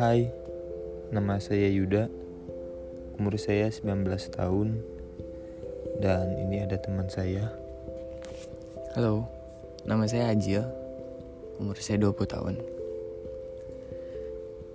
Hai, 0.00 0.32
nama 1.12 1.36
saya 1.36 1.68
Yuda. 1.68 2.08
Umur 3.20 3.36
saya 3.36 3.68
19 3.68 4.08
tahun. 4.32 4.80
Dan 6.00 6.40
ini 6.40 6.64
ada 6.64 6.80
teman 6.80 7.04
saya. 7.12 7.52
Halo, 8.96 9.28
nama 9.84 10.08
saya 10.08 10.32
Ajil. 10.32 10.64
Umur 11.60 11.76
saya 11.84 12.00
20 12.00 12.16
tahun. 12.16 12.56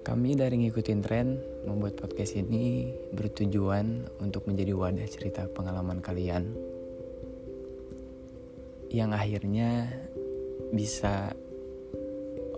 Kami 0.05 0.37
dari 0.37 0.61
ngikutin 0.61 1.01
tren 1.01 1.41
membuat 1.65 1.97
podcast 1.97 2.37
ini 2.37 2.93
bertujuan 3.09 4.05
untuk 4.21 4.45
menjadi 4.45 4.77
wadah 4.77 5.09
cerita 5.09 5.49
pengalaman 5.49 6.05
kalian 6.05 6.53
Yang 8.93 9.09
akhirnya 9.17 9.89
bisa 10.69 11.33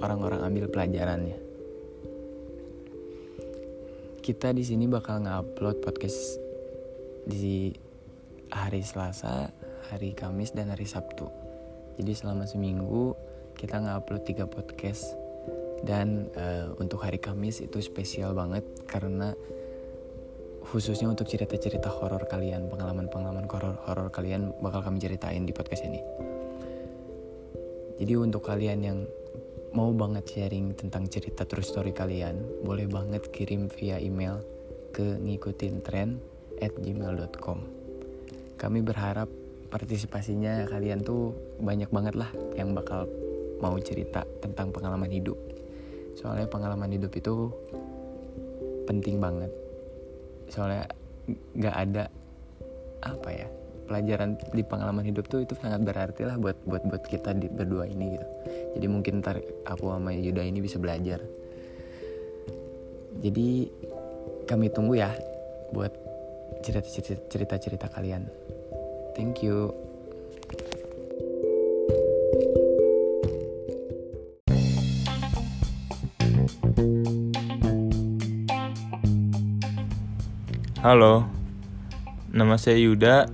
orang-orang 0.03 0.43
ambil 0.43 0.67
pelajarannya 0.67 1.46
kita 4.27 4.52
di 4.52 4.59
sini 4.59 4.91
bakal 4.91 5.23
ngupload 5.23 5.80
podcast 5.80 6.36
di 7.23 7.72
hari 8.52 8.84
Selasa, 8.84 9.48
hari 9.88 10.12
Kamis 10.12 10.52
dan 10.52 10.67
hari 10.67 10.84
Sabtu. 10.84 11.31
Jadi 11.95 12.12
selama 12.12 12.44
seminggu 12.44 13.16
kita 13.55 13.80
ngupload 13.80 14.27
tiga 14.27 14.44
podcast 14.44 15.16
dan 15.88 16.27
uh, 16.36 16.76
untuk 16.76 17.08
hari 17.08 17.23
Kamis 17.23 17.63
itu 17.63 17.80
spesial 17.80 18.36
banget 18.36 18.67
karena 18.84 19.31
khususnya 20.75 21.08
untuk 21.08 21.31
cerita-cerita 21.31 21.88
horor 21.88 22.28
kalian, 22.28 22.67
pengalaman-pengalaman 22.67 23.48
horor 23.88 24.12
kalian 24.12 24.52
bakal 24.59 24.84
kami 24.84 25.00
ceritain 25.00 25.48
di 25.48 25.55
podcast 25.55 25.88
ini. 25.88 26.03
Jadi 27.95 28.14
untuk 28.20 28.44
kalian 28.44 28.80
yang 28.84 29.08
mau 29.77 29.94
banget 29.94 30.26
sharing 30.26 30.73
tentang 30.73 31.05
cerita 31.05 31.45
true 31.45 31.61
story 31.61 31.94
kalian, 31.94 32.66
boleh 32.66 32.89
banget 32.89 33.30
kirim 33.30 33.70
via 33.70 34.02
email 34.02 34.42
ke 34.89 35.22
ngikutin 35.22 35.86
tren 35.86 36.17
at 36.58 36.73
gmail.com. 36.81 37.61
Kami 38.58 38.80
berharap 38.81 39.30
partisipasinya 39.69 40.66
kalian 40.66 41.06
tuh 41.06 41.30
banyak 41.61 41.94
banget 41.94 42.17
lah 42.17 42.34
yang 42.58 42.73
bakal 42.73 43.06
mau 43.61 43.78
cerita 43.78 44.25
tentang 44.42 44.73
pengalaman 44.73 45.14
hidup. 45.14 45.38
Soalnya 46.17 46.50
pengalaman 46.50 46.97
hidup 46.97 47.14
itu 47.14 47.53
penting 48.89 49.22
banget. 49.22 49.53
Soalnya 50.50 50.89
gak 51.53 51.75
ada 51.86 52.03
apa 53.06 53.30
ya 53.30 53.47
pelajaran 53.88 54.35
di 54.52 54.61
pengalaman 54.67 55.07
hidup 55.07 55.31
tuh 55.31 55.47
itu 55.47 55.55
sangat 55.55 55.81
berarti 55.88 56.27
lah 56.27 56.35
buat 56.35 56.59
buat 56.67 56.83
buat 56.83 57.03
kita 57.07 57.31
di, 57.39 57.47
berdua 57.47 57.88
ini 57.88 58.19
gitu. 58.19 58.27
Jadi 58.75 58.85
mungkin 58.91 59.23
ntar 59.23 59.39
aku 59.63 59.95
sama 59.95 60.11
Yuda 60.11 60.44
ini 60.44 60.59
bisa 60.59 60.75
belajar. 60.77 61.23
Jadi 63.23 63.71
kami 64.45 64.67
tunggu 64.69 64.99
ya 64.99 65.09
buat 65.71 65.95
cerita 66.61 66.85
cerita 66.85 67.23
cerita, 67.31 67.55
cerita 67.57 67.88
kalian. 67.88 68.27
Thank 69.16 69.41
you. 69.41 69.73
Halo, 80.77 81.27
nama 82.31 82.55
saya 82.55 82.79
Yuda 82.79 83.27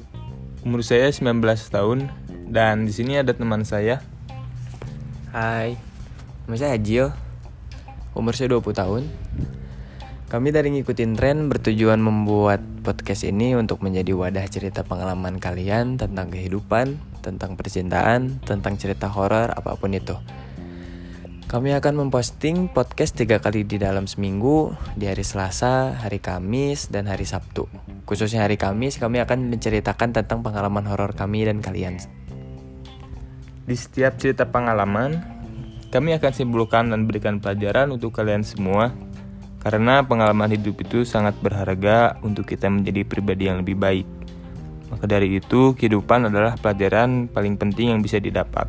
Umur 0.64 0.80
saya 0.80 1.12
19 1.12 1.44
tahun 1.44 2.08
dan 2.48 2.88
di 2.88 2.96
sini 2.96 3.20
ada 3.20 3.36
teman 3.36 3.68
saya. 3.68 4.00
Hai, 5.36 5.76
nama 6.48 6.56
saya 6.56 6.80
Ajil. 6.80 7.12
Umur 8.16 8.32
saya 8.32 8.56
20 8.56 8.72
tahun. 8.72 9.04
Kami 10.32 10.56
dari 10.56 10.72
ngikutin 10.72 11.20
tren 11.20 11.52
bertujuan 11.52 12.00
membuat 12.00 12.64
podcast 12.80 13.28
ini 13.28 13.60
untuk 13.60 13.84
menjadi 13.84 14.16
wadah 14.16 14.48
cerita 14.48 14.88
pengalaman 14.88 15.36
kalian 15.36 16.00
tentang 16.00 16.32
kehidupan, 16.32 16.96
tentang 17.20 17.60
percintaan, 17.60 18.40
tentang 18.48 18.80
cerita 18.80 19.12
horor, 19.12 19.52
apa 19.52 19.76
pun 19.76 19.92
itu. 19.92 20.16
Kami 21.54 21.70
akan 21.70 22.02
memposting 22.02 22.66
podcast 22.66 23.14
tiga 23.14 23.38
kali 23.38 23.62
di 23.62 23.78
dalam 23.78 24.10
seminggu 24.10 24.74
di 24.98 25.06
hari 25.06 25.22
Selasa, 25.22 25.94
hari 25.94 26.18
Kamis, 26.18 26.90
dan 26.90 27.06
hari 27.06 27.30
Sabtu. 27.30 27.70
Khususnya 28.10 28.42
hari 28.42 28.58
Kamis, 28.58 28.98
kami 28.98 29.22
akan 29.22 29.54
menceritakan 29.54 30.18
tentang 30.18 30.42
pengalaman 30.42 30.82
horor 30.90 31.14
kami 31.14 31.46
dan 31.46 31.62
kalian. 31.62 32.02
Di 33.70 33.76
setiap 33.78 34.18
cerita 34.18 34.50
pengalaman, 34.50 35.22
kami 35.94 36.18
akan 36.18 36.34
simpulkan 36.34 36.90
dan 36.90 37.06
berikan 37.06 37.38
pelajaran 37.38 37.94
untuk 37.94 38.18
kalian 38.18 38.42
semua 38.42 38.90
karena 39.62 40.02
pengalaman 40.02 40.58
hidup 40.58 40.82
itu 40.82 41.06
sangat 41.06 41.38
berharga 41.38 42.18
untuk 42.26 42.50
kita 42.50 42.66
menjadi 42.66 43.06
pribadi 43.06 43.54
yang 43.54 43.62
lebih 43.62 43.78
baik. 43.78 44.10
Maka 44.90 45.06
dari 45.06 45.38
itu, 45.38 45.78
kehidupan 45.78 46.34
adalah 46.34 46.58
pelajaran 46.58 47.30
paling 47.30 47.62
penting 47.62 47.94
yang 47.94 48.02
bisa 48.02 48.18
didapat. 48.18 48.66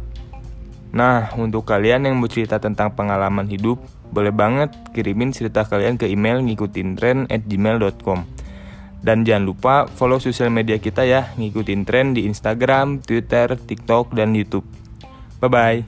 Nah, 0.95 1.35
untuk 1.35 1.67
kalian 1.67 2.07
yang 2.07 2.23
mau 2.23 2.31
cerita 2.31 2.63
tentang 2.63 2.95
pengalaman 2.95 3.51
hidup, 3.51 3.83
boleh 4.15 4.31
banget 4.31 4.71
kirimin 4.95 5.35
cerita 5.35 5.67
kalian 5.67 5.99
ke 5.99 6.07
email 6.07 6.39
ngikutin 6.39 6.95
tren 6.95 7.19
at 7.35 7.43
gmail.com. 7.51 8.23
Dan 9.03 9.27
jangan 9.27 9.43
lupa 9.43 9.75
follow 9.91 10.23
sosial 10.23 10.55
media 10.55 10.79
kita 10.79 11.03
ya, 11.03 11.35
ngikutin 11.35 11.83
tren 11.83 12.15
di 12.15 12.31
Instagram, 12.31 13.03
Twitter, 13.03 13.59
TikTok, 13.59 14.15
dan 14.15 14.39
Youtube. 14.39 14.63
Bye-bye. 15.43 15.83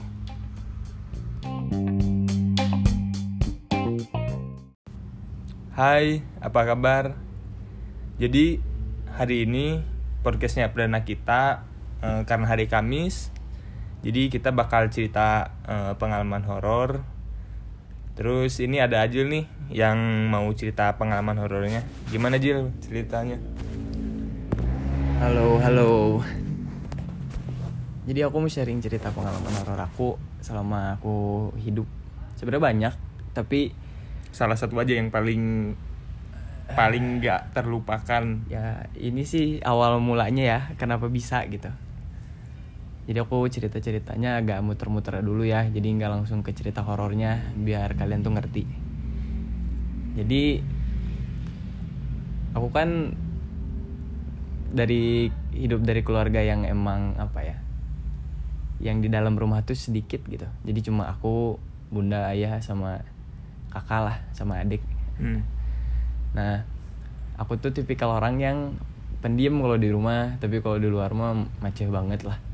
Hai, 5.78 6.18
apa 6.42 6.60
kabar? 6.66 7.14
Jadi, 8.18 8.58
hari 9.14 9.46
ini 9.46 9.86
podcastnya 10.26 10.66
perdana 10.74 11.06
kita 11.06 11.62
eh, 12.02 12.26
karena 12.26 12.50
hari 12.50 12.66
Kamis 12.66 13.35
jadi 14.04 14.28
kita 14.28 14.52
bakal 14.52 14.92
cerita 14.92 15.56
uh, 15.64 15.96
pengalaman 15.96 16.44
horor. 16.44 17.00
Terus 18.16 18.56
ini 18.64 18.80
ada 18.80 19.04
Ajil 19.04 19.28
nih 19.28 19.44
yang 19.72 19.96
mau 20.32 20.48
cerita 20.56 20.96
pengalaman 20.96 21.36
horornya. 21.36 21.84
Gimana 22.08 22.40
Jil 22.40 22.72
ceritanya? 22.80 23.36
Halo, 25.20 25.60
halo. 25.60 25.92
Jadi 28.08 28.20
aku 28.22 28.36
mau 28.40 28.48
sharing 28.48 28.80
cerita 28.80 29.12
pengalaman 29.12 29.52
horor 29.60 29.80
aku 29.80 30.08
selama 30.40 30.96
aku 30.96 31.50
hidup. 31.60 31.88
Sebenarnya 32.36 32.64
banyak, 32.72 32.94
tapi 33.32 33.72
salah 34.32 34.56
satu 34.56 34.76
aja 34.80 34.92
yang 34.92 35.08
paling 35.08 35.72
paling 36.72 37.20
nggak 37.20 37.56
terlupakan. 37.56 38.24
Ya, 38.48 38.88
ini 38.96 39.24
sih 39.24 39.60
awal 39.64 39.98
mulanya 40.00 40.44
ya, 40.44 40.60
kenapa 40.76 41.08
bisa 41.08 41.44
gitu 41.48 41.68
jadi 43.06 43.22
aku 43.22 43.46
cerita 43.46 43.78
ceritanya 43.78 44.42
agak 44.42 44.58
muter-muter 44.66 45.22
dulu 45.22 45.46
ya. 45.46 45.62
Jadi 45.70 45.94
nggak 45.94 46.10
langsung 46.10 46.42
ke 46.42 46.50
cerita 46.50 46.82
horornya 46.82 47.54
biar 47.54 47.94
kalian 47.94 48.26
tuh 48.26 48.34
ngerti. 48.34 48.66
Jadi 50.18 50.58
aku 52.50 52.68
kan 52.74 53.14
dari 54.74 55.30
hidup 55.54 55.86
dari 55.86 56.02
keluarga 56.02 56.42
yang 56.42 56.66
emang 56.66 57.14
apa 57.16 57.40
ya 57.46 57.56
yang 58.82 58.98
di 58.98 59.08
dalam 59.08 59.38
rumah 59.38 59.62
tuh 59.62 59.78
sedikit 59.78 60.26
gitu. 60.26 60.50
Jadi 60.66 60.80
cuma 60.82 61.06
aku 61.06 61.62
bunda 61.94 62.34
ayah 62.34 62.58
sama 62.58 63.06
kakak 63.70 64.02
lah 64.02 64.18
sama 64.34 64.58
adik. 64.66 64.82
Hmm. 65.16 65.40
nah 66.36 66.60
aku 67.40 67.56
tuh 67.56 67.72
tipikal 67.72 68.12
orang 68.12 68.36
yang 68.36 68.58
pendiam 69.22 69.62
kalau 69.62 69.78
di 69.78 69.94
rumah. 69.94 70.34
Tapi 70.42 70.58
kalau 70.58 70.82
di 70.82 70.90
luar 70.90 71.14
mah 71.14 71.46
macet 71.62 71.86
banget 71.86 72.26
lah 72.26 72.45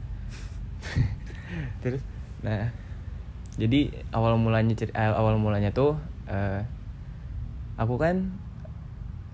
terus 1.82 2.02
nah 2.42 2.70
jadi 3.60 3.92
awal 4.10 4.40
mulanya 4.40 4.72
eh, 4.74 5.12
awal 5.12 5.36
mulanya 5.36 5.70
tuh 5.76 6.00
uh, 6.24 6.64
aku 7.76 8.00
kan 8.00 8.32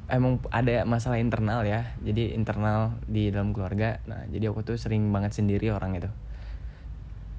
emang 0.08 0.40
ada 0.48 0.88
masalah 0.88 1.20
internal 1.20 1.62
ya. 1.62 1.94
Jadi 2.00 2.32
internal 2.34 2.96
di 3.04 3.28
dalam 3.28 3.52
keluarga. 3.52 4.00
Nah 4.08 4.24
jadi 4.32 4.50
aku 4.50 4.64
tuh 4.64 4.80
sering 4.80 5.06
banget 5.12 5.36
sendiri 5.36 5.70
orang 5.70 6.00
itu. 6.00 6.10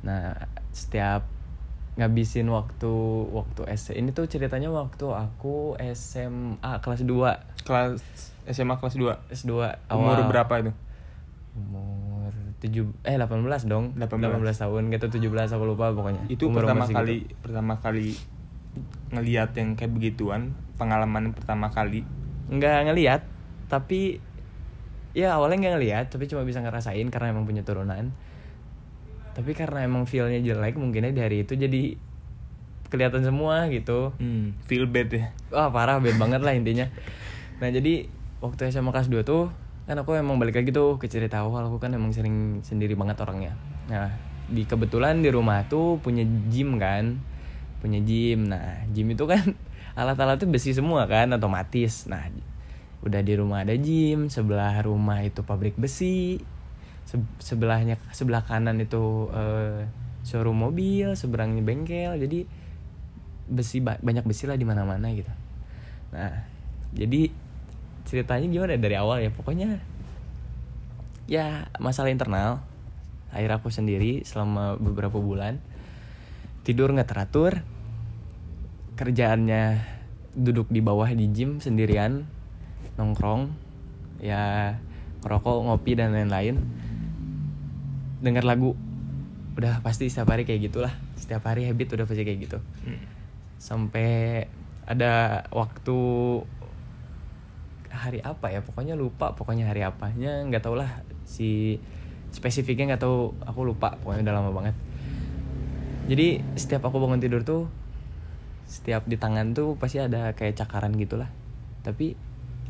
Nah 0.05 0.37
setiap 0.71 1.25
ngabisin 1.99 2.47
waktu 2.47 2.93
waktu 3.35 3.67
S 3.75 3.91
ini 3.91 4.15
tuh 4.15 4.29
ceritanya 4.31 4.71
waktu 4.71 5.03
aku 5.03 5.75
SMA 5.91 6.79
kelas 6.79 7.03
2 7.03 7.67
kelas 7.67 7.99
SMA 8.47 8.79
kelas 8.79 8.95
2 8.95 9.35
S2 9.35 9.51
umur 9.91 10.23
berapa 10.31 10.53
itu? 10.63 10.71
Umur 11.59 11.98
tujuh 12.59 12.85
eh 13.07 13.15
delapan 13.15 13.39
belas 13.43 13.63
dong. 13.65 13.95
18, 13.95 14.19
18 14.19 14.63
tahun 14.63 14.83
gitu. 14.91 15.05
tujuh 15.19 15.29
belas 15.31 15.49
aku 15.51 15.63
lupa 15.63 15.91
pokoknya. 15.95 16.27
Itu 16.27 16.51
umur 16.51 16.67
pertama 16.67 16.85
kali 16.85 17.25
gitu. 17.25 17.35
pertama 17.39 17.73
kali 17.79 18.07
ngelihat 19.09 19.49
yang 19.57 19.73
kayak 19.73 19.91
begituan 19.95 20.53
pengalaman 20.75 21.31
pertama 21.31 21.71
kali? 21.71 22.03
Nggak 22.51 22.91
ngelihat 22.91 23.21
tapi 23.69 24.19
ya 25.15 25.37
awalnya 25.37 25.57
nggak 25.65 25.73
ngelihat 25.79 26.05
tapi 26.13 26.29
cuma 26.29 26.45
bisa 26.45 26.61
ngerasain 26.61 27.07
karena 27.07 27.31
emang 27.31 27.47
punya 27.47 27.63
turunan. 27.63 28.11
Tapi 29.33 29.55
karena 29.55 29.87
emang 29.87 30.03
feelnya 30.03 30.43
jelek 30.43 30.75
mungkinnya 30.75 31.15
di 31.15 31.21
hari 31.23 31.47
itu 31.47 31.55
jadi 31.55 31.95
kelihatan 32.89 33.23
semua 33.23 33.69
gitu. 33.71 34.11
Hmm, 34.17 34.57
feel 34.65 34.89
bad 34.89 35.07
ya. 35.13 35.31
wah 35.53 35.69
parah 35.71 36.01
bad 36.01 36.17
banget 36.17 36.41
lah 36.43 36.53
intinya. 36.57 36.89
Nah 37.61 37.69
jadi 37.71 38.09
waktu 38.43 38.71
SMA 38.71 38.91
kelas 38.91 39.07
2 39.07 39.23
tuh 39.23 39.53
kan 39.89 39.97
aku 39.97 40.13
emang 40.13 40.37
balik 40.37 40.61
lagi 40.61 40.69
tuh 40.69 41.01
ke 41.01 41.09
cerita 41.09 41.41
awal. 41.41 41.65
Aku 41.65 41.81
kan 41.81 41.89
emang 41.89 42.13
sering 42.13 42.61
sendiri 42.61 42.93
banget 42.93 43.17
orangnya. 43.25 43.57
Nah 43.89 44.13
di 44.45 44.61
kebetulan 44.61 45.25
di 45.25 45.33
rumah 45.33 45.65
tuh 45.65 45.97
punya 45.97 46.21
gym 46.53 46.77
kan. 46.77 47.17
Punya 47.81 47.97
gym. 48.05 48.53
Nah 48.53 48.85
gym 48.93 49.09
itu 49.09 49.25
kan 49.25 49.57
alat-alatnya 49.99 50.45
besi 50.45 50.77
semua 50.77 51.09
kan 51.09 51.33
otomatis. 51.33 52.05
Nah 52.05 52.29
udah 53.01 53.25
di 53.25 53.33
rumah 53.33 53.65
ada 53.65 53.73
gym 53.73 54.29
sebelah 54.29 54.77
rumah 54.85 55.25
itu 55.25 55.41
pabrik 55.41 55.73
besi 55.79 56.37
Se- 57.09 57.39
sebelahnya 57.41 57.97
sebelah 58.13 58.45
kanan 58.45 58.77
itu 58.77 59.33
eh, 59.33 59.89
showroom 60.21 60.69
mobil 60.69 61.17
seberangnya 61.17 61.65
bengkel. 61.65 62.13
Jadi 62.21 62.45
besi 63.49 63.81
ba- 63.81 63.97
banyak 63.97 64.21
besi 64.21 64.45
lah 64.45 64.53
di 64.53 64.69
mana-mana 64.69 65.09
gitu. 65.17 65.33
Nah 66.13 66.45
jadi 66.93 67.48
ceritanya 68.09 68.49
gimana 68.49 68.73
dari 68.75 68.97
awal 68.97 69.21
ya? 69.21 69.29
Pokoknya 69.29 69.77
ya 71.29 71.69
masalah 71.77 72.09
internal. 72.09 72.65
Akhir 73.29 73.53
aku 73.53 73.69
sendiri 73.69 74.25
selama 74.25 74.81
beberapa 74.81 75.21
bulan 75.21 75.61
tidur 76.65 76.89
nggak 76.89 77.09
teratur. 77.09 77.61
Kerjaannya 78.97 79.79
duduk 80.35 80.67
di 80.73 80.81
bawah 80.81 81.07
di 81.07 81.29
gym 81.31 81.63
sendirian 81.63 82.27
nongkrong 82.99 83.47
ya 84.19 84.75
ngerokok 85.23 85.55
ngopi 85.69 85.93
dan 85.93 86.11
lain-lain. 86.11 86.57
Dengar 88.19 88.43
lagu 88.43 88.75
udah 89.55 89.79
pasti 89.85 90.09
setiap 90.09 90.33
hari 90.33 90.43
kayak 90.43 90.73
gitulah. 90.73 90.91
Setiap 91.15 91.45
hari 91.47 91.69
habit 91.69 91.95
udah 91.95 92.05
pasti 92.09 92.25
kayak 92.25 92.39
gitu. 92.49 92.59
Hmm. 92.83 93.01
sampai 93.59 94.47
ada 94.87 95.43
waktu 95.51 95.99
hari 97.99 98.19
apa 98.21 98.47
ya 98.47 98.59
pokoknya 98.59 98.95
lupa 98.95 99.31
pokoknya 99.31 99.67
hari 99.67 99.81
apanya 99.81 100.41
nggak 100.41 100.61
tau 100.61 100.73
lah 100.73 100.87
si 101.23 101.77
spesifiknya 102.29 102.89
nggak 102.89 103.03
tahu 103.03 103.35
aku 103.41 103.59
lupa 103.63 103.93
pokoknya 103.97 104.23
udah 104.23 104.35
lama 104.35 104.51
banget 104.53 104.75
jadi 106.07 106.27
setiap 106.55 106.81
aku 106.83 106.97
bangun 106.97 107.19
tidur 107.19 107.43
tuh 107.43 107.67
setiap 108.63 109.03
di 109.03 109.15
tangan 109.15 109.51
tuh 109.51 109.75
pasti 109.75 109.97
ada 109.97 110.31
kayak 110.31 110.55
cakaran 110.55 110.93
gitulah 110.93 111.29
tapi 111.81 112.13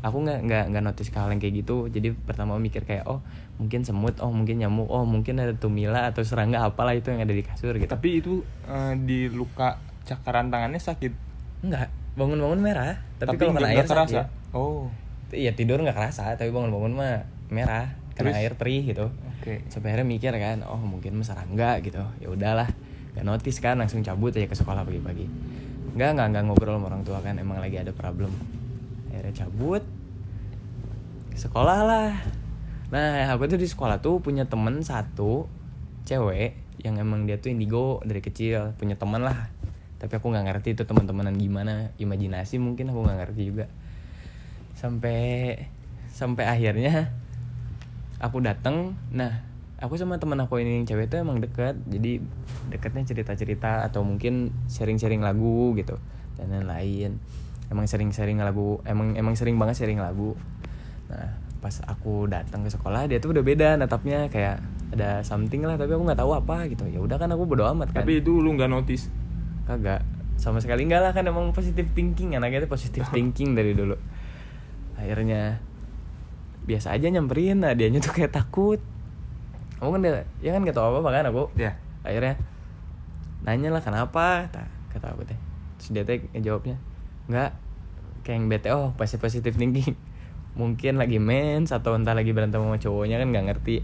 aku 0.00 0.16
nggak 0.18 0.40
nggak 0.42 0.64
nggak 0.70 0.82
notice 0.82 1.12
hal 1.12 1.28
yang 1.28 1.38
kayak 1.38 1.60
gitu 1.60 1.86
jadi 1.86 2.16
pertama 2.16 2.56
mikir 2.56 2.82
kayak 2.82 3.04
oh 3.04 3.20
mungkin 3.56 3.84
semut 3.84 4.16
oh 4.18 4.32
mungkin 4.32 4.56
nyamuk 4.56 4.88
oh 4.88 5.04
mungkin 5.04 5.36
ada 5.36 5.52
tumila 5.52 6.08
atau 6.08 6.24
serangga 6.24 6.64
apalah 6.64 6.96
itu 6.96 7.12
yang 7.12 7.20
ada 7.20 7.30
di 7.30 7.44
kasur 7.44 7.76
gitu 7.76 7.86
Tapi 7.86 8.08
itu 8.14 8.40
eh, 8.64 8.94
di 8.96 9.28
luka 9.28 9.76
cakaran 10.00 10.48
tangannya 10.48 10.80
sakit. 10.80 11.12
Enggak, 11.60 11.86
bangun-bangun 12.16 12.56
merah. 12.58 12.96
Tapi, 13.14 13.28
Tapi 13.28 13.36
kalau 13.38 13.52
kena 13.52 13.60
nggak- 13.60 13.68
air 13.68 13.76
nggak 13.76 13.90
kerasa. 13.92 14.08
sakit. 14.24 14.56
Oh, 14.56 14.88
Iya 15.30 15.54
tidur 15.54 15.78
nggak 15.82 15.94
kerasa, 15.94 16.34
tapi 16.34 16.50
bangun-bangun 16.50 16.92
mah 16.94 17.26
merah. 17.50 17.94
Kena 18.14 18.34
Terus? 18.34 18.42
air 18.42 18.52
perih 18.58 18.82
gitu. 18.84 19.06
oke. 19.10 19.54
Sampai 19.72 19.94
akhirnya 19.94 20.08
mikir 20.10 20.34
kan, 20.36 20.60
oh 20.66 20.76
mungkin 20.76 21.16
mah 21.16 21.26
serangga 21.26 21.80
gitu. 21.80 22.02
Ya 22.20 22.28
udahlah, 22.28 22.68
gak 23.16 23.24
notice 23.24 23.58
kan, 23.62 23.80
langsung 23.80 24.04
cabut 24.04 24.34
aja 24.36 24.44
ke 24.44 24.56
sekolah 24.58 24.84
pagi-pagi. 24.84 25.24
Enggak, 25.96 26.18
enggak, 26.18 26.26
enggak 26.34 26.44
ngobrol 26.50 26.76
sama 26.76 26.86
orang 26.92 27.02
tua 27.06 27.18
kan, 27.24 27.38
emang 27.40 27.58
lagi 27.62 27.80
ada 27.80 27.94
problem. 27.96 28.28
Akhirnya 29.08 29.46
cabut, 29.46 29.82
sekolah 31.34 31.80
lah. 31.86 32.10
Nah, 32.90 33.30
aku 33.30 33.46
tuh 33.46 33.56
di 33.56 33.70
sekolah 33.70 34.02
tuh 34.02 34.18
punya 34.20 34.44
temen 34.44 34.82
satu 34.82 35.46
cewek 36.04 36.58
yang 36.82 36.98
emang 36.98 37.24
dia 37.24 37.38
tuh 37.38 37.54
indigo 37.54 38.02
dari 38.04 38.20
kecil, 38.20 38.76
punya 38.76 38.98
teman 38.98 39.22
lah. 39.24 39.48
Tapi 40.00 40.12
aku 40.16 40.32
nggak 40.32 40.44
ngerti 40.48 40.68
itu 40.76 40.82
teman-temanan 40.84 41.36
gimana, 41.36 41.92
imajinasi 42.00 42.56
mungkin 42.60 42.90
aku 42.92 43.00
nggak 43.04 43.18
ngerti 43.24 43.42
juga. 43.46 43.66
Sampai 44.80 45.20
sampai 46.08 46.48
akhirnya 46.48 47.12
aku 48.16 48.40
datang, 48.40 48.96
nah 49.12 49.44
aku 49.76 50.00
sama 50.00 50.16
teman 50.16 50.40
aku 50.40 50.56
ini 50.56 50.80
yang 50.80 50.88
cewek 50.88 51.12
tuh 51.12 51.20
emang 51.20 51.44
deket, 51.44 51.76
jadi 51.84 52.24
deketnya 52.72 53.04
cerita-cerita 53.04 53.84
atau 53.84 54.00
mungkin 54.00 54.56
sharing-sharing 54.72 55.20
lagu 55.20 55.76
gitu 55.76 56.00
dan 56.40 56.48
lain-lain. 56.48 57.20
Emang 57.68 57.84
sering-sharing 57.84 58.40
lagu, 58.40 58.80
emang 58.88 59.20
emang 59.20 59.36
sering 59.36 59.60
banget 59.60 59.84
sharing 59.84 60.00
lagu. 60.00 60.32
Nah, 61.12 61.28
pas 61.60 61.76
aku 61.84 62.24
datang 62.24 62.64
ke 62.64 62.72
sekolah 62.72 63.04
dia 63.04 63.20
tuh 63.20 63.36
udah 63.36 63.44
beda 63.44 63.76
natapnya. 63.76 64.32
Kayak 64.32 64.64
ada 64.96 65.20
something 65.20 65.60
lah 65.60 65.76
tapi 65.76 65.92
aku 65.92 66.08
nggak 66.08 66.24
tahu 66.24 66.32
apa 66.40 66.72
gitu. 66.72 66.88
Ya 66.88 67.04
udah 67.04 67.20
kan 67.20 67.28
aku 67.28 67.44
bodo 67.44 67.68
amat 67.68 67.92
kan. 67.92 68.00
Tapi 68.00 68.24
itu 68.24 68.32
lu 68.40 68.56
nggak 68.56 68.72
notice. 68.72 69.12
kagak. 69.68 70.00
Sama 70.40 70.56
sekali 70.56 70.88
enggak 70.88 71.04
lah 71.04 71.12
kan 71.12 71.28
emang 71.28 71.52
positive 71.52 71.92
thinking. 71.92 72.32
Anaknya 72.32 72.64
tuh 72.64 72.72
positive 72.72 73.04
thinking 73.14 73.52
dari 73.52 73.76
dulu 73.76 74.19
akhirnya 75.00 75.58
biasa 76.64 76.92
aja 76.94 77.08
nyamperin 77.08 77.64
nah 77.64 77.72
dianya 77.72 77.98
tuh 77.98 78.12
kayak 78.12 78.30
takut 78.30 78.78
aku 79.80 79.96
kan 79.96 80.00
dia, 80.04 80.28
ya 80.44 80.52
kan 80.52 80.60
gak 80.62 80.76
tau 80.76 80.92
apa 80.92 80.98
apa 81.00 81.10
kan 81.10 81.24
aku 81.32 81.42
Ya. 81.56 81.72
akhirnya 82.04 82.36
nanya 83.40 83.72
lah 83.72 83.80
kenapa 83.80 84.44
kata, 84.46 84.68
kata 84.92 85.06
aku 85.16 85.24
teh 85.24 85.38
terus 85.80 85.88
dia 85.90 86.04
teh 86.04 86.20
jawabnya 86.36 86.76
nggak 87.26 87.50
kayak 88.20 88.36
yang 88.36 88.46
bete 88.52 88.68
oh 88.68 88.92
pasti 88.94 89.16
positive 89.16 89.56
thinking 89.56 89.96
mungkin 90.60 91.00
lagi 91.00 91.16
mens 91.16 91.72
atau 91.72 91.96
entah 91.96 92.12
lagi 92.12 92.36
berantem 92.36 92.60
sama 92.60 92.76
cowoknya 92.76 93.16
kan 93.16 93.28
nggak 93.32 93.46
ngerti 93.48 93.76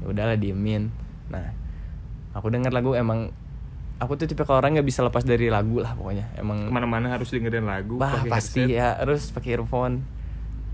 ya 0.00 0.04
udahlah 0.08 0.40
diemin 0.40 0.88
nah 1.28 1.52
aku 2.32 2.48
denger 2.48 2.72
lagu 2.72 2.96
emang 2.96 3.28
aku 4.00 4.16
tuh 4.16 4.26
tipe 4.26 4.42
orang 4.48 4.74
nggak 4.74 4.88
bisa 4.88 5.04
lepas 5.04 5.22
dari 5.22 5.52
lagu 5.52 5.78
lah 5.78 5.92
pokoknya 5.92 6.32
emang 6.40 6.66
Ke 6.66 6.72
mana-mana 6.72 7.14
harus 7.14 7.30
dengerin 7.30 7.62
lagu. 7.62 8.02
Bah 8.02 8.18
pasti 8.26 8.66
headset. 8.66 8.74
ya 8.82 8.98
harus 8.98 9.30
pakai 9.30 9.54
earphone. 9.54 10.02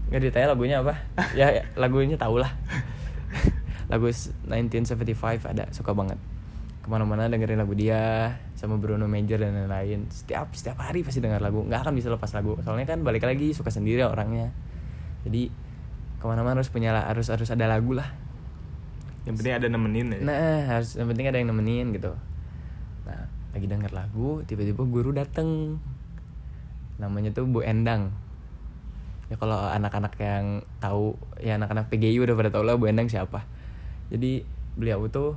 Nggak 0.09 0.21
ditanya 0.29 0.49
lagunya 0.57 0.77
apa? 0.81 0.95
ya, 1.39 1.47
ya, 1.53 1.63
lagunya 1.77 2.17
tau 2.17 2.41
lah. 2.41 2.53
lagu 3.93 4.09
1975 4.09 5.49
ada 5.49 5.65
suka 5.73 5.93
banget. 5.97 6.17
Ke 6.85 6.89
mana-mana 6.89 7.29
dengerin 7.29 7.61
lagu 7.61 7.73
dia 7.77 8.37
sama 8.57 8.77
Bruno 8.77 9.09
Major 9.09 9.41
dan 9.41 9.57
lain-lain. 9.57 10.09
Setiap 10.09 10.53
setiap 10.57 10.81
hari 10.81 11.05
pasti 11.05 11.21
denger 11.21 11.41
lagu. 11.41 11.65
Nggak 11.65 11.89
akan 11.89 11.95
bisa 11.97 12.09
lepas 12.13 12.33
lagu. 12.37 12.57
Soalnya 12.65 12.89
kan 12.89 13.05
balik 13.05 13.25
lagi 13.25 13.53
suka 13.53 13.69
sendiri 13.73 14.05
orangnya. 14.05 14.53
Jadi 15.25 15.53
ke 16.19 16.25
mana-mana 16.27 16.61
harus 16.61 16.73
punya 16.73 16.93
harus 16.93 17.29
harus 17.29 17.49
ada 17.49 17.69
lagu 17.69 17.97
lah. 17.97 18.09
Yang 19.29 19.45
penting 19.45 19.55
ada 19.61 19.67
nemenin 19.69 20.07
ya. 20.09 20.19
Nah, 20.25 20.61
harus 20.73 20.97
yang 20.97 21.09
penting 21.13 21.27
ada 21.29 21.37
yang 21.37 21.49
nemenin 21.53 21.93
gitu. 21.93 22.13
Nah, 23.05 23.29
lagi 23.53 23.67
denger 23.69 23.93
lagu, 23.93 24.41
tiba-tiba 24.49 24.83
guru 24.89 25.13
dateng. 25.13 25.77
Namanya 26.97 27.31
tuh 27.37 27.45
Bu 27.45 27.61
Endang. 27.61 28.13
Ya 29.29 29.37
kalau 29.37 29.61
anak-anak 29.61 30.17
yang 30.17 30.47
tahu, 30.79 31.13
ya 31.37 31.57
anak-anak 31.57 31.89
PGI 31.89 32.17
udah 32.19 32.33
pada 32.33 32.49
tau 32.49 32.65
lah 32.65 32.75
Bu 32.75 32.89
Endang 32.89 33.07
siapa. 33.07 33.45
Jadi 34.09 34.41
beliau 34.73 35.05
tuh 35.07 35.37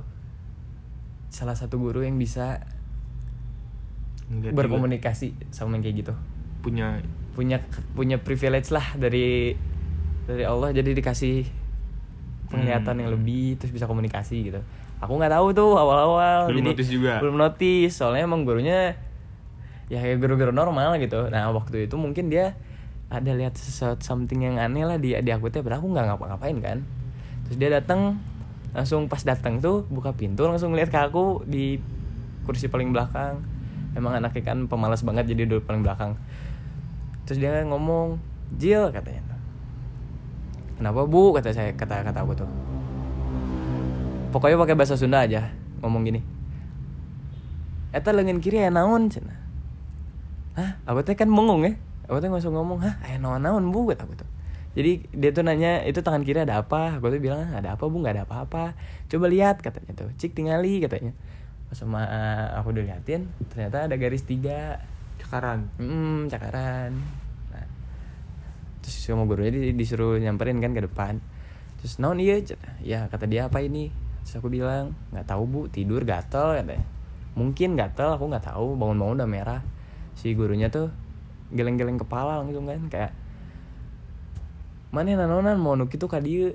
salah 1.28 1.52
satu 1.52 1.76
guru 1.76 2.00
yang 2.00 2.16
bisa 2.16 2.60
juga 4.28 4.48
berkomunikasi 4.54 5.36
sama 5.50 5.76
yang 5.76 5.84
kayak 5.84 5.96
gitu. 6.02 6.14
punya 6.62 7.02
Punya 7.32 7.60
punya 7.92 8.16
privilege 8.16 8.70
lah 8.70 8.96
dari 8.96 9.52
dari 10.24 10.44
Allah 10.44 10.70
jadi 10.70 10.92
dikasih 10.92 11.44
penglihatan 12.48 12.94
Hmm. 12.96 13.00
yang 13.02 13.10
lebih 13.10 13.56
terus 13.56 13.72
bisa 13.72 13.84
komunikasi 13.84 14.48
gitu. 14.48 14.60
Aku 15.00 15.18
nggak 15.18 15.32
tahu 15.32 15.50
tuh 15.50 15.72
awal-awal 15.74 16.46
Belum 16.46 16.62
jadi 16.62 16.68
notice 16.72 16.90
juga. 16.92 17.12
belum 17.18 17.36
notice 17.36 17.92
soalnya 17.92 18.22
emang 18.22 18.46
gurunya 18.46 18.94
ya 19.90 19.98
kayak 19.98 20.22
guru-guru 20.22 20.54
normal 20.54 20.96
gitu 20.96 21.28
nah 21.28 21.50
waktu 21.50 21.84
itu 21.84 21.98
mungkin 21.98 22.30
dia 22.32 22.56
ada 23.12 23.30
lihat 23.36 23.52
sesuatu 23.60 24.00
something 24.00 24.40
yang 24.40 24.56
aneh 24.56 24.88
lah 24.88 24.96
di 24.96 25.12
di 25.12 25.30
aku 25.30 25.52
teh 25.52 25.60
aku 25.60 25.86
nggak 25.92 26.08
ngapa-ngapain 26.08 26.56
kan. 26.64 26.78
Terus 27.44 27.56
dia 27.60 27.68
datang 27.68 28.16
langsung 28.72 29.04
pas 29.04 29.20
datang 29.20 29.60
tuh 29.60 29.84
buka 29.92 30.16
pintu 30.16 30.48
langsung 30.48 30.72
ngeliat 30.72 30.88
ke 30.88 30.96
aku 30.96 31.44
di 31.44 31.76
kursi 32.48 32.72
paling 32.72 32.88
belakang. 32.88 33.44
Emang 33.92 34.16
anaknya 34.16 34.40
kan 34.40 34.64
pemalas 34.64 35.04
banget 35.04 35.28
jadi 35.28 35.44
duduk 35.44 35.68
paling 35.68 35.84
belakang. 35.84 36.16
Terus 37.28 37.36
dia 37.36 37.60
ngomong 37.68 38.16
Jil 38.56 38.88
katanya. 38.88 39.20
Kenapa 40.80 41.04
bu? 41.04 41.36
kata 41.36 41.52
saya 41.52 41.76
kata 41.76 42.00
kata 42.00 42.24
aku 42.24 42.32
tuh. 42.32 42.50
Pokoknya 44.32 44.56
pakai 44.56 44.74
bahasa 44.74 44.96
Sunda 44.96 45.20
aja 45.20 45.52
ngomong 45.84 46.08
gini. 46.08 46.20
Eta 47.92 48.08
lengan 48.16 48.40
kiri 48.40 48.64
aya 48.64 48.72
naon 48.72 49.12
cenah 49.12 49.36
Hah? 50.56 50.80
Aku 50.88 51.04
teh 51.04 51.12
kan 51.12 51.28
bengong 51.28 51.68
ya 51.68 51.72
Aku 52.06 52.18
teh 52.18 52.30
langsung 52.30 52.54
ngomong 52.54 52.82
Hah? 52.82 52.94
Aya 53.04 53.18
naon-naon 53.22 53.68
bu 53.70 53.90
kata 53.90 54.06
aku 54.06 54.14
tuh 54.18 54.28
Jadi 54.72 55.06
dia 55.14 55.30
tuh 55.30 55.44
nanya 55.46 55.84
Itu 55.86 56.00
tangan 56.02 56.22
kiri 56.26 56.42
ada 56.42 56.62
apa 56.62 56.98
Aku 56.98 57.12
tuh 57.12 57.22
bilang 57.22 57.50
Ada 57.52 57.78
apa 57.78 57.84
bu? 57.86 58.02
Gak 58.02 58.18
ada 58.18 58.24
apa-apa 58.24 58.74
Coba 59.06 59.26
lihat 59.30 59.62
katanya 59.62 59.92
tuh 59.94 60.08
Cik 60.18 60.34
tingali 60.34 60.82
katanya 60.82 61.14
Pas 61.70 61.78
sama 61.78 62.02
eh, 62.04 62.46
aku 62.58 62.74
diliatin 62.74 63.30
Ternyata 63.52 63.86
ada 63.86 63.94
garis 63.96 64.26
tiga 64.26 64.82
cakaran. 65.32 65.64
Hmm, 65.80 66.28
cakaran. 66.28 66.92
Nah, 67.48 67.66
terus 68.84 69.00
sama 69.00 69.24
gurunya 69.24 69.48
di- 69.48 69.72
disuruh 69.72 70.20
nyamperin 70.20 70.60
kan 70.60 70.76
ke 70.76 70.84
depan. 70.84 71.24
Terus 71.80 71.96
naon 72.02 72.20
iya? 72.20 72.36
Ya 72.84 73.08
kata 73.08 73.24
dia 73.24 73.48
apa 73.48 73.64
ini? 73.64 73.88
Terus 74.26 74.44
aku 74.44 74.52
bilang 74.52 74.92
nggak 75.14 75.24
tahu 75.24 75.42
bu, 75.48 75.60
tidur 75.72 76.04
gatel 76.04 76.60
katanya. 76.60 76.84
mungkin 77.32 77.80
gatel 77.80 78.12
aku 78.12 78.28
nggak 78.28 78.44
tahu 78.44 78.76
bangun-bangun 78.76 79.24
udah 79.24 79.30
merah 79.32 79.60
si 80.12 80.36
gurunya 80.36 80.68
tuh 80.68 80.92
geleng-geleng 81.52 82.00
kepala 82.00 82.40
gitu 82.48 82.64
kan 82.64 82.82
kayak 82.88 83.12
mana 84.92 85.16
nanonan 85.16 85.56
mau 85.56 85.72
nuki 85.72 85.96
tuh 85.96 86.08
kadieu 86.08 86.52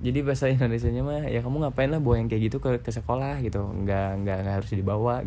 jadi 0.00 0.24
bahasa 0.24 0.48
Indonesia 0.48 0.88
nya 0.88 1.04
mah 1.04 1.28
ya 1.28 1.44
kamu 1.44 1.60
ngapain 1.68 1.92
lah 1.92 2.00
bawa 2.00 2.16
yang 2.16 2.28
kayak 2.32 2.48
gitu 2.48 2.56
ke 2.56 2.80
ke 2.80 2.88
sekolah 2.88 3.44
gitu. 3.44 3.60
Nggak 3.60 4.24
nggak 4.24 4.36
nggak 4.44 4.54
harus 4.64 4.72
dibawa. 4.72 5.20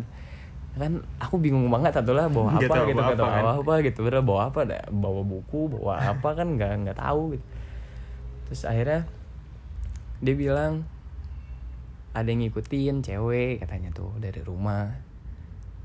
Kan 0.74 1.06
aku 1.22 1.38
bingung 1.38 1.70
banget 1.70 1.94
atau 1.94 2.10
lah 2.10 2.26
bawa 2.26 2.50
Nggak 2.58 2.66
apa 2.66 2.74
tahu 2.74 2.86
gitu 2.90 2.98
bawa 2.98 3.06
nggak 3.06 3.18
tahu 3.18 3.26
apa, 3.26 3.34
kan? 3.38 3.44
apa, 3.46 3.62
apa 3.62 3.74
gitu. 3.86 3.98
Bener 4.02 4.22
bawa 4.26 4.40
apa 4.50 4.60
dah 4.66 4.82
bawa 4.90 5.20
buku 5.22 5.60
bawa 5.78 5.94
apa 6.02 6.28
kan 6.34 6.46
nggak 6.58 6.72
nggak 6.82 6.98
tahu 6.98 7.38
gitu. 7.38 7.46
Terus 8.50 8.62
akhirnya 8.66 9.00
dia 10.18 10.34
bilang 10.34 10.72
ada 12.14 12.26
yang 12.26 12.42
ngikutin 12.42 13.06
cewek 13.06 13.62
katanya 13.62 13.94
tuh 13.94 14.10
dari 14.18 14.42
rumah 14.42 15.13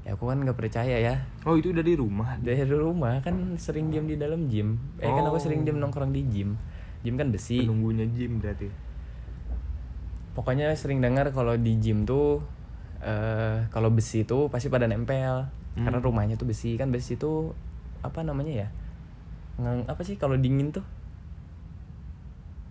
ya 0.09 0.17
aku 0.17 0.25
kan 0.25 0.41
nggak 0.41 0.57
percaya 0.57 0.97
ya 0.97 1.15
Oh 1.45 1.53
itu 1.53 1.69
dari 1.69 1.93
rumah. 1.93 2.33
dari 2.39 2.65
rumah 2.65 3.21
kan 3.21 3.35
sering 3.55 3.87
diam 3.87 4.03
di 4.03 4.17
dalam 4.17 4.49
gym 4.49 4.81
eh 4.97 5.05
kan 5.05 5.21
aku 5.21 5.37
Oh. 5.37 5.39
sering 5.39 5.61
diam 5.61 5.77
nongkrong 5.77 6.09
di 6.09 6.25
gym 6.25 6.57
gym 6.99 7.13
kan 7.13 7.29
besi 7.29 7.61
Penunggunya 7.61 8.09
gym 8.09 8.41
berarti. 8.41 8.73
pokoknya 10.33 10.73
sering 10.73 10.97
dengar 10.97 11.29
kalau 11.29 11.53
di 11.53 11.77
gym 11.77 12.03
tuh 12.03 12.41
eh 12.99 13.69
kalau 13.69 13.87
besi 13.89 14.23
tuh 14.23 14.49
pasti 14.49 14.67
pada 14.67 14.83
nempel 14.83 15.45
Hmm. 15.69 15.85
karena 15.85 16.01
rumahnya 16.01 16.33
tuh 16.33 16.43
besi 16.43 16.73
kan 16.73 16.89
besi 16.89 17.13
tuh 17.13 17.53
apa 18.01 18.25
namanya 18.25 18.51
ya 18.57 18.67
Ngang, 19.55 19.85
apa 19.85 20.01
sih 20.01 20.15
kalau 20.15 20.33
dingin 20.33 20.73
tuh 20.73 20.81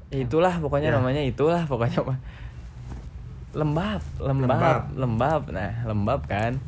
ya 0.09 0.18
itulah 0.18 0.59
pokoknya 0.59 0.90
Ya. 0.90 0.97
namanya 0.97 1.23
itulah 1.23 1.62
pokoknya 1.62 2.02
lembab 3.54 4.02
lembab 4.18 4.50
Lembab. 4.50 4.83
lembab 4.95 5.42
nah 5.49 5.73
lembab 5.85 6.21
kan 6.26 6.59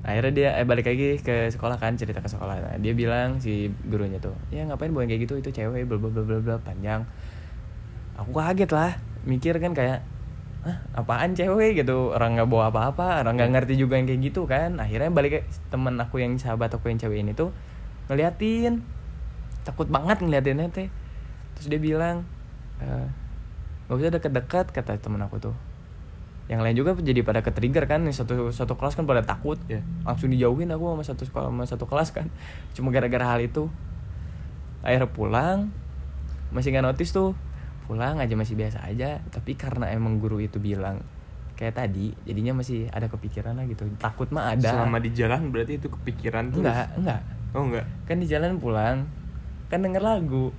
akhirnya 0.00 0.32
dia 0.32 0.48
eh 0.56 0.64
balik 0.64 0.88
lagi 0.88 1.20
ke 1.20 1.52
sekolah 1.52 1.76
kan 1.76 1.92
cerita 1.96 2.24
ke 2.24 2.28
sekolah. 2.28 2.56
Nah, 2.56 2.76
dia 2.80 2.96
bilang 2.96 3.36
si 3.36 3.68
gurunya 3.88 4.16
tuh 4.16 4.32
ya 4.48 4.64
ngapain 4.64 4.88
bawa 4.92 5.04
yang 5.04 5.12
kayak 5.12 5.22
gitu? 5.28 5.34
Itu 5.40 5.50
cewek 5.52 5.84
bla 5.84 6.00
bla 6.00 6.08
bla 6.08 6.40
bla 6.40 6.56
panjang. 6.60 7.04
Aku 8.16 8.32
kaget 8.32 8.70
lah 8.72 8.96
mikir 9.28 9.60
kan 9.60 9.76
kayak 9.76 10.00
Hah, 10.60 10.76
apaan 10.92 11.32
cewek? 11.32 11.80
Gitu. 11.80 12.12
Orang 12.12 12.36
nggak 12.36 12.44
bawa 12.44 12.68
apa-apa 12.68 13.24
orang 13.24 13.40
nggak 13.40 13.50
ngerti 13.56 13.74
juga 13.80 13.96
yang 13.96 14.04
kayak 14.04 14.20
gitu 14.28 14.44
kan. 14.44 14.76
Akhirnya 14.76 15.08
balik 15.08 15.30
ke 15.32 15.40
temen 15.72 15.96
aku 15.96 16.20
yang 16.20 16.36
sahabat 16.36 16.68
aku 16.72 16.92
yang 16.92 17.00
cewek 17.00 17.24
ini 17.24 17.32
tuh 17.32 17.48
ngeliatin. 18.12 18.84
Takut 19.64 19.88
banget 19.88 20.20
ngeliatinnya 20.20 20.68
teh. 20.68 20.92
Terus 21.56 21.66
dia 21.72 21.80
bilang 21.80 22.28
"Eh, 22.80 23.08
nggak 23.88 23.96
usah 23.96 24.12
deket-deket 24.20 24.66
kata 24.72 25.00
temen 25.00 25.20
aku 25.24 25.40
tuh 25.40 25.56
yang 26.50 26.66
lain 26.66 26.74
juga 26.74 26.98
jadi 26.98 27.22
pada 27.22 27.46
ke 27.46 27.54
trigger 27.54 27.86
kan 27.86 28.02
satu 28.10 28.50
satu 28.50 28.74
kelas 28.74 28.98
kan 28.98 29.06
pada 29.06 29.22
takut. 29.22 29.54
Ya. 29.70 29.86
langsung 30.02 30.34
dijauhin 30.34 30.66
aku 30.74 30.82
sama 30.98 31.04
satu 31.06 31.22
sekolah 31.22 31.46
sama 31.46 31.62
satu 31.62 31.86
kelas 31.86 32.10
kan. 32.10 32.26
Cuma 32.74 32.90
gara-gara 32.90 33.22
hal 33.22 33.38
itu. 33.38 33.70
Akhirnya 34.82 35.06
pulang 35.06 35.70
masih 36.50 36.74
nggak 36.74 36.90
notice 36.90 37.14
tuh. 37.14 37.38
Pulang 37.86 38.18
aja 38.18 38.34
masih 38.34 38.58
biasa 38.58 38.82
aja. 38.82 39.22
Tapi 39.30 39.54
karena 39.54 39.94
emang 39.94 40.18
guru 40.18 40.42
itu 40.42 40.58
bilang 40.58 41.06
kayak 41.54 41.78
tadi 41.78 42.10
jadinya 42.26 42.58
masih 42.58 42.90
ada 42.90 43.06
kepikiran 43.06 43.54
lah 43.54 43.70
gitu. 43.70 43.86
Takut 44.02 44.26
mah 44.34 44.50
ada. 44.50 44.74
Selama 44.74 44.98
di 44.98 45.14
jalan 45.14 45.54
berarti 45.54 45.78
itu 45.78 45.86
kepikiran 45.86 46.50
terus. 46.50 46.66
enggak 46.66 46.88
enggak 46.98 47.20
Oh 47.50 47.66
enggak. 47.66 47.86
kan 48.06 48.18
di 48.18 48.26
jalan 48.30 48.62
pulang 48.62 49.06
kan 49.70 49.82
denger 49.82 50.02
lagu 50.02 50.50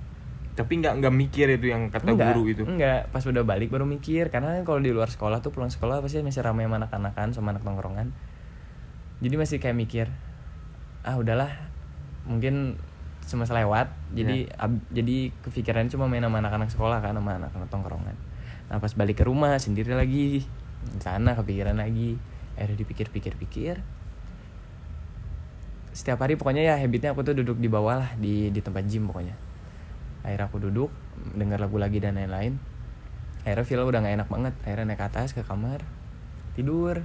Tapi 0.52 0.72
enggak 0.84 1.00
enggak 1.00 1.14
mikir 1.16 1.46
itu 1.48 1.72
yang 1.72 1.88
kata 1.88 2.12
enggak, 2.12 2.36
guru 2.36 2.44
itu. 2.52 2.62
enggak 2.68 3.08
pas 3.08 3.24
udah 3.24 3.40
balik 3.40 3.72
baru 3.72 3.88
mikir. 3.88 4.28
Karena 4.28 4.60
kan 4.60 4.68
kalau 4.68 4.80
di 4.84 4.92
luar 4.92 5.08
sekolah 5.08 5.40
tuh 5.40 5.48
pulang 5.48 5.72
sekolah 5.72 6.04
pasti 6.04 6.20
masih 6.20 6.44
ramai 6.44 6.68
sama 6.68 6.76
anak-anakan 6.84 7.28
sama 7.32 7.48
anak 7.56 7.64
nongkrongan. 7.64 8.12
Jadi 9.24 9.34
masih 9.40 9.56
kayak 9.56 9.76
mikir 9.78 10.06
ah 11.02 11.16
udahlah 11.16 11.48
mungkin 12.28 12.76
semasa 13.24 13.56
lewat. 13.56 13.88
Jadi 14.12 14.46
Ya. 14.46 14.68
ab- 14.68 14.84
jadi 14.92 15.32
kepikiran 15.40 15.88
cuma 15.88 16.04
main 16.04 16.20
sama 16.20 16.44
anak-anak 16.44 16.68
sekolah 16.68 16.98
kan 17.00 17.16
sama 17.16 17.40
anak-anak 17.40 17.68
tongkrongan 17.70 18.16
nah 18.70 18.80
pas 18.80 18.88
balik 18.96 19.20
ke 19.20 19.24
rumah 19.24 19.56
sendiri 19.56 19.92
lagi. 19.92 20.44
Di 20.82 21.00
sana 21.00 21.32
kepikiran 21.32 21.76
lagi. 21.76 22.16
Akhirnya 22.56 22.76
dipikir-pikir-pikir. 22.80 23.80
Setiap 25.92 26.24
hari 26.24 26.40
pokoknya 26.40 26.64
ya 26.64 26.74
habitnya 26.76 27.12
aku 27.12 27.20
tuh 27.20 27.36
duduk 27.36 27.60
di 27.60 27.68
bawah 27.68 28.00
lah 28.00 28.10
di 28.16 28.48
di 28.48 28.60
tempat 28.64 28.84
gym 28.88 29.04
pokoknya 29.04 29.36
akhirnya 30.22 30.46
aku 30.48 30.58
duduk 30.62 30.90
dengar 31.34 31.58
lagu 31.58 31.76
lagi 31.78 31.98
dan 31.98 32.18
lain-lain. 32.18 32.58
Akhirnya 33.42 33.66
feel 33.66 33.82
udah 33.82 34.00
nggak 34.02 34.14
enak 34.22 34.28
banget. 34.30 34.54
Akhirnya 34.62 34.86
naik 34.94 35.00
ke 35.02 35.06
atas 35.10 35.34
ke 35.34 35.42
kamar. 35.42 35.82
Tidur. 36.54 37.02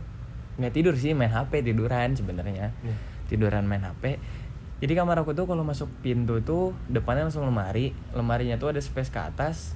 Nggak 0.58 0.74
tidur 0.74 0.94
sih 0.98 1.14
main 1.14 1.30
hp 1.30 1.52
tiduran 1.62 2.18
sebenarnya. 2.18 2.74
Ya. 2.82 2.96
tiduran 3.28 3.68
main 3.68 3.84
hp 3.84 4.16
jadi 4.78 4.94
kamar 4.94 5.26
aku 5.26 5.34
tuh 5.34 5.50
kalau 5.50 5.66
masuk 5.66 5.90
pintu 6.06 6.38
tuh 6.46 6.78
depannya 6.86 7.26
langsung 7.26 7.50
lemari. 7.50 7.98
Lemarinya 8.14 8.62
tuh 8.62 8.70
ada 8.70 8.82
space 8.82 9.10
ke 9.10 9.18
atas. 9.18 9.74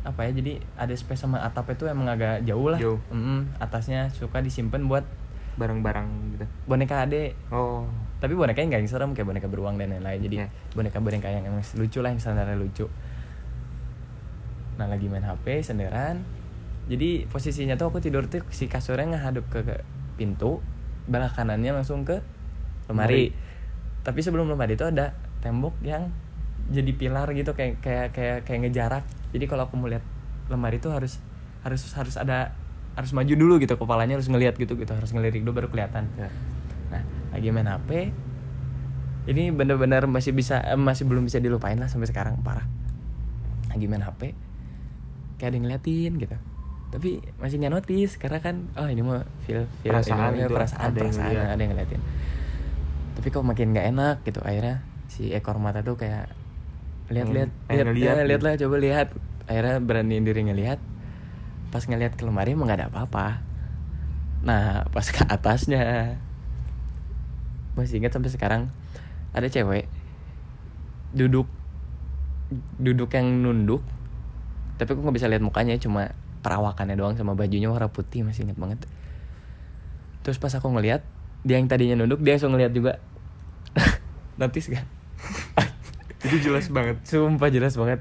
Apa 0.00 0.24
ya 0.24 0.32
jadi 0.32 0.64
ada 0.80 0.96
space 0.96 1.28
sama 1.28 1.44
atapnya 1.44 1.76
tuh 1.76 1.88
emang 1.92 2.08
agak 2.08 2.48
jauh 2.48 2.72
lah. 2.72 2.80
Jauh. 2.80 2.96
Mm-mm, 3.12 3.52
atasnya 3.60 4.08
suka 4.16 4.40
disimpan 4.40 4.88
buat 4.88 5.04
Barang-barang 5.60 6.08
gitu. 6.32 6.46
boneka 6.64 7.04
adek 7.04 7.36
Oh. 7.52 7.84
Tapi 8.20 8.36
bonekanya 8.36 8.76
nggak 8.76 8.80
yang 8.84 8.90
serem 8.92 9.10
kayak 9.16 9.26
boneka 9.26 9.48
beruang 9.48 9.80
dan 9.80 9.96
lain-lain. 9.96 10.20
Jadi 10.20 10.36
Ya. 10.44 10.48
boneka-boneka 10.76 11.26
yang 11.26 11.44
emang 11.48 11.64
lucu 11.74 11.98
lah 12.04 12.12
yang 12.12 12.20
standarnya 12.20 12.56
lucu. 12.60 12.86
Nah 14.76 14.86
lagi 14.88 15.08
main 15.08 15.24
HP 15.24 15.64
senderan. 15.64 16.20
Jadi 16.86 17.24
posisinya 17.28 17.80
tuh 17.80 17.88
aku 17.88 17.98
tidur 18.04 18.28
tuh 18.28 18.44
si 18.52 18.68
kasurnya 18.68 19.16
ngehadap 19.16 19.44
ke, 19.48 19.60
ke 19.64 19.76
pintu 20.20 20.60
belah 21.08 21.32
kanannya 21.32 21.72
langsung 21.72 22.04
ke 22.04 22.20
lemari. 22.88 23.32
Tapi 24.04 24.20
sebelum 24.20 24.48
lemari 24.48 24.76
itu 24.76 24.84
ada 24.84 25.16
tembok 25.40 25.76
yang 25.80 26.12
jadi 26.70 26.92
pilar 26.94 27.26
gitu 27.32 27.56
kayak 27.56 27.80
kayak 27.80 28.06
kayak 28.12 28.38
kayak 28.44 28.60
ngejarak. 28.68 29.04
Jadi 29.32 29.44
kalau 29.48 29.64
aku 29.64 29.80
mau 29.80 29.88
lihat 29.88 30.04
lemari 30.52 30.76
itu 30.76 30.92
harus 30.92 31.22
harus 31.64 31.82
harus 31.96 32.16
ada 32.16 32.52
harus 32.98 33.14
maju 33.14 33.32
dulu 33.32 33.54
gitu 33.62 33.78
kepalanya 33.78 34.18
harus 34.18 34.26
ngelihat 34.26 34.58
gitu 34.58 34.74
gitu 34.74 34.92
harus 34.92 35.08
ngelirik 35.14 35.40
dulu 35.46 35.62
baru 35.64 35.68
kelihatan. 35.70 36.04
Ya. 36.18 36.28
Lagi 37.30 37.48
main 37.50 37.66
HP. 37.66 37.90
Ini 39.26 39.52
bener-bener 39.52 40.06
masih 40.06 40.32
bisa 40.32 40.58
eh, 40.60 40.74
masih 40.74 41.06
belum 41.06 41.24
bisa 41.24 41.38
dilupain 41.38 41.76
lah 41.76 41.86
sampai 41.86 42.08
sekarang 42.08 42.40
parah. 42.40 42.66
Lagi 43.68 43.86
main 43.86 44.00
HP. 44.00 44.34
Kayak 45.36 45.48
ada 45.48 45.54
yang 45.54 45.64
ngeliatin 45.64 46.12
gitu. 46.18 46.36
Tapi 46.90 47.10
masih 47.38 47.56
nggak 47.58 47.72
notice 47.72 48.18
karena 48.18 48.42
kan 48.42 48.66
oh 48.74 48.84
ini 48.84 48.98
mah 49.00 49.22
feel 49.46 49.62
feel 49.80 49.94
Perasaan 49.94 50.34
ini 50.34 50.42
mah 50.42 50.48
itu, 50.48 50.54
perasaan 50.54 50.82
ada 50.82 50.98
yang 50.98 51.06
perasaan 51.06 51.30
ngeliat. 51.30 51.48
ada 51.48 51.60
yang 51.60 51.70
ngeliatin. 51.72 52.00
Tapi 53.14 53.26
kok 53.30 53.44
makin 53.44 53.66
nggak 53.70 53.86
enak 53.88 54.16
gitu 54.26 54.40
akhirnya 54.42 54.76
si 55.06 55.30
ekor 55.30 55.58
mata 55.58 55.82
tuh 55.82 55.94
kayak 55.94 56.30
lihat-lihat 57.10 57.50
Pengen- 57.66 57.90
pengen 57.90 57.94
lihat 57.94 58.14
ya, 58.16 58.22
lihat 58.22 58.38
gitu. 58.38 58.46
lah 58.46 58.54
coba 58.56 58.76
lihat 58.78 59.06
akhirnya 59.46 59.76
beraniin 59.82 60.22
diri 60.22 60.42
ngelihat 60.46 60.78
pas 61.70 61.82
ngelihat 61.82 62.14
ke 62.14 62.22
lemari 62.22 62.54
emang 62.54 62.70
nggak 62.70 62.78
ada 62.78 62.88
apa-apa 62.88 63.42
nah 64.40 64.86
pas 64.88 65.02
ke 65.04 65.18
atasnya 65.26 66.14
masih 67.80 67.98
ingat 68.04 68.12
sampai 68.12 68.28
sekarang 68.28 68.62
ada 69.32 69.48
cewek 69.48 69.88
duduk 71.16 71.48
duduk 72.76 73.10
yang 73.14 73.26
nunduk 73.40 73.80
tapi 74.80 74.96
aku 74.96 75.00
nggak 75.04 75.16
bisa 75.16 75.28
lihat 75.28 75.44
mukanya 75.44 75.76
cuma 75.76 76.12
perawakannya 76.40 76.96
doang 76.96 77.14
sama 77.14 77.36
bajunya 77.36 77.68
warna 77.68 77.92
putih 77.92 78.24
masih 78.24 78.48
ingat 78.48 78.56
banget. 78.56 78.80
Terus 80.24 80.40
pas 80.40 80.48
aku 80.56 80.72
ngelihat 80.72 81.04
dia 81.44 81.60
yang 81.60 81.68
tadinya 81.68 82.00
nunduk 82.00 82.24
dia 82.24 82.40
langsung 82.40 82.56
ngeliat 82.56 82.72
juga. 82.72 82.96
Notice 84.40 84.72
gak 84.72 84.84
Itu 86.24 86.36
jelas 86.40 86.72
banget. 86.72 86.96
sumpah 87.04 87.52
jelas 87.52 87.76
banget. 87.76 88.00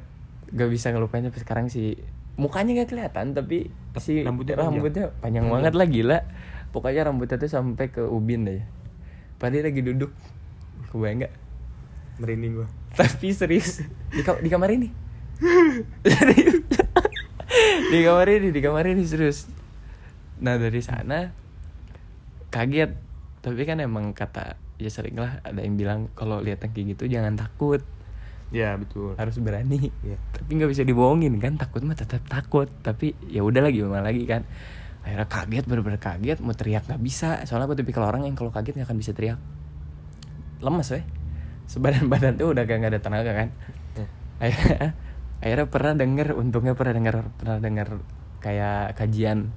Gak 0.56 0.72
bisa 0.72 0.96
ngelupain 0.96 1.28
sampai 1.28 1.42
sekarang 1.44 1.66
sih. 1.68 2.00
Mukanya 2.40 2.80
gak 2.84 2.96
kelihatan 2.96 3.36
tapi 3.36 3.76
si 4.00 4.24
Rambutnya 4.24 4.56
rambutnya, 4.56 5.12
panjang. 5.20 5.20
panjang 5.20 5.46
banget 5.52 5.74
lah 5.76 5.88
gila. 5.92 6.20
Pokoknya 6.72 7.12
rambutnya 7.12 7.36
tuh 7.36 7.52
sampai 7.52 7.92
ke 7.92 8.08
ubin 8.08 8.48
deh 8.48 8.64
padahal 9.40 9.66
lagi 9.66 9.82
duduk. 9.82 10.12
Kebayang 10.90 11.24
gak 11.24 11.34
Merinding 12.20 12.54
gua. 12.56 12.68
tapi 12.92 13.32
serius. 13.32 13.80
Di, 14.12 14.22
ka- 14.22 14.38
di 14.38 14.52
kamar 14.52 14.70
ini. 14.70 14.92
Di 17.90 18.00
kamar 18.06 18.28
ini 18.30 18.54
di 18.54 18.62
kamar 18.62 18.86
ini 18.86 19.02
serius. 19.02 19.50
Nah 20.40 20.56
dari 20.56 20.80
sana 20.80 21.34
kaget. 22.50 22.94
Tapi 23.40 23.62
kan 23.64 23.80
emang 23.80 24.12
kata 24.12 24.60
ya 24.76 24.92
sering 24.92 25.16
lah 25.16 25.40
ada 25.42 25.64
yang 25.64 25.76
bilang 25.76 26.12
kalau 26.14 26.40
lihat 26.40 26.60
yang 26.62 26.72
kayak 26.72 26.88
gitu 26.94 27.04
jangan 27.10 27.34
takut. 27.36 27.82
Ya, 28.50 28.74
betul. 28.76 29.14
harus 29.14 29.38
berani. 29.38 29.94
Iya. 30.02 30.18
tapi 30.34 30.58
nggak 30.58 30.74
bisa 30.74 30.82
dibohongin 30.82 31.38
kan 31.38 31.54
takut 31.56 31.82
mah 31.86 31.96
tetap 31.96 32.22
takut. 32.28 32.68
Tapi 32.82 33.14
ya 33.26 33.42
udah 33.42 33.62
lagi 33.64 33.82
gimana 33.82 34.06
lagi 34.06 34.26
kan 34.26 34.44
akhirnya 35.10 35.26
kaget 35.26 35.66
bener-bener 35.66 35.98
kaget 35.98 36.38
mau 36.46 36.54
teriak 36.54 36.86
nggak 36.86 37.02
bisa. 37.02 37.42
Soalnya 37.50 37.66
aku 37.66 37.76
tipikal 37.82 38.06
orang 38.06 38.30
yang 38.30 38.38
kalau 38.38 38.54
kaget 38.54 38.78
nggak 38.78 38.88
akan 38.94 39.00
bisa 39.02 39.12
teriak. 39.18 39.42
Lemes 40.62 40.86
weh. 40.94 41.02
Sebadan 41.66 42.06
badan 42.06 42.38
tuh 42.38 42.54
udah 42.54 42.70
kayak 42.70 42.80
nggak 42.86 42.94
ada 42.94 43.02
tenaga 43.02 43.32
kan? 43.34 43.50
Ya. 43.98 44.06
akhirnya 44.40 44.94
akhirnya 45.42 45.68
pernah 45.68 45.94
denger 45.98 46.28
untungnya 46.38 46.74
pernah 46.78 46.94
denger 46.94 47.16
pernah 47.42 47.58
denger 47.58 47.90
kayak 48.38 48.94
kajian. 48.94 49.50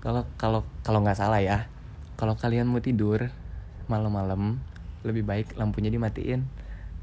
Kalau 0.00 0.24
kalau 0.40 0.64
kalau 0.80 1.04
nggak 1.04 1.20
salah 1.20 1.44
ya 1.44 1.68
kalau 2.16 2.32
kalian 2.32 2.64
mau 2.64 2.80
tidur 2.80 3.28
malam-malam 3.92 4.64
lebih 5.04 5.28
baik 5.28 5.60
lampunya 5.60 5.92
dimatiin. 5.92 6.48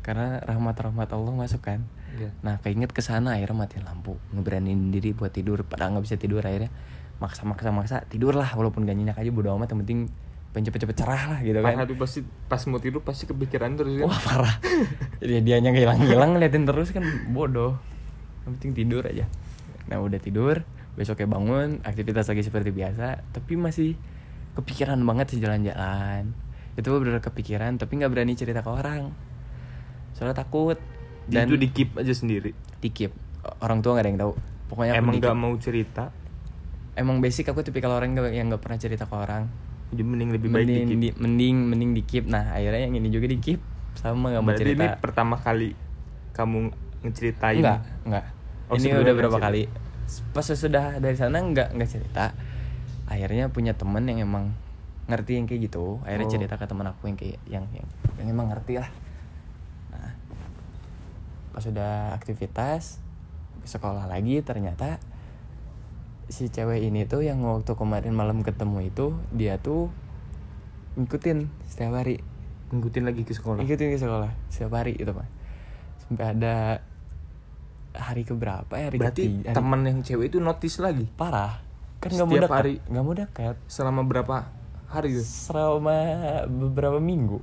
Karena 0.03 0.41
rahmat-rahmat 0.43 1.07
Allah 1.13 1.31
masuk 1.31 1.63
kan? 1.63 1.85
Iya. 2.13 2.29
nah 2.45 2.61
keinget 2.61 2.93
ke 2.93 3.01
sana 3.01 3.37
akhirnya 3.37 3.65
matiin 3.65 3.85
lampu. 3.85 4.17
Ngeberanin 4.33 4.89
diri 4.93 5.13
buat 5.13 5.33
tidur 5.33 5.65
padahal 5.65 5.97
nggak 5.97 6.05
bisa 6.05 6.17
tidur 6.17 6.45
akhirnya 6.45 6.69
maksa 7.23 7.47
maksa 7.47 7.71
maksa 7.71 7.95
tidur 8.11 8.35
lah 8.35 8.51
walaupun 8.51 8.83
gak 8.83 8.99
nyenyak 8.99 9.15
aja 9.15 9.31
bodo 9.31 9.55
amat 9.55 9.71
yang 9.71 9.79
penting 9.87 9.99
pengen 10.51 10.69
cepet-cepet 10.69 10.95
cerah 10.99 11.23
lah 11.33 11.39
gitu 11.41 11.57
kan. 11.63 11.87
Tuh 11.87 11.97
pasti 11.97 12.19
pas 12.21 12.61
mau 12.69 12.77
tidur 12.77 13.01
pasti 13.01 13.23
kepikiran 13.25 13.73
terus 13.73 13.97
kan. 13.97 14.05
Wah 14.05 14.19
parah. 14.21 14.55
Jadi 15.17 15.41
dianya 15.47 15.71
ngilang-ngilang 15.73 16.37
ngeliatin 16.37 16.67
terus 16.67 16.93
kan 16.93 17.01
bodoh. 17.31 17.79
Yang 18.45 18.51
penting 18.59 18.71
tidur 18.75 19.03
aja. 19.07 19.25
Nah 19.87 20.03
udah 20.03 20.19
tidur 20.19 20.63
Besoknya 20.93 21.27
bangun 21.27 21.83
Aktivitas 21.83 22.31
lagi 22.31 22.39
seperti 22.39 22.71
biasa 22.71 23.19
Tapi 23.35 23.59
masih 23.59 23.99
kepikiran 24.53 25.01
banget 25.01 25.33
sih 25.33 25.39
jalan-jalan. 25.41 26.29
Itu 26.77 26.93
bener 27.01 27.17
kepikiran 27.17 27.81
Tapi 27.81 27.91
nggak 27.97 28.11
berani 28.13 28.37
cerita 28.37 28.61
ke 28.61 28.69
orang. 28.69 29.09
Soalnya 30.13 30.37
takut. 30.37 30.77
Dan 31.25 31.49
itu 31.49 31.57
di 31.57 31.71
keep 31.73 31.97
aja 31.97 32.13
sendiri. 32.13 32.53
dikip 32.77 33.09
Orang 33.63 33.81
tua 33.81 33.97
nggak 33.97 34.05
ada 34.05 34.11
yang 34.11 34.21
tahu. 34.21 34.33
Pokoknya 34.69 34.93
Emang 34.97 35.15
dikip. 35.17 35.29
gak 35.29 35.37
mau 35.37 35.53
cerita, 35.59 36.03
Emang 36.93 37.17
basic 37.19 37.49
aku 37.49 37.61
tipikal 37.61 37.89
orang 37.91 38.13
yang 38.29 38.47
nggak 38.47 38.61
pernah 38.61 38.77
cerita 38.77 39.03
ke 39.03 39.15
orang 39.15 39.49
jadi 39.89 40.01
mending 40.01 40.29
lebih 40.33 40.49
baik 40.49 40.65
mending, 40.65 40.77
di 40.79 40.89
keep. 40.89 40.99
di- 40.99 41.15
mending 41.17 41.55
mending 41.69 41.91
dikip 41.93 42.23
Nah 42.25 42.49
akhirnya 42.51 42.89
yang 42.89 42.93
ini 42.95 43.09
juga 43.09 43.29
dikip 43.29 43.61
Sama 43.93 44.33
nggak 44.33 44.41
mau 44.41 44.53
cerita 44.53 44.83
ini 44.83 44.87
pertama 44.97 45.35
kali 45.37 45.77
kamu 46.33 46.73
ngeceritain. 47.05 47.61
Enggak, 47.61 47.79
enggak. 48.03 48.25
Oh, 48.65 48.73
ini 48.73 48.89
udah 48.89 49.13
berapa 49.13 49.37
cerita? 49.37 49.45
kali. 49.45 49.63
Pas 50.33 50.45
sudah 50.47 50.97
dari 50.97 51.13
sana 51.13 51.37
enggak 51.37 51.69
enggak 51.69 51.89
cerita. 51.91 52.33
Akhirnya 53.05 53.53
punya 53.53 53.77
temen 53.77 54.01
yang 54.09 54.17
emang 54.17 54.49
ngerti 55.05 55.37
yang 55.37 55.45
kayak 55.45 55.69
gitu. 55.69 56.01
Akhirnya 56.01 56.25
Oh. 56.25 56.33
cerita 56.33 56.55
ke 56.57 56.65
teman 56.65 56.89
aku 56.89 57.05
yang 57.05 57.17
kayak 57.19 57.37
yang 57.45 57.65
yang, 57.69 57.85
yang 58.17 58.27
emang 58.31 58.49
ngerti 58.49 58.81
lah. 58.81 58.89
Nah, 59.93 60.09
pas 61.53 61.61
sudah 61.61 62.17
aktivitas 62.17 62.97
sekolah 63.61 64.09
lagi 64.09 64.41
ternyata 64.41 64.97
si 66.31 66.47
cewek 66.47 66.83
ini 66.83 67.03
tuh 67.03 67.21
yang 67.21 67.43
waktu 67.43 67.73
kemarin 67.75 68.13
malam 68.15 68.41
ketemu 68.41 68.87
itu 68.87 69.15
dia 69.35 69.59
tuh 69.59 69.91
ngikutin 70.95 71.49
setiap 71.67 71.99
hari. 71.99 72.21
Ngikutin 72.73 73.03
lagi 73.05 73.21
ke 73.21 73.33
sekolah. 73.37 73.61
ikutin 73.61 73.93
ke 73.93 73.99
sekolah 74.01 74.31
setiap 74.49 74.73
hari 74.73 74.97
gitu 74.97 75.13
pak. 75.13 75.27
Sampai 76.05 76.25
ada 76.33 76.55
hari 77.93 78.25
keberapa 78.25 78.73
ya? 78.73 78.89
Hari 78.89 78.97
Berarti 78.97 79.23
ketiga 79.29 79.49
hari- 79.53 79.57
teman 79.57 79.79
yang 79.85 79.99
cewek 80.01 80.33
itu 80.33 80.37
notice 80.41 80.77
lagi? 80.81 81.05
Parah. 81.13 81.61
Kan 82.01 82.09
nggak 82.17 82.27
mau 82.27 82.35
dekat. 82.35 82.57
hari? 82.57 82.75
nggak 82.89 83.03
mau 83.05 83.15
dekat. 83.15 83.55
Selama 83.69 84.01
berapa 84.03 84.35
hari 84.89 85.17
tuh? 85.17 85.25
selama 85.25 85.95
beberapa 86.49 86.97
minggu. 86.97 87.41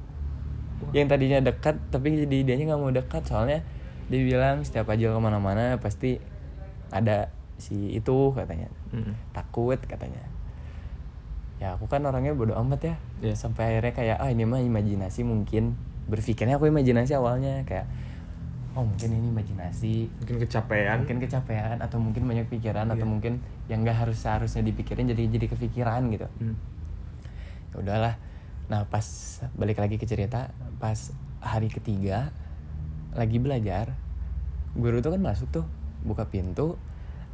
Yang 0.91 1.07
tadinya 1.15 1.39
dekat 1.43 1.77
tapi 1.91 2.27
jadi 2.27 2.37
dianya 2.43 2.75
nggak 2.75 2.83
mau 2.83 2.91
dekat. 2.91 3.23
Soalnya 3.27 3.63
dia 4.11 4.21
bilang 4.27 4.67
setiap 4.67 4.91
aja 4.91 5.15
ke 5.15 5.19
mana-mana 5.23 5.79
pasti 5.79 6.19
ada 6.91 7.31
si 7.61 7.93
itu 7.93 8.33
katanya 8.33 8.67
Mm. 8.91 9.15
takut 9.31 9.79
katanya 9.79 10.25
ya 11.57 11.77
aku 11.77 11.87
kan 11.87 12.01
orangnya 12.03 12.33
bodoh 12.33 12.57
amat 12.59 12.81
ya 12.83 12.95
Iya. 13.23 13.35
sampai 13.37 13.77
akhirnya 13.77 13.93
kayak 13.93 14.17
ah 14.17 14.29
ini 14.29 14.43
mah 14.43 14.59
imajinasi 14.59 15.23
mungkin 15.23 15.77
berpikirnya 16.09 16.57
aku 16.57 16.67
imajinasi 16.67 17.13
awalnya 17.13 17.63
kayak 17.63 17.85
oh 18.73 18.83
mungkin 18.83 19.13
ini 19.13 19.29
imajinasi 19.29 20.09
Mungkin 20.19 20.37
kecapean. 20.41 21.05
mungkin 21.05 21.19
kecapean 21.21 21.77
atau 21.79 21.99
mungkin 21.99 22.25
banyak 22.25 22.49
pikiran 22.49 22.89
atau 22.89 23.05
Iya. 23.05 23.13
mungkin 23.13 23.33
yang 23.67 23.85
nggak 23.85 23.99
harus 24.01 24.19
seharusnya 24.19 24.65
dipikirin 24.65 25.07
jadi 25.07 25.23
jadi 25.29 25.47
kepikiran 25.49 26.09
gitu 26.09 26.27
Hmm. 26.41 26.57
ya 27.71 27.77
udahlah 27.79 28.15
nah 28.67 28.87
pas 28.87 29.05
balik 29.53 29.77
lagi 29.77 29.95
ke 29.95 30.07
cerita 30.07 30.51
pas 30.79 31.13
hari 31.39 31.69
ketiga 31.69 32.31
lagi 33.13 33.37
belajar 33.37 33.93
guru 34.73 34.99
tuh 34.99 35.11
kan 35.11 35.21
masuk 35.21 35.51
tuh 35.51 35.67
buka 36.01 36.25
pintu 36.25 36.79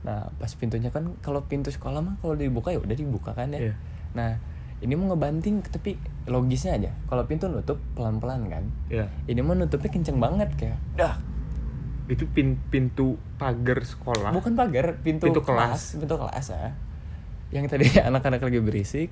nah 0.07 0.31
pas 0.33 0.47
pintunya 0.49 0.89
kan 0.89 1.19
kalau 1.19 1.43
pintu 1.43 1.69
sekolah 1.69 1.99
mah 1.99 2.15
kalau 2.17 2.33
dibuka 2.33 2.71
ya 2.71 2.79
udah 2.79 2.95
dibuka 2.95 3.35
kan 3.35 3.51
ya 3.51 3.59
Iya. 3.61 3.75
nah 4.15 4.31
ini 4.79 4.95
mau 4.95 5.11
ngebanting 5.11 5.65
tapi 5.65 5.99
logisnya 6.25 6.77
aja 6.77 6.91
kalau 7.05 7.25
pintu 7.25 7.47
nutup 7.47 7.83
pelan 7.93 8.17
pelan 8.17 8.47
kan 8.47 8.63
Ya. 8.87 9.11
ini 9.25 9.41
mau 9.41 9.53
nutupnya 9.53 9.91
kenceng 9.91 10.17
banget 10.17 10.47
kayak 10.55 10.79
dah 10.95 11.19
Itu 12.07 12.23
pin 12.29 12.55
pintu 12.65 13.19
pagar 13.35 13.83
sekolah. 13.83 14.31
bukan 14.31 14.55
pagar 14.55 15.03
pintu, 15.03 15.27
Pintu 15.27 15.43
kelas. 15.43 15.99
pintu 15.99 16.15
kelas 16.15 16.47
ya 16.49 16.71
yang 17.51 17.67
tadi 17.67 17.91
anak-anak 18.09 18.39
lagi 18.41 18.59
berisik 18.59 19.11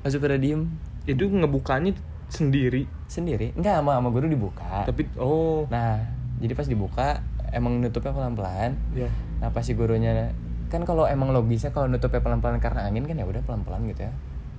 langsung 0.00 0.20
pada 0.20 0.36
diem 0.36 0.68
Itu 1.04 1.26
ngebukanya 1.26 1.96
sendiri. 2.28 2.84
sendiri 3.06 3.56
enggak 3.56 3.80
sama 3.80 3.96
sama 3.96 4.12
guru 4.12 4.28
dibuka 4.28 4.84
Tapi 4.84 5.08
oh. 5.16 5.64
nah 5.66 5.96
jadi 6.36 6.52
pas 6.52 6.68
dibuka 6.68 7.24
emang 7.50 7.78
nutupnya 7.78 8.10
pelan-pelan. 8.10 8.74
Ya. 8.92 9.10
nah 9.36 9.48
pas 9.48 9.60
si 9.60 9.72
gurunya 9.72 10.32
kan 10.66 10.82
kalau 10.82 11.04
emang 11.04 11.30
logisnya 11.30 11.70
kalau 11.70 11.86
nutupnya 11.86 12.18
pelan-pelan 12.18 12.58
karena 12.58 12.84
angin 12.84 13.04
kan 13.04 13.14
ya 13.14 13.22
udah 13.22 13.42
pelan-pelan 13.42 13.86
gitu 13.86 14.02
ya. 14.02 14.12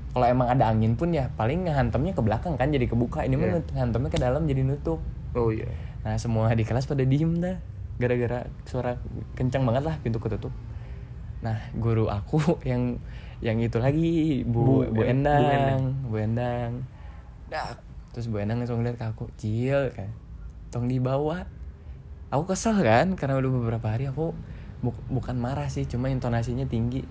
Kalau 0.07 0.25
emang 0.25 0.47
ada 0.47 0.65
angin 0.67 0.93
pun 0.93 1.09
ya 1.09 1.29
paling 1.33 1.65
ngehantamnya 1.65 2.11
ke 2.11 2.21
belakang 2.21 2.55
kan 2.55 2.69
jadi 2.69 2.85
kebuka. 2.85 3.21
Ini 3.21 3.35
mah 3.35 3.47
Iya. 3.51 3.61
hantamnya 3.77 4.09
ke 4.09 4.17
dalam 4.17 4.45
jadi 4.45 4.61
nutup. 4.61 4.97
Oh 5.33 5.49
iya. 5.49 5.67
nah 6.01 6.15
semua 6.15 6.47
di 6.51 6.63
kelas 6.63 6.85
pada 6.85 7.03
diem 7.03 7.37
dah. 7.37 7.59
Gara-gara 7.97 8.45
suara 8.63 8.95
kencang 9.33 9.61
banget 9.61 9.83
lah 9.83 9.95
pintu 9.99 10.17
ketutup. 10.17 10.53
Nah 11.39 11.57
guru 11.73 12.07
aku 12.07 12.39
yang 12.69 12.97
yang 13.37 13.57
itu 13.57 13.77
lagi 13.77 14.41
bu 14.41 14.57
Bu- 14.81 14.89
bu, 14.89 14.95
Bu 14.95 15.01
endang. 15.03 15.93
Bu 16.07 16.15
endang. 16.17 16.81
Dak 17.47 17.77
terus 18.09 18.25
bu 18.25 18.39
endang 18.39 18.57
langsung 18.57 18.81
lihat 18.81 18.97
ke 18.97 19.05
aku 19.05 19.29
cil 19.35 19.91
kan. 19.91 20.09
Tong 20.67 20.87
dibawa 20.87 21.45
aku 22.27 22.43
kesel 22.51 22.75
kan 22.79 23.15
karena 23.15 23.39
udah 23.39 23.51
beberapa 23.51 23.87
hari 23.87 24.07
aku 24.07 24.35
bu- 24.79 25.05
bukan 25.09 25.35
marah 25.35 25.67
sih 25.67 25.87
cuma 25.87 26.07
intonasinya 26.07 26.63
tinggi. 26.63 27.01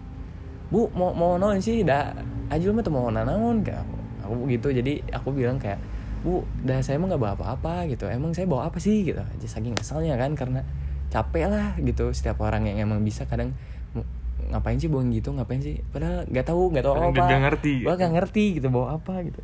Bu 0.67 0.91
mau 0.93 1.15
mau 1.15 1.39
naon 1.39 1.59
sih? 1.59 1.83
Dah 1.83 2.11
aja 2.47 2.65
mah 2.71 2.83
tuh 2.83 2.93
mau 2.93 3.09
naon 3.09 3.63
kayak 3.63 3.81
aku, 3.81 3.97
aku 4.23 4.35
gitu. 4.51 4.69
Jadi 4.73 4.93
aku 5.09 5.29
bilang 5.33 5.57
kayak 5.57 5.79
bu 6.21 6.43
dah 6.63 6.83
saya 6.83 6.99
mah 6.99 7.11
nggak 7.11 7.23
bawa 7.23 7.33
apa-apa 7.35 7.87
gitu. 7.87 8.07
Emang 8.07 8.35
saya 8.35 8.45
bawa 8.45 8.67
apa 8.69 8.77
sih? 8.77 9.07
gitu. 9.07 9.19
Aja 9.19 9.47
saking 9.47 9.73
keselnya 9.73 10.19
kan 10.19 10.35
karena 10.35 10.61
capek 11.09 11.47
lah 11.49 11.79
gitu. 11.79 12.11
Setiap 12.11 12.43
orang 12.43 12.67
yang 12.67 12.83
emang 12.83 13.01
bisa 13.01 13.25
kadang 13.25 13.55
"M- 13.95 14.07
ngapain 14.51 14.77
sih 14.77 14.91
bawa 14.91 15.07
gitu 15.09 15.31
ngapain 15.33 15.63
sih? 15.63 15.79
Padahal 15.91 16.27
nggak 16.27 16.45
tahu 16.45 16.63
nggak 16.75 16.85
tahu 16.85 16.95
apa 16.99 17.23
nggak 17.25 17.43
ngerti. 17.47 17.73
gua 17.83 17.95
nggak 17.95 18.13
ngerti 18.19 18.45
gitu 18.59 18.67
bawa 18.69 18.87
apa 18.99 19.15
gitu. 19.23 19.41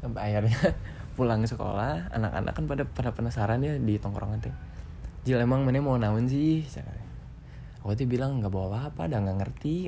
Sampai 0.00 0.20
akhirnya 0.32 0.56
pulang 1.12 1.44
sekolah 1.44 2.12
anak-anak 2.12 2.52
kan 2.56 2.64
pada 2.64 2.82
pada 2.88 3.10
penasaran 3.12 3.60
ya 3.60 3.76
di 3.76 4.00
tongkrongan 4.00 4.40
teh 4.40 4.54
Jil 5.22 5.38
emang 5.38 5.62
mana 5.62 5.78
mau 5.78 5.94
naon 5.94 6.26
sih? 6.26 6.66
Aku 7.78 7.94
tuh 7.94 8.10
bilang 8.10 8.42
nggak 8.42 8.50
bawa 8.50 8.90
apa 8.90 9.06
dah 9.06 9.22
nggak 9.22 9.38
ngerti. 9.38 9.86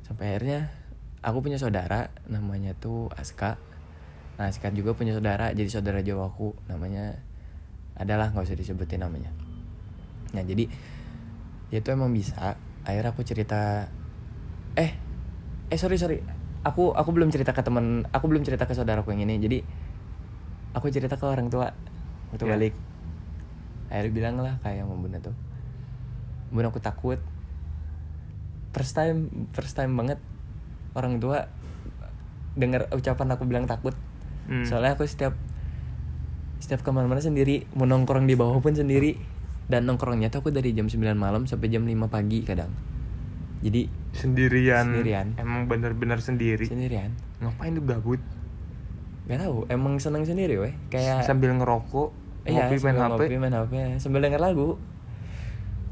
Sampai 0.00 0.32
akhirnya 0.32 0.72
aku 1.20 1.44
punya 1.44 1.60
saudara 1.60 2.08
namanya 2.32 2.72
tuh 2.72 3.12
Aska. 3.12 3.60
Nah 4.40 4.48
Aska 4.48 4.72
juga 4.72 4.96
punya 4.96 5.12
saudara 5.12 5.52
jadi 5.52 5.68
saudara 5.68 6.00
jauh 6.00 6.24
aku. 6.24 6.56
Namanya 6.64 7.20
adalah 8.00 8.32
nggak 8.32 8.48
usah 8.48 8.56
disebutin 8.56 9.04
namanya. 9.04 9.28
Nah 10.32 10.40
jadi 10.40 10.64
dia 11.68 11.84
tuh 11.84 11.92
emang 11.92 12.08
bisa. 12.16 12.56
Akhirnya 12.88 13.12
aku 13.12 13.28
cerita 13.28 13.84
eh 14.80 14.96
eh 15.68 15.76
sorry 15.76 16.00
sorry. 16.00 16.24
Aku 16.64 16.96
aku 16.96 17.12
belum 17.12 17.28
cerita 17.28 17.52
ke 17.52 17.60
teman 17.60 18.08
aku 18.16 18.32
belum 18.32 18.48
cerita 18.48 18.64
ke 18.64 18.72
saudaraku 18.72 19.12
yang 19.12 19.28
ini. 19.28 19.36
Jadi 19.44 19.58
aku 20.72 20.88
cerita 20.88 21.14
ke 21.14 21.24
orang 21.24 21.48
tua 21.48 21.72
waktu 22.28 22.44
Ya. 22.44 22.50
balik 22.50 22.74
akhirnya 23.88 24.12
bilang 24.12 24.36
lah 24.38 24.54
kayak 24.60 24.84
sama 24.84 24.94
bunda 24.94 25.18
tuh 25.18 25.36
bunda 26.48 26.68
aku 26.68 26.78
takut 26.78 27.20
first 28.70 28.92
time 28.92 29.48
first 29.50 29.72
time 29.72 29.92
banget 29.92 30.20
orang 30.92 31.16
tua 31.16 31.48
dengar 32.52 32.90
ucapan 32.90 33.28
aku 33.30 33.44
bilang 33.44 33.64
takut 33.64 33.96
Hmm. 34.44 34.64
soalnya 34.64 34.96
aku 34.96 35.04
setiap 35.04 35.36
setiap 36.58 36.80
ke 36.80 36.88
mana-mana 36.88 37.20
sendiri 37.20 37.68
mau 37.72 37.84
nongkrong 37.84 38.24
di 38.24 38.32
bawah 38.32 38.58
pun 38.58 38.72
sendiri 38.72 39.12
dan 39.68 39.84
nongkrongnya 39.84 40.28
tuh 40.28 40.40
aku 40.40 40.48
dari 40.48 40.72
jam 40.72 40.88
9 40.88 40.96
malam 41.12 41.44
sampai 41.44 41.68
jam 41.68 41.84
5 41.84 42.08
pagi 42.08 42.40
kadang 42.42 42.72
jadi 43.58 43.92
Sendirian. 44.08 44.88
Sendirian. 44.88 45.26
Emang 45.36 45.68
bener-bener 45.68 46.18
sendiri. 46.18 46.64
sendirian 46.64 47.12
Ngapain 47.38 47.70
tuh 47.70 47.84
gabut? 47.84 48.20
Nggak 49.28 49.38
tahu 49.38 49.68
emang 49.68 49.96
seneng 49.96 50.24
sendiri 50.24 50.56
weh. 50.56 50.72
Kayak 50.88 51.22
Sambil 51.22 51.52
ngerokok, 51.52 52.08
iya, 52.44 52.64
ngopi 52.64 52.76
main 52.80 52.96
HP. 52.96 53.10
ngopi 53.12 53.36
main 53.36 53.54
HP 53.54 53.72
sambil 53.98 54.20
denger 54.20 54.40
lagu. 54.40 54.80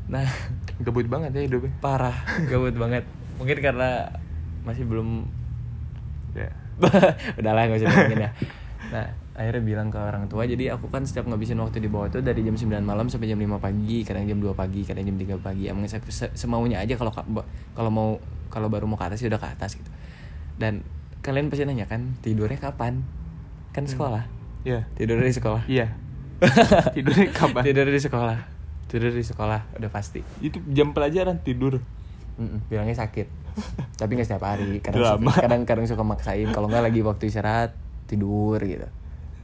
Nah 0.06 0.24
Gabut 0.84 1.04
banget 1.04 1.30
ya 1.32 1.42
hidupnya. 1.42 1.72
parah 1.78 2.16
gabut 2.46 2.72
banget. 2.72 3.04
Mungkin 3.36 3.58
karena 3.60 4.08
masih 4.62 4.84
belum 4.84 5.28
Ya. 6.32 6.52
udahlah 7.40 7.64
gak 7.66 7.78
usah 7.78 7.88
ngomongin 7.88 8.20
ya. 8.22 8.30
Nah 8.86 9.02
akhirnya 9.34 9.60
bilang 9.60 9.88
ke 9.88 9.98
orang 9.98 10.24
tua 10.26 10.44
jadi 10.44 10.72
aku 10.72 10.86
kan 10.86 11.02
setiap 11.02 11.26
ngabisin 11.26 11.58
waktu 11.58 11.76
di 11.78 11.88
bawah 11.88 12.06
tuh 12.06 12.20
dari 12.20 12.40
jam 12.40 12.54
9 12.54 12.70
malam 12.80 13.04
sampai 13.06 13.26
jam 13.26 13.36
5 13.36 13.58
pagi 13.58 14.00
kadang 14.00 14.24
jam 14.24 14.38
2 14.38 14.52
pagi 14.52 14.80
kadang 14.80 15.04
jam 15.04 15.16
3 15.18 15.36
pagi. 15.38 15.66
Emang 15.66 15.84
se- 15.84 16.00
se- 16.06 16.32
semaunya 16.32 16.78
aja 16.78 16.94
kalau 16.94 17.10
kalau 17.74 17.90
mau 17.90 18.08
kalau 18.46 18.68
baru 18.68 18.84
mau 18.84 18.94
ke 18.94 19.04
atas 19.04 19.18
ya 19.18 19.28
udah 19.28 19.36
ke 19.36 19.48
atas 19.50 19.74
gitu. 19.74 19.90
Dan 20.54 20.86
kalian 21.18 21.48
pasti 21.48 21.64
nanya 21.64 21.84
kan 21.84 22.14
tidurnya 22.20 22.56
kapan 22.56 23.02
kan 23.76 23.84
sekolah? 23.84 24.24
Iya. 24.64 24.88
tidur 24.96 25.20
di 25.20 25.30
sekolah? 25.30 25.62
Iya. 25.68 25.86
Tidurnya 26.96 27.28
kapan? 27.32 27.62
tidur 27.64 27.86
di 27.86 28.00
sekolah. 28.00 28.38
Tidur 28.88 29.12
di 29.12 29.24
sekolah 29.24 29.60
udah 29.76 29.90
pasti. 29.92 30.20
Itu 30.40 30.60
jam 30.72 30.96
pelajaran 30.96 31.40
tidur. 31.40 31.80
Mm-mm, 32.36 32.64
bilangnya 32.68 32.96
sakit. 32.96 33.28
Tapi 34.00 34.10
nggak 34.16 34.26
setiap 34.28 34.44
hari 34.44 34.80
kadang 34.84 35.00
Drama. 35.20 35.32
kadang 35.32 35.62
kadang 35.64 35.86
suka 35.88 36.04
maksain. 36.04 36.48
Kalau 36.52 36.68
nggak 36.68 36.84
lagi 36.88 37.00
waktu 37.00 37.28
istirahat 37.28 37.72
tidur 38.08 38.60
gitu. 38.60 38.88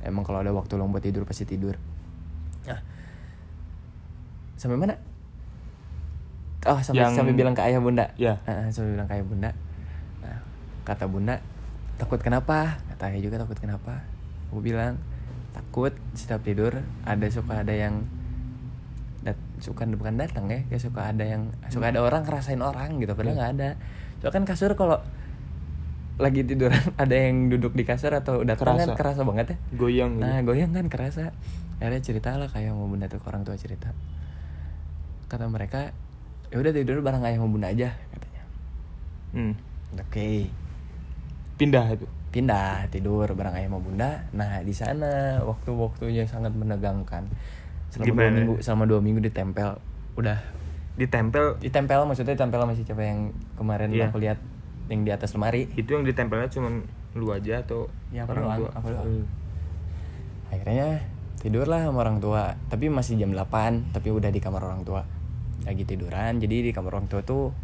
Emang 0.05 0.25
kalau 0.25 0.41
ada 0.41 0.51
waktu 0.53 0.75
luang 0.77 0.93
buat 0.93 1.05
tidur 1.05 1.25
pasti 1.25 1.45
tidur. 1.45 1.77
Nah 2.69 2.81
sampai 4.57 4.77
mana? 4.77 4.95
Oh 6.69 6.79
sampai 6.79 7.03
Yang- 7.03 7.17
sampai 7.19 7.35
bilang 7.35 7.55
ke 7.57 7.63
ayah 7.65 7.81
bunda. 7.81 8.13
Ya. 8.21 8.39
Ah, 8.45 8.69
sampai 8.69 8.95
bilang 8.95 9.09
ke 9.09 9.15
ayah 9.19 9.27
bunda. 9.27 9.51
Nah, 10.23 10.39
kata 10.85 11.09
bunda 11.11 11.41
takut 11.99 12.21
kenapa? 12.21 12.79
Kata 12.93 13.11
ayah 13.11 13.23
juga 13.23 13.41
takut 13.41 13.57
kenapa 13.59 14.03
aku 14.53 14.61
bilang 14.61 15.01
takut 15.57 15.97
setiap 16.13 16.45
tidur 16.45 16.77
ada 17.03 17.27
suka 17.33 17.65
ada 17.65 17.73
yang 17.73 18.05
dat 19.25 19.39
suka 19.59 19.89
bukan 19.89 20.21
datang 20.21 20.45
ya 20.47 20.61
kayak 20.69 20.83
suka 20.83 21.09
ada 21.09 21.25
yang 21.25 21.49
suka 21.73 21.89
ada 21.89 22.05
orang 22.05 22.21
ngerasain 22.23 22.61
orang 22.61 23.01
gitu 23.01 23.17
padahal 23.17 23.33
nggak 23.33 23.51
ada 23.57 23.71
soalnya 24.21 24.35
kan 24.37 24.45
kasur 24.45 24.77
kalau 24.77 25.01
lagi 26.21 26.45
tiduran 26.45 26.77
ada 27.03 27.17
yang 27.17 27.49
duduk 27.49 27.73
di 27.73 27.89
kasur 27.89 28.13
atau 28.13 28.45
datang 28.45 28.77
kan 28.77 28.93
Kerasa. 28.93 28.99
kerasa 28.99 29.21
banget 29.25 29.47
ya 29.55 29.57
Goyang 29.73 30.21
gitu. 30.21 30.25
nah 30.29 30.39
goyang 30.45 30.71
kan 30.71 30.87
kerasa 30.93 31.33
akhirnya 31.81 32.03
cerita 32.05 32.37
lah 32.37 32.47
kayak 32.47 32.77
mau 32.77 32.87
bunda 32.87 33.09
tuh 33.09 33.19
orang 33.25 33.43
tua 33.43 33.57
cerita 33.57 33.91
kata 35.27 35.49
mereka 35.49 35.97
ya 36.53 36.61
udah 36.61 36.71
tidur 36.71 37.01
bareng 37.01 37.25
ayah 37.25 37.41
sama 37.41 37.49
bunda 37.49 37.69
aja 37.73 37.97
katanya 38.13 38.43
Hmm. 39.33 39.57
oke 39.97 40.29
Pindah 41.57 41.95
itu. 41.95 42.05
Pindah 42.33 42.89
tidur 42.89 43.29
bareng 43.29 43.53
ayah 43.55 43.69
sama 43.69 43.79
bunda 43.79 44.11
nah 44.33 44.59
di 44.61 44.73
sana 44.73 45.39
waktu 45.39 45.69
waktunya 45.71 46.25
sangat 46.25 46.51
menegangkan 46.53 47.29
selama 47.89 48.03
dua 48.03 48.09
Gimana? 48.09 48.35
minggu 48.35 48.55
selama 48.59 48.85
dua 48.89 49.01
minggu 49.01 49.21
ditempel 49.23 49.77
udah 50.17 50.39
Ditempel 50.93 51.57
ditempel 51.57 52.05
maksudnya 52.05 52.37
ditempel 52.37 52.59
sama 52.59 52.73
si 52.73 52.85
cewek 52.85 53.07
yang 53.07 53.21
kemarin 53.55 53.89
Iya. 53.89 54.09
aku 54.09 54.21
lihat 54.21 54.37
yang 54.89 55.05
di 55.05 55.11
atas 55.11 55.33
lemari 55.33 55.65
itu 55.73 55.89
yang 55.89 56.05
ditempelnya 56.05 56.49
cuman 56.49 56.85
lu 57.15 57.29
aja 57.29 57.61
atau 57.61 57.89
Ya, 58.09 58.25
aku 58.25 58.33
orang 58.33 58.45
doang, 58.45 58.61
tua? 58.61 58.71
aku 58.77 58.87
doang. 58.91 59.07
Hmm. 59.07 59.25
akhirnya 60.49 60.89
tidurlah 61.39 61.81
sama 61.83 61.99
orang 61.99 62.19
tua 62.19 62.43
tapi 62.69 62.89
masih 62.89 63.17
jam 63.17 63.33
8 63.33 63.89
tapi 63.91 64.09
udah 64.09 64.29
di 64.29 64.37
kamar 64.37 64.61
orang 64.63 64.85
tua 64.85 65.01
lagi 65.65 65.83
tiduran 65.83 66.37
jadi 66.37 66.57
di 66.61 66.73
kamar 66.73 66.93
orang 66.95 67.09
tua 67.09 67.25
tuh 67.25 67.57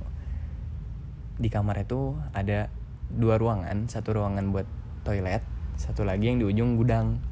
di 1.36 1.46
kamar 1.46 1.78
itu 1.78 2.16
ada 2.32 2.72
dua 3.08 3.40
ruangan 3.40 3.88
satu 3.88 4.20
ruangan 4.20 4.52
buat 4.52 4.68
toilet 5.02 5.40
satu 5.78 6.02
lagi 6.02 6.28
yang 6.28 6.42
di 6.42 6.46
ujung 6.46 6.74
gudang. 6.74 7.22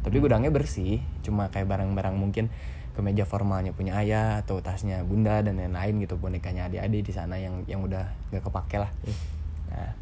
Tapi 0.00 0.16
gudangnya 0.16 0.48
bersih 0.48 1.04
cuma 1.20 1.52
kayak 1.52 1.68
barang-barang 1.68 2.16
mungkin 2.16 2.48
kemeja 2.96 3.28
formalnya 3.28 3.70
punya 3.76 4.00
ayah 4.00 4.40
atau 4.40 4.58
tasnya 4.64 5.04
bunda 5.04 5.44
dan 5.44 5.60
lain-lain 5.60 6.00
gitu 6.00 6.16
bonekanya 6.16 6.66
adik-adik 6.72 7.06
di 7.06 7.12
sana 7.12 7.36
yang 7.36 7.62
yang 7.68 7.84
udah 7.84 8.08
gak 8.32 8.40
kepake 8.40 8.80
lah. 8.80 8.90
Nah 9.68 9.92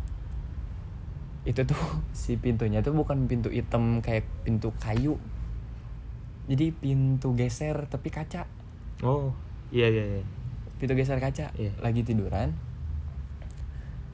itu 1.43 1.61
tuh 1.67 1.83
si 2.17 2.39
pintunya 2.39 2.79
tuh 2.81 2.95
bukan 2.95 3.27
pintu 3.27 3.51
hitam 3.51 3.99
kayak 3.99 4.25
pintu 4.47 4.71
kayu. 4.79 5.19
Jadi 6.49 6.73
pintu 6.73 7.35
geser 7.37 7.91
tapi 7.91 8.09
kaca. 8.09 8.47
Oh, 9.05 9.31
iya 9.75 9.91
iya 9.91 10.05
iya. 10.19 10.23
pintu 10.79 10.95
geser 10.95 11.19
kaca 11.19 11.51
Iya. 11.59 11.75
lagi 11.83 12.07
tiduran 12.07 12.55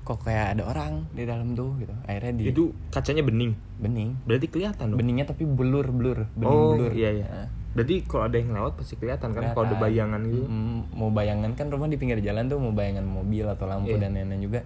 kok 0.04 0.20
kayak 0.20 0.54
ada 0.54 0.62
orang 0.64 1.08
di 1.10 1.24
dalam 1.24 1.52
tuh 1.52 1.72
gitu 1.76 1.92
akhirnya 2.04 2.32
di 2.36 2.42
Itu 2.52 2.62
kacanya 2.88 3.20
bening. 3.20 3.56
bening 3.74 4.20
Berarti 4.22 4.46
kelihatan 4.46 4.92
dong. 4.92 4.98
beningnya 5.00 5.24
tapi 5.24 5.42
blur 5.42 5.88
blur 5.88 6.28
bening 6.30 6.52
oh, 6.54 6.76
blur 6.76 6.92
iya 6.92 7.10
iya. 7.10 7.26
Nah, 7.26 7.48
Berarti 7.74 8.04
kalau 8.04 8.28
ada 8.28 8.36
yang 8.36 8.52
lewat 8.52 8.76
pasti 8.76 8.94
kelihatan 8.94 9.32
kan 9.32 9.50
kalau 9.50 9.66
ada 9.66 9.74
bayangan 9.76 10.22
gitu. 10.22 10.44
Mm, 10.44 10.94
mau 10.94 11.10
bayangan 11.10 11.50
kan 11.52 11.66
rumah 11.66 11.88
di 11.88 11.96
pinggir 11.96 12.20
jalan 12.20 12.46
tuh 12.46 12.56
mau 12.56 12.70
bayangan 12.70 13.02
mobil 13.02 13.42
atau 13.44 13.64
lampu 13.64 13.90
Iya. 13.90 14.04
dan 14.04 14.14
lain-lain 14.14 14.40
juga 14.40 14.60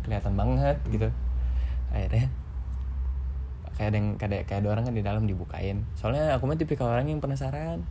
kelihatan 0.00 0.32
banget 0.32 0.76
gitu 0.86 1.08
akhirnya 1.90 2.30
kayak 3.74 3.88
ada 3.88 3.96
yang 3.96 4.08
kayak, 4.16 4.42
kayak 4.46 4.60
ada 4.60 4.68
orang 4.70 4.84
kan 4.84 4.94
di 4.94 5.02
dalam 5.02 5.22
dibukain 5.24 5.84
soalnya 5.92 6.32
aku 6.32 6.44
mah 6.44 6.54
tipikal 6.54 6.86
orang 6.86 7.04
yang 7.06 7.18
penasaran 7.18 7.82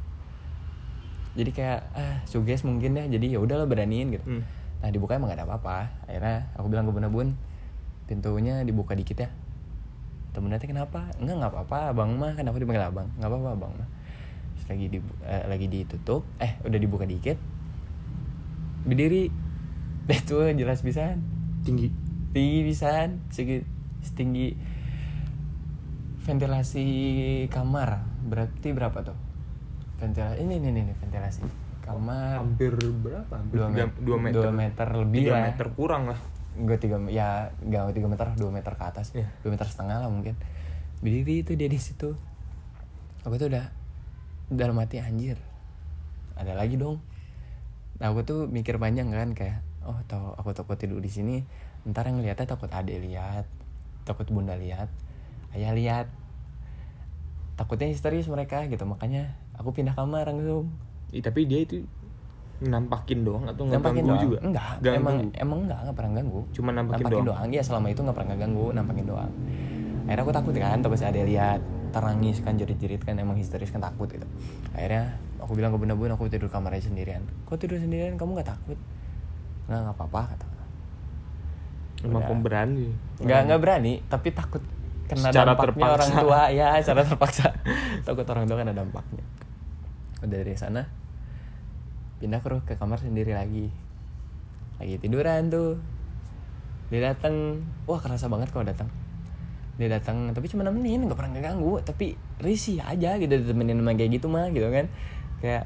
jadi 1.31 1.51
kayak 1.51 1.79
ah 1.93 2.17
suges 2.23 2.61
mungkin 2.61 2.93
ya 2.93 3.05
jadi 3.07 3.35
ya 3.35 3.39
udahlah 3.39 3.65
beraniin 3.65 4.09
gitu 4.11 4.25
Hmm. 4.25 4.43
Nah 4.79 4.87
dibuka 4.87 5.19
emang 5.19 5.31
gak 5.31 5.43
ada 5.43 5.47
apa-apa. 5.47 6.07
Akhirnya 6.07 6.51
aku 6.55 6.67
bilang 6.71 6.87
ke 6.87 6.91
bunda 6.95 7.11
bun 7.11 7.35
pintunya 8.09 8.65
dibuka 8.65 8.97
dikit 8.97 9.21
ya. 9.21 9.29
Temen 10.33 10.49
teh 10.57 10.65
kenapa? 10.65 11.13
Enggak 11.21 11.35
nggak 11.41 11.51
apa-apa 11.53 11.77
abang 11.93 12.17
mah. 12.17 12.33
Aku 12.33 12.57
dipanggil 12.57 12.85
abang? 12.85 13.09
Nggak 13.21 13.29
apa-apa 13.29 13.49
abang 13.53 13.71
mah. 13.77 13.89
Terus 14.57 14.65
lagi 14.73 14.85
di 14.89 14.99
eh, 15.25 15.43
lagi 15.45 15.65
ditutup. 15.69 16.25
Eh 16.41 16.57
udah 16.65 16.79
dibuka 16.81 17.05
dikit. 17.05 17.37
Berdiri. 18.85 19.29
Itu 20.09 20.41
jelas 20.57 20.81
pisan. 20.81 21.21
Tinggi. 21.61 21.93
tinggi 22.33 22.59
pisan. 22.65 23.21
Segi 23.29 23.61
setinggi 24.01 24.57
ventilasi 26.25 26.87
kamar. 27.49 28.05
Berarti 28.25 28.73
berapa 28.73 29.05
tuh? 29.05 29.17
Ventilasi 30.01 30.41
ini 30.41 30.57
ini 30.57 30.69
ini 30.71 30.93
ventilasi 30.97 31.68
kamar. 31.89 32.35
Hampir 32.39 32.73
berapa? 32.75 33.33
Hampir 33.33 33.55
dua 33.57 33.67
tiga- 33.67 33.87
meter, 33.89 33.99
dua 33.99 34.17
meter. 34.17 34.41
dua 34.41 34.51
meter 34.51 34.87
lebih 34.93 35.17
Tiga 35.19 35.31
lah 35.33 35.41
meter 35.49 35.67
kurang 35.73 36.03
lah. 36.07 36.19
gue 36.59 36.75
tiga 36.75 36.97
ya 37.07 37.55
gak 37.61 37.95
tiga 37.95 38.07
meter 38.09 38.27
dua 38.35 38.51
meter 38.51 38.73
ke 38.73 38.83
atas. 38.83 39.15
Iya. 39.15 39.31
dua 39.41 39.51
meter 39.53 39.65
setengah 39.65 39.97
lah 39.99 40.09
mungkin. 40.09 40.35
Berdiri 40.99 41.41
itu 41.41 41.55
dia 41.55 41.65
di 41.65 41.79
situ. 41.79 42.13
Aku 43.23 43.35
tuh 43.35 43.47
udah 43.47 43.65
dalam 44.49 44.75
hati 44.75 44.99
anjir 44.99 45.37
ada 46.35 46.53
lagi 46.53 46.75
dong. 46.75 46.99
Nah 47.97 48.11
aku 48.11 48.23
tuh 48.23 48.39
mikir 48.45 48.75
panjang 48.75 49.07
kan 49.07 49.31
kayak 49.31 49.59
oh 49.83 49.95
tau 50.05 50.35
aku 50.35 50.51
takut 50.51 50.75
tidur 50.75 50.99
di 50.99 51.07
sini. 51.07 51.43
Ntar 51.83 52.11
yang 52.11 52.19
lihatnya 52.19 52.43
takut 52.45 52.67
adek 52.67 52.99
lihat 52.99 53.47
takut 54.03 54.25
bunda 54.27 54.57
lihat 54.57 54.89
ayah 55.53 55.71
lihat 55.71 56.07
takutnya 57.55 57.87
histeris 57.87 58.25
mereka 58.25 58.65
gitu 58.65 58.81
makanya 58.83 59.35
aku 59.53 59.71
pindah 59.71 59.93
kamar 59.93 60.25
langsung 60.25 60.71
Ih, 61.09 61.19
tapi 61.19 61.43
dia 61.43 61.59
itu 61.59 61.81
nampakin 62.59 63.23
doang 63.23 63.43
atau 63.45 63.63
nggak 63.63 63.79
nampakin 63.79 63.95
ganggu 63.97 64.11
doang 64.11 64.21
juga? 64.21 64.37
enggak 64.41 64.71
Nggak 64.77 64.93
emang 64.93 65.15
ganggu. 65.15 65.31
emang 65.37 65.59
enggak 65.63 65.79
enggak 65.79 65.95
pernah 65.95 66.11
ganggu 66.13 66.41
Cuma 66.51 66.69
nampakin 66.71 67.05
doang? 67.07 67.25
doang 67.25 67.47
iya 67.47 67.61
selama 67.61 67.87
itu 67.87 67.99
nggak 68.01 68.17
pernah 68.17 68.35
ganggu 68.35 68.65
nampakin 68.69 69.05
doang 69.05 69.31
akhirnya 70.03 70.21
aku 70.21 70.33
takut 70.33 70.53
kan 70.53 70.79
takut 70.79 70.99
ada 70.99 71.21
lihat 71.21 71.59
terangis 71.89 72.37
kan 72.39 72.53
jerit-jerit 72.53 72.99
kan 72.99 73.15
emang 73.15 73.33
histeris 73.33 73.69
kan 73.69 73.79
takut 73.79 74.05
gitu 74.05 74.27
akhirnya 74.71 75.13
aku 75.37 75.53
bilang 75.53 75.71
ke 75.71 75.77
bunda 75.77 75.93
bun 75.93 76.09
aku 76.09 76.27
tidur 76.27 76.45
kamar 76.45 76.73
aja 76.73 76.85
sendirian 76.85 77.23
kok 77.45 77.55
tidur 77.55 77.77
sendirian 77.77 78.13
kamu 78.13 78.35
nggak 78.35 78.49
takut 78.49 78.77
nggak 79.65 79.79
nggak 79.79 79.95
apa-apa 79.95 80.21
kata 80.29 80.45
Emang 81.99 82.23
Udah. 82.23 82.29
pemberani. 82.31 82.87
nggak 83.19 83.39
nggak 83.45 83.59
berani 83.59 83.93
tapi 84.05 84.31
takut 84.31 84.63
kena 85.05 85.31
Secara 85.31 85.51
dampaknya 85.51 85.67
terpaksa. 85.79 85.95
orang 85.95 86.11
tua 86.17 86.41
ya 86.49 86.67
secara 86.83 87.01
terpaksa 87.03 87.45
takut 88.03 88.25
orang 88.25 88.45
tua 88.45 88.57
kena 88.57 88.73
dampaknya 88.73 89.23
udah 90.19 90.37
dari 90.37 90.53
sana 90.53 90.83
pindah 92.19 92.43
ke 92.43 92.49
ke 92.67 92.73
kamar 92.75 92.99
sendiri 92.99 93.31
lagi. 93.33 93.71
Lagi 94.77 94.95
tiduran 94.99 95.47
tuh. 95.49 95.79
Dia 96.91 97.13
datang 97.13 97.63
wah 97.85 97.99
kerasa 97.99 98.27
banget 98.27 98.49
kalau 98.51 98.65
datang 98.65 98.89
dia 99.79 99.87
datang 99.87 100.35
tapi 100.35 100.51
cuma 100.51 100.67
nemenin 100.67 101.07
nggak 101.07 101.15
pernah 101.15 101.31
ngeganggu. 101.39 101.79
Tapi 101.87 102.13
risih 102.43 102.83
aja 102.83 103.15
gitu 103.15 103.31
ditemenin 103.31 103.79
sama 103.79 103.95
kayak 103.95 104.11
gitu 104.19 104.27
mah 104.27 104.51
gitu 104.51 104.67
kan. 104.67 104.85
Kayak 105.39 105.63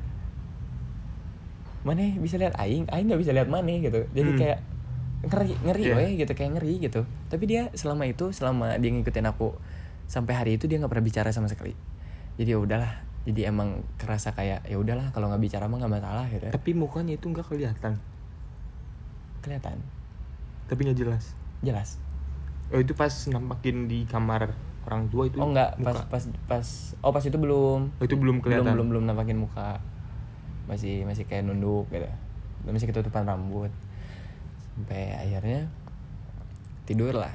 mana 1.83 2.15
bisa 2.21 2.39
lihat 2.39 2.55
aing? 2.61 2.87
Aing 2.93 3.05
nggak 3.09 3.21
bisa 3.21 3.33
lihat 3.35 3.49
mana 3.49 3.73
gitu. 3.73 4.05
Jadi 4.13 4.29
Hmm. 4.33 4.39
kayak 4.39 4.59
ngeri 5.23 5.53
ngeri 5.65 5.83
Iya. 5.83 5.95
weh 5.97 6.11
gitu. 6.21 6.31
Kayak 6.37 6.51
ngeri 6.59 6.73
gitu. 6.79 7.01
Tapi 7.27 7.43
dia 7.49 7.73
selama 7.73 8.03
itu 8.05 8.29
selama 8.31 8.77
dia 8.77 8.91
ngikutin 8.93 9.25
aku 9.27 9.57
sampai 10.07 10.33
hari 10.35 10.51
itu 10.61 10.69
dia 10.69 10.77
nggak 10.79 10.91
pernah 10.91 11.05
bicara 11.05 11.29
sama 11.33 11.49
sekali. 11.49 11.73
Jadi 12.37 12.49
ya 12.53 12.59
udahlah 12.61 13.12
jadi 13.23 13.51
emang 13.51 13.79
kerasa 13.95 14.35
kayak 14.35 14.67
ya 14.67 14.75
udahlah 14.75 15.07
kalau 15.15 15.31
nggak 15.31 15.39
bicara 15.39 15.65
mah 15.71 15.79
nggak 15.79 15.93
masalah 15.95 16.25
gitu 16.27 16.51
Tapi 16.51 16.69
mukanya 16.75 17.15
itu 17.15 17.25
nggak 17.31 17.47
kelihatan. 17.47 17.95
kelihatan. 19.43 19.79
Tapi 20.67 20.79
nggak 20.87 20.99
jelas. 20.99 21.35
jelas. 21.63 21.99
Oh 22.71 22.79
itu 22.79 22.91
pas 22.95 23.11
nampakin 23.31 23.87
di 23.87 24.03
kamar 24.03 24.51
orang 24.83 25.07
tua 25.07 25.31
itu. 25.31 25.39
oh 25.39 25.47
enggak 25.47 25.79
pas 25.79 26.03
pas 26.11 26.23
pas 26.47 26.67
oh 26.99 27.11
pas 27.15 27.23
itu 27.23 27.37
belum. 27.39 27.79
Oh, 27.99 28.03
itu 28.03 28.15
belum 28.19 28.43
kelihatan. 28.43 28.75
belum 28.75 28.75
belum 28.75 28.87
belum 28.91 29.03
nampakin 29.07 29.39
muka. 29.39 29.79
Masih 30.67 31.07
masih 31.07 31.23
kayak 31.23 31.47
nunduk 31.47 31.87
gitu. 31.91 32.07
Masih 32.67 32.91
ketutupan 32.91 33.23
rambut. 33.23 33.71
Sampai 34.75 35.15
akhirnya 35.15 35.71
tidur 36.83 37.15
lah 37.15 37.31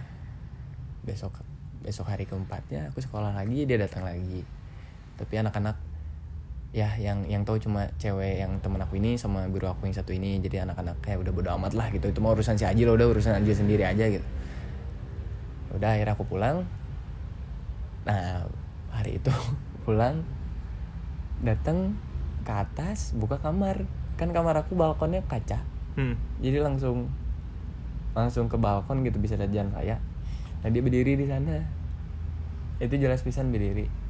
besok 1.09 1.41
besok 1.81 2.13
hari 2.13 2.29
keempatnya 2.29 2.93
aku 2.93 3.01
sekolah 3.01 3.33
lagi 3.33 3.65
dia 3.65 3.81
datang 3.81 4.05
lagi 4.05 4.45
tapi 5.19 5.35
anak-anak 5.35 5.75
ya 6.71 6.95
yang 7.01 7.25
yang 7.25 7.43
tahu 7.43 7.57
cuma 7.59 7.89
cewek 7.97 8.45
yang 8.45 8.55
temen 8.61 8.79
aku 8.79 9.01
ini 9.01 9.19
sama 9.19 9.49
guru 9.51 9.67
aku 9.67 9.91
yang 9.91 9.97
satu 9.99 10.15
ini. 10.15 10.39
Jadi 10.39 10.63
anak-anak 10.63 11.03
kayak 11.03 11.27
udah 11.27 11.33
bodo 11.35 11.51
amat 11.59 11.75
lah 11.75 11.91
gitu. 11.91 12.07
Itu 12.09 12.23
mau 12.23 12.33
urusan 12.33 12.55
si 12.55 12.65
Aji 12.65 12.87
lo 12.87 12.95
udah 12.95 13.11
urusan 13.11 13.35
Aji 13.35 13.53
sendiri 13.53 13.83
aja 13.83 14.07
gitu. 14.07 14.25
Udah 15.75 15.99
akhirnya 15.99 16.15
aku 16.15 16.25
pulang. 16.25 16.65
Nah 18.07 18.47
hari 18.95 19.19
itu 19.19 19.33
pulang 19.85 20.23
datang 21.43 21.99
ke 22.47 22.53
atas 22.55 23.17
buka 23.19 23.43
kamar. 23.43 23.83
Kan 24.15 24.31
kamar 24.31 24.63
aku 24.63 24.79
balkonnya 24.79 25.27
kaca. 25.27 25.61
Hmm. 25.99 26.15
jadi 26.39 26.63
langsung 26.63 27.11
langsung 28.15 28.47
ke 28.47 28.55
balkon 28.55 29.03
gitu 29.03 29.19
bisa 29.19 29.35
lihat 29.35 29.51
jalan 29.51 29.75
raya. 29.75 29.99
Nah 30.63 30.71
dia 30.71 30.79
berdiri 30.79 31.19
di 31.19 31.27
sana. 31.27 31.59
Itu 32.79 32.95
jelas 32.95 33.27
pisan 33.27 33.51
berdiri 33.51 34.08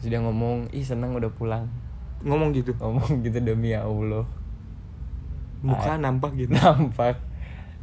terus 0.00 0.08
dia 0.08 0.20
ngomong 0.24 0.72
ih 0.72 0.80
seneng 0.80 1.12
udah 1.12 1.28
pulang. 1.36 1.68
Ngomong 2.24 2.56
gitu. 2.56 2.72
ngomong 2.80 3.20
gitu 3.20 3.38
demi 3.44 3.76
Allah. 3.76 4.24
Muka 5.60 6.00
nampak 6.00 6.34
gitu. 6.40 6.52
nampak. 6.56 7.20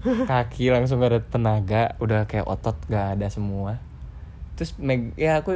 Kaki 0.01 0.69
langsung 0.69 1.01
gak 1.01 1.13
ada 1.13 1.21
tenaga 1.21 1.97
udah 1.97 2.25
kayak 2.29 2.45
otot 2.45 2.77
gak 2.89 3.17
ada 3.17 3.29
semua. 3.29 3.81
Terus 4.57 4.73
meg 4.81 5.13
ya 5.17 5.41
aku 5.41 5.53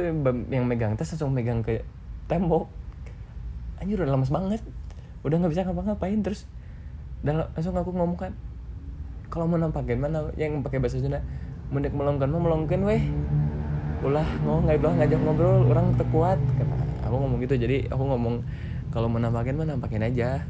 yang 0.50 0.66
megang 0.66 0.94
tas 0.94 1.10
langsung 1.14 1.34
megang 1.34 1.62
ke 1.62 1.82
tembok. 2.30 2.70
Anjir 3.82 3.98
udah 3.98 4.14
lemes 4.14 4.30
banget. 4.30 4.62
Udah 5.22 5.38
nggak 5.38 5.54
bisa 5.54 5.62
ngapa-ngapain 5.62 6.22
terus 6.22 6.46
dan 7.22 7.46
langsung 7.54 7.78
aku 7.78 7.94
ngomong 7.94 8.18
kan 8.18 8.32
kalau 9.30 9.46
mau 9.46 9.56
nampakin 9.56 10.02
mana 10.02 10.28
yang 10.34 10.60
pakai 10.60 10.82
bahasa 10.82 10.98
Sunda 10.98 11.22
mendek 11.70 11.94
melongkan 11.94 12.28
mah 12.28 12.42
melongkan 12.42 12.82
weh 12.84 13.02
ulah 14.02 14.26
ngomong 14.42 14.62
nggak 14.66 14.78
bilang 14.78 14.94
ngajak 14.98 15.18
ngobrol 15.22 15.58
orang 15.70 15.86
terkuat 15.94 16.38
kata 16.58 16.74
aku 17.06 17.14
ngomong 17.16 17.38
gitu 17.40 17.54
jadi 17.54 17.76
aku 17.86 18.02
ngomong 18.02 18.34
kalau 18.90 19.06
mau 19.06 19.18
nampakin 19.18 19.54
mah 19.54 19.66
nampakin 19.68 20.02
aja 20.02 20.42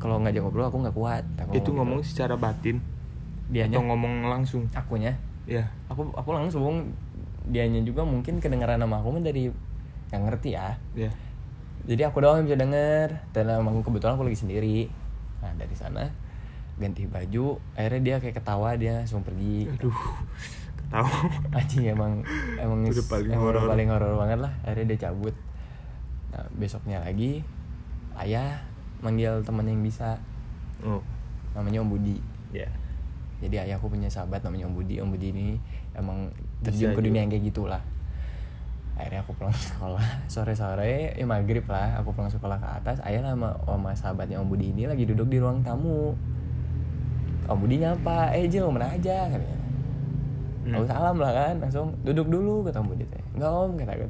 kalau 0.00 0.20
ngajak 0.20 0.40
ngobrol 0.40 0.66
aku 0.66 0.78
nggak 0.80 0.96
kuat 0.96 1.24
Aku 1.38 1.50
Itu 1.54 1.70
ngomong 1.70 1.76
ngomong 1.76 1.98
gitu. 2.00 2.10
secara 2.10 2.34
batin 2.34 2.80
dianya 3.44 3.76
atau 3.76 3.86
ngomong 3.86 4.14
langsung. 4.26 4.64
akunya 4.72 5.12
Ya. 5.44 5.68
aku 5.86 6.08
aku 6.16 6.30
langsung 6.32 6.96
dianya 7.44 7.84
juga 7.84 8.00
mungkin 8.00 8.40
kedengeran 8.40 8.80
nama 8.80 8.96
aku 8.96 9.20
dari 9.20 9.52
yang 10.08 10.22
ngerti 10.24 10.56
ya 10.56 10.80
Ya. 10.96 11.12
jadi 11.84 12.08
aku 12.08 12.24
doang 12.24 12.40
yang 12.40 12.48
bisa 12.48 12.56
denger 12.56 13.08
dan 13.36 13.52
emang 13.52 13.84
kebetulan 13.84 14.16
aku 14.16 14.24
lagi 14.24 14.40
sendiri 14.40 14.88
nah 15.44 15.52
dari 15.52 15.76
sana 15.76 16.08
ganti 16.74 17.04
baju 17.04 17.60
akhirnya 17.76 18.00
dia 18.00 18.16
kayak 18.18 18.40
ketawa 18.40 18.72
dia 18.74 19.04
langsung 19.04 19.20
pergi 19.20 19.68
Aduh. 19.68 19.92
Ketawa. 20.94 21.10
anjing 21.58 21.84
emang 21.90 22.12
emang 22.54 22.78
Udah 22.86 23.06
paling 23.10 23.30
emang 23.34 23.42
horor. 23.50 23.66
paling 23.66 23.88
horor 23.90 24.12
banget 24.14 24.38
lah. 24.46 24.52
Akhirnya 24.62 24.94
dia 24.94 24.98
cabut. 25.10 25.34
Nah 26.30 26.46
besoknya 26.54 27.02
lagi 27.02 27.42
ayah 28.22 28.62
manggil 29.02 29.42
teman 29.42 29.66
yang 29.66 29.82
bisa. 29.82 30.22
Oh. 30.82 31.02
namanya 31.54 31.82
Om 31.82 31.90
Budi. 31.90 32.18
Ya. 32.50 32.66
jadi 33.38 33.66
ayahku 33.66 33.86
punya 33.90 34.10
sahabat 34.10 34.42
namanya 34.46 34.70
Om 34.70 34.74
Budi. 34.78 34.98
Om 35.02 35.10
Budi 35.10 35.30
ini 35.34 35.46
emang 35.94 36.30
terjun 36.62 36.94
ke 36.94 37.02
dunia 37.02 37.22
yang 37.22 37.30
kayak 37.30 37.46
gitulah. 37.50 37.82
Akhirnya 38.94 39.22
aku 39.26 39.34
pulang 39.38 39.54
sekolah. 39.70 40.02
Sore 40.30 40.54
sore 40.54 41.14
ya 41.14 41.24
maghrib 41.26 41.66
lah 41.66 41.98
aku 41.98 42.10
pulang 42.14 42.30
sekolah 42.30 42.58
ke 42.58 42.68
atas. 42.82 42.98
Ayah 43.06 43.22
sama 43.22 43.54
sama 43.66 43.90
sahabatnya 43.94 44.38
Om 44.42 44.50
Budi 44.50 44.70
ini 44.74 44.86
lagi 44.90 45.06
duduk 45.06 45.30
di 45.30 45.38
ruang 45.38 45.62
tamu. 45.62 46.14
Om 47.46 47.58
Budi 47.58 47.82
nyapa 47.82 48.34
eh 48.34 48.46
Jil 48.50 48.66
mana 48.70 48.90
aja? 48.90 49.30
katanya 49.30 49.63
Hmm. 50.64 50.80
Aku 50.80 50.84
salam 50.88 51.16
lah 51.20 51.32
kan 51.36 51.54
langsung 51.60 51.92
duduk 52.00 52.32
dulu 52.32 52.64
kata 52.64 52.80
Om 52.80 52.88
Budi 52.96 53.04
teh. 53.04 53.20
Enggak 53.36 53.52
om 53.52 53.70
kata 53.76 53.92
aku. 54.00 54.06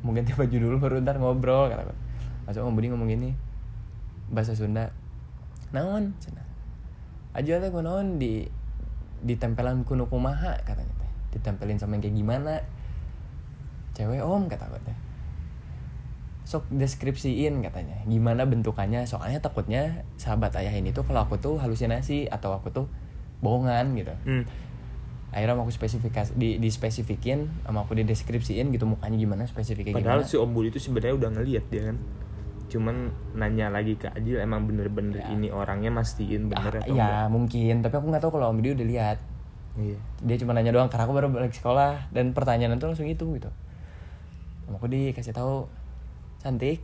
Mau 0.00 0.10
ganti 0.16 0.32
baju 0.32 0.56
dulu 0.56 0.76
baru 0.80 0.94
ntar 1.04 1.20
ngobrol 1.20 1.68
kata 1.68 1.84
aku. 1.84 1.94
Langsung 2.48 2.64
Om 2.72 2.74
Budi 2.74 2.88
ngomong 2.88 3.08
gini 3.12 3.30
bahasa 4.32 4.56
Sunda 4.56 4.88
naon? 5.72 6.16
Cina. 6.16 6.40
Aja 7.36 7.60
teh 7.60 7.68
naon 7.68 8.16
di 8.16 8.48
ditempelan 9.20 9.84
kuno 9.84 10.08
kumaha 10.08 10.56
katanya 10.64 10.94
teh. 10.96 11.10
Ditempelin 11.36 11.76
sama 11.76 12.00
yang 12.00 12.02
kayak 12.08 12.16
gimana? 12.16 12.54
Cewek 13.92 14.24
om 14.24 14.48
kata 14.48 14.72
aku 14.72 14.80
teh. 14.88 14.96
Sok 16.48 16.64
deskripsiin 16.72 17.60
katanya. 17.60 18.00
Gimana 18.08 18.48
bentukannya? 18.48 19.04
Soalnya 19.04 19.44
takutnya 19.44 20.08
sahabat 20.16 20.56
ayah 20.56 20.72
ini 20.72 20.96
tuh 20.96 21.04
kalau 21.04 21.28
aku 21.28 21.36
tuh 21.36 21.60
halusinasi 21.60 22.32
atau 22.32 22.56
aku 22.56 22.72
tuh 22.72 22.88
bohongan 23.44 23.92
gitu. 23.94 24.14
Hmm. 24.24 24.48
Akhirnya 25.28 25.60
aku 25.60 25.68
spesifikasi 25.68 26.32
di 26.34 26.56
dispesifikin 26.56 27.52
sama 27.62 27.84
aku 27.84 27.92
dideskripsiin 27.94 28.72
gitu 28.72 28.88
mukanya 28.88 29.16
gimana 29.16 29.44
spesifiknya 29.44 29.92
Padahal 29.92 30.24
gimana 30.24 30.30
si 30.30 30.40
Om 30.40 30.50
Budi 30.50 30.72
itu 30.72 30.80
sebenarnya 30.80 31.14
udah 31.14 31.30
ngeliat 31.36 31.64
dia 31.68 31.82
kan. 31.92 31.96
Cuman 32.68 32.96
nanya 33.32 33.68
lagi 33.68 33.96
ke 33.96 34.08
Ajil 34.08 34.40
emang 34.40 34.64
bener-bener 34.64 35.20
Ya. 35.20 35.32
ini 35.32 35.48
orangnya 35.48 35.88
mastiin 35.88 36.48
bener 36.48 36.72
Ah, 36.74 36.84
atau 36.84 36.96
ya 36.96 37.12
mungkin. 37.28 37.80
Tapi 37.80 37.94
aku 37.94 38.06
nggak 38.08 38.22
tahu 38.24 38.32
kalau 38.36 38.52
om 38.52 38.60
dia 38.60 38.72
udah 38.72 38.86
lihat. 38.86 39.18
Iya. 39.78 39.94
dia 40.20 40.36
cuma 40.42 40.52
nanya 40.52 40.74
doang 40.74 40.90
karena 40.90 41.06
aku 41.06 41.14
baru 41.14 41.28
balik 41.30 41.54
sekolah 41.54 42.10
dan 42.10 42.34
pertanyaan 42.34 42.74
itu 42.74 42.88
langsung 42.88 43.06
itu 43.06 43.24
gitu. 43.36 43.50
Sama 44.64 44.76
aku 44.76 44.88
dikasih 44.88 45.30
tahu 45.30 45.68
cantik? 46.40 46.82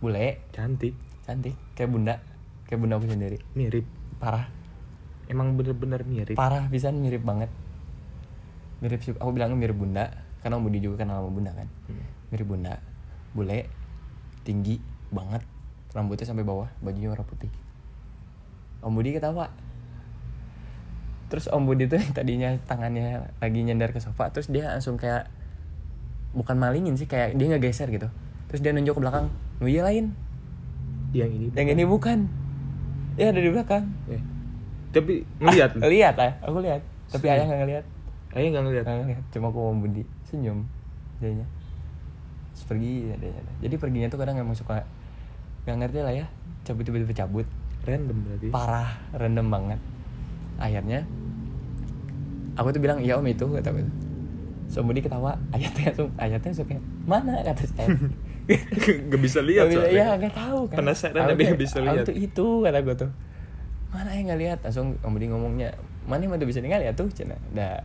Bule? 0.00 0.42
Cantik, 0.50 0.96
cantik. 1.22 1.54
Kayak 1.72 1.90
bunda 1.92 2.14
kayak 2.66 2.80
bunda 2.80 2.96
aku 2.96 3.06
sendiri. 3.06 3.38
Mirip. 3.52 3.84
parah 4.16 4.46
Emang 5.32 5.56
bener-bener 5.56 6.04
mirip. 6.04 6.36
parah 6.36 6.68
bisa 6.68 6.92
mirip 6.92 7.24
banget. 7.24 7.48
Mirip 8.84 9.00
sih 9.00 9.16
aku 9.16 9.32
bilang 9.32 9.56
mirip 9.56 9.74
bunda 9.80 10.12
karena 10.44 10.60
om 10.60 10.64
Budi 10.68 10.84
juga 10.84 11.08
kenal 11.08 11.24
sama 11.24 11.30
bunda 11.32 11.56
kan. 11.56 11.68
Hmm. 11.88 12.04
mirip 12.28 12.48
bunda 12.48 12.80
bule 13.32 13.68
tinggi 14.44 14.76
banget 15.12 15.44
rambutnya 15.92 16.24
sampai 16.24 16.44
bawah 16.44 16.68
bajunya 16.84 17.08
warna 17.12 17.24
putih. 17.24 17.48
Om 18.84 18.92
Budi 18.92 19.16
ketawa. 19.16 19.48
Terus 21.32 21.48
om 21.48 21.64
Budi 21.64 21.88
tuh 21.88 22.00
tadinya 22.16 22.52
tangannya 22.68 23.32
lagi 23.40 23.60
nyender 23.64 23.92
ke 23.92 24.00
sofa 24.00 24.28
terus 24.28 24.52
dia 24.52 24.68
langsung 24.68 25.00
kayak 25.00 25.32
bukan 26.32 26.56
malingin 26.56 26.96
sih 26.96 27.08
kayak 27.08 27.36
dia 27.36 27.46
nggak 27.48 27.64
geser 27.64 27.88
gitu. 27.88 28.08
Terus 28.52 28.60
dia 28.60 28.72
nunjuk 28.76 28.96
ke 28.96 29.00
belakang 29.00 29.32
nu 29.60 29.68
iya 29.68 29.84
lain? 29.84 30.12
Yang 31.12 31.30
ini. 31.36 31.46
yang 31.52 31.68
ini 31.72 31.84
bukan. 31.84 32.28
ya 33.20 33.28
ada 33.28 33.40
di 33.44 33.52
belakang. 33.52 33.84
Eh. 34.08 34.20
Tapi 34.92 35.24
ngeliat. 35.38 35.70
lu? 35.72 35.80
lihat 35.96 36.14
ah 36.16 36.32
aku 36.44 36.58
lihat. 36.60 36.80
Tapi 37.08 37.24
ayah 37.26 37.44
nggak 37.44 37.60
ngeliat. 37.60 37.84
Ayah 38.32 38.48
nggak 38.48 38.64
ngeliat? 38.64 38.84
Cuma 39.28 39.48
aku 39.48 39.60
om 39.66 39.80
Budi 39.80 40.04
senyum 40.24 40.64
jadinya. 41.18 41.44
Pergi 42.62 43.10
ya 43.10 43.16
ya 43.18 43.30
deh. 43.34 43.54
jadi 43.60 43.74
perginya 43.76 44.08
tuh 44.08 44.16
kadang 44.16 44.38
emang 44.38 44.54
suka 44.54 44.86
nggak 45.64 45.76
ngerti 45.76 45.98
lah 46.00 46.14
ya. 46.14 46.26
Cabut 46.62 46.84
tiba-tiba 46.84 47.12
cabut. 47.12 47.46
Random 47.82 48.14
berarti. 48.22 48.46
parah 48.48 48.94
random 49.12 49.46
banget. 49.50 49.80
Akhirnya 50.56 51.02
aku 52.54 52.68
tuh 52.70 52.78
bilang 52.78 53.00
iya 53.00 53.18
om 53.18 53.26
itu 53.26 53.42
kata 53.42 53.72
aku. 53.72 53.82
So 54.68 54.80
Budi 54.80 55.02
ketawa 55.02 55.36
ayatnya 55.50 55.90
langsung 55.90 56.10
ayatnya 56.16 56.50
kayak 56.54 56.82
mana? 57.04 57.42
kata 57.42 57.64
saya. 57.66 57.88
Gak 59.12 59.20
bisa 59.20 59.38
lihat 59.38 59.68
Nggak 59.68 59.70
bisa- 59.70 59.82
soalnya. 59.82 59.94
iya 59.94 60.08
nggak 60.16 60.34
tahu 60.34 60.60
kan. 60.66 60.76
Penasaran 60.78 61.22
tapi 61.28 61.42
nggak 61.44 61.60
bisa 61.60 61.78
lihat. 61.78 62.04
tuh 62.04 62.16
itu 62.16 62.46
kata 62.62 62.78
gue 62.80 62.94
tuh 62.96 63.10
mana 63.92 64.16
yang 64.16 64.32
nggak 64.32 64.40
lihat 64.40 64.58
langsung 64.64 64.96
om 65.04 65.12
Budi 65.12 65.28
ngomongnya 65.28 65.76
mana 66.08 66.24
yang 66.24 66.34
bisa 66.48 66.64
ningali 66.64 66.88
ya 66.88 66.96
tuh 66.96 67.12
cina. 67.12 67.36
Dah 67.52 67.84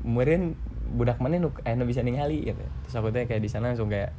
kemudian 0.00 0.56
budak 0.96 1.20
mana 1.20 1.36
nu 1.36 1.52
eh, 1.68 1.76
bisa 1.84 2.00
ningali? 2.00 2.48
Gitu. 2.48 2.64
Terus 2.88 2.94
aku 2.96 3.12
tuh 3.12 3.28
kayak 3.28 3.42
di 3.44 3.50
sana 3.52 3.70
langsung 3.70 3.92
kayak 3.92 4.16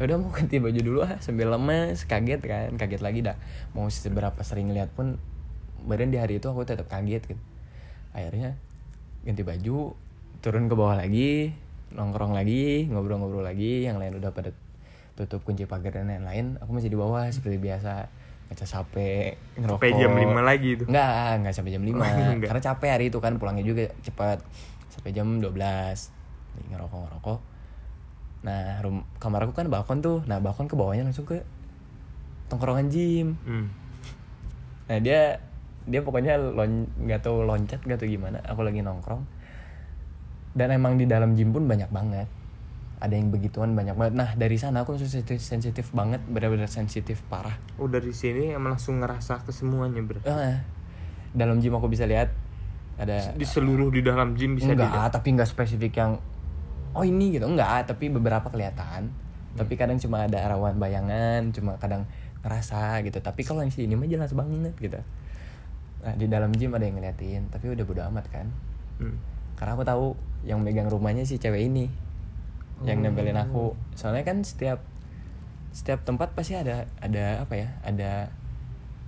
"Ya 0.00 0.10
udah 0.10 0.16
mau 0.18 0.32
ganti 0.34 0.58
baju 0.58 0.80
dulu 0.80 0.98
ah 1.06 1.20
sambil 1.22 1.54
lemes 1.54 2.02
kaget 2.08 2.40
kan 2.42 2.74
kaget 2.80 3.02
lagi 3.04 3.20
dah. 3.22 3.36
Mau 3.76 3.86
seberapa 3.92 4.40
sering 4.42 4.72
lihat 4.72 4.90
pun 4.96 5.20
kemudian 5.84 6.08
di 6.08 6.18
hari 6.18 6.40
itu 6.40 6.48
aku 6.48 6.64
tetap 6.64 6.88
kaget 6.88 7.22
gitu. 7.28 7.42
Akhirnya 8.16 8.56
ganti 9.22 9.44
baju 9.44 9.94
turun 10.40 10.66
ke 10.66 10.74
bawah 10.74 10.96
lagi 10.98 11.52
nongkrong 11.94 12.34
lagi 12.34 12.90
ngobrol-ngobrol 12.90 13.46
lagi 13.46 13.86
yang 13.86 14.02
lain 14.02 14.18
udah 14.18 14.34
pada 14.34 14.50
tutup 15.14 15.46
kunci 15.46 15.64
pagar 15.64 15.94
dan 15.94 16.10
lain-lain 16.10 16.58
aku 16.58 16.74
masih 16.74 16.90
di 16.90 16.98
bawah 16.98 17.30
seperti 17.30 17.56
biasa 17.62 18.10
ngecas 18.50 18.72
HP 18.76 18.94
ngerokok. 19.56 19.80
Sampai 19.80 20.00
jam 20.00 20.12
5 20.12 20.40
lagi 20.44 20.68
itu. 20.76 20.84
Enggak, 20.86 21.10
enggak 21.40 21.54
sampai 21.56 21.72
jam 21.72 21.82
5 21.82 21.90
Enggak. 21.90 22.48
Karena 22.50 22.62
capek 22.62 22.90
hari 22.92 23.04
itu 23.08 23.18
kan 23.18 23.32
pulangnya 23.40 23.64
juga 23.64 23.84
cepat 24.04 24.38
Sampai 24.92 25.10
jam 25.16 25.40
12 25.40 25.48
Jadi 25.48 26.66
ngerokok-ngerokok 26.70 27.38
Nah 28.44 28.78
rum 28.84 29.08
kamar 29.16 29.48
aku 29.48 29.56
kan 29.56 29.72
balkon 29.72 30.04
tuh. 30.04 30.20
Nah 30.28 30.36
balkon 30.36 30.68
ke 30.68 30.76
bawahnya 30.76 31.08
langsung 31.08 31.24
ke 31.24 31.40
Tongkrongan 32.52 32.92
gym. 32.92 33.40
Hmm. 33.48 33.72
Nah 34.92 34.98
dia 35.00 35.40
Dia 35.84 36.00
pokoknya 36.00 36.40
lon, 36.40 36.88
nggak 36.96 37.20
tahu 37.24 37.44
loncat 37.44 37.80
gak 37.84 38.00
tahu 38.00 38.08
gimana. 38.08 38.40
Aku 38.48 38.64
lagi 38.64 38.80
nongkrong. 38.80 39.20
Dan 40.56 40.72
emang 40.72 40.96
di 40.96 41.04
dalam 41.04 41.36
gym 41.36 41.52
pun 41.52 41.68
banyak 41.68 41.92
banget 41.92 42.28
Ada 43.00 43.14
yang 43.14 43.28
begituan 43.28 43.74
banyak 43.74 43.94
banget. 43.94 44.14
Nah 44.14 44.30
dari 44.34 44.56
sana 44.56 44.82
aku 44.82 44.94
langsung 44.94 45.10
sensitif, 45.10 45.42
sensitif 45.42 45.86
banget 45.90 46.22
Benar-benar 46.24 46.70
sensitif 46.70 47.20
parah. 47.26 47.54
Oh 47.76 47.86
dari 47.86 48.14
sini 48.14 48.54
emang 48.54 48.78
langsung 48.78 49.02
ngerasa 49.02 49.44
ke 49.44 49.50
semuanya 49.50 50.00
berarti. 50.00 50.26
Eh, 50.26 50.58
Dalam 51.34 51.58
gym 51.58 51.74
aku 51.74 51.86
bisa 51.86 52.06
lihat 52.06 52.30
Ada 52.94 53.34
Di 53.34 53.42
seluruh 53.42 53.90
di 53.90 54.00
dalam 54.00 54.38
gym 54.38 54.54
bisa 54.54 54.70
enggak 54.70 54.86
dilihat. 54.88 55.10
tapi 55.10 55.28
enggak 55.34 55.50
spesifik 55.50 55.92
yang 55.98 56.12
oh 56.94 57.02
ini 57.02 57.34
gitu. 57.34 57.44
Enggak 57.44 57.90
tapi 57.90 58.08
beberapa 58.08 58.46
kelihatan. 58.48 59.10
Tapi 59.54 59.72
kadang 59.74 59.98
cuma 59.98 60.24
ada 60.24 60.38
rawan 60.46 60.78
bayangan 60.78 61.50
cuma 61.50 61.74
kadang 61.76 62.06
ngerasa 62.40 63.02
gitu. 63.02 63.18
Tapi 63.18 63.42
kalau 63.42 63.60
yang 63.66 63.74
sini 63.74 63.98
mah 63.98 64.06
jelas 64.06 64.30
banget 64.32 64.72
gitu. 64.78 65.02
Nah 66.04 66.14
di 66.14 66.26
dalam 66.28 66.52
gym 66.52 66.70
ada 66.70 66.86
yang 66.86 66.96
ngeliatin 66.96 67.50
tapi 67.50 67.68
udah 67.68 67.82
bodo 67.82 68.02
amat 68.08 68.26
kan? 68.30 68.46
Hmm. 68.94 69.18
karena 69.54 69.74
aku 69.74 69.82
tahu 69.82 70.06
yang 70.46 70.62
megang 70.62 70.86
rumahnya 70.86 71.26
si 71.26 71.34
cewek 71.34 71.66
ini 71.66 71.90
yang 72.82 72.98
Oh. 72.98 73.04
nempelin 73.06 73.38
aku. 73.38 73.64
Soalnya 73.94 74.26
kan 74.26 74.42
setiap 74.42 74.82
setiap 75.70 76.02
tempat 76.02 76.34
pasti 76.34 76.54
ada 76.54 76.86
ada 76.98 77.42
apa 77.42 77.54
ya 77.54 77.68
ada 77.82 78.30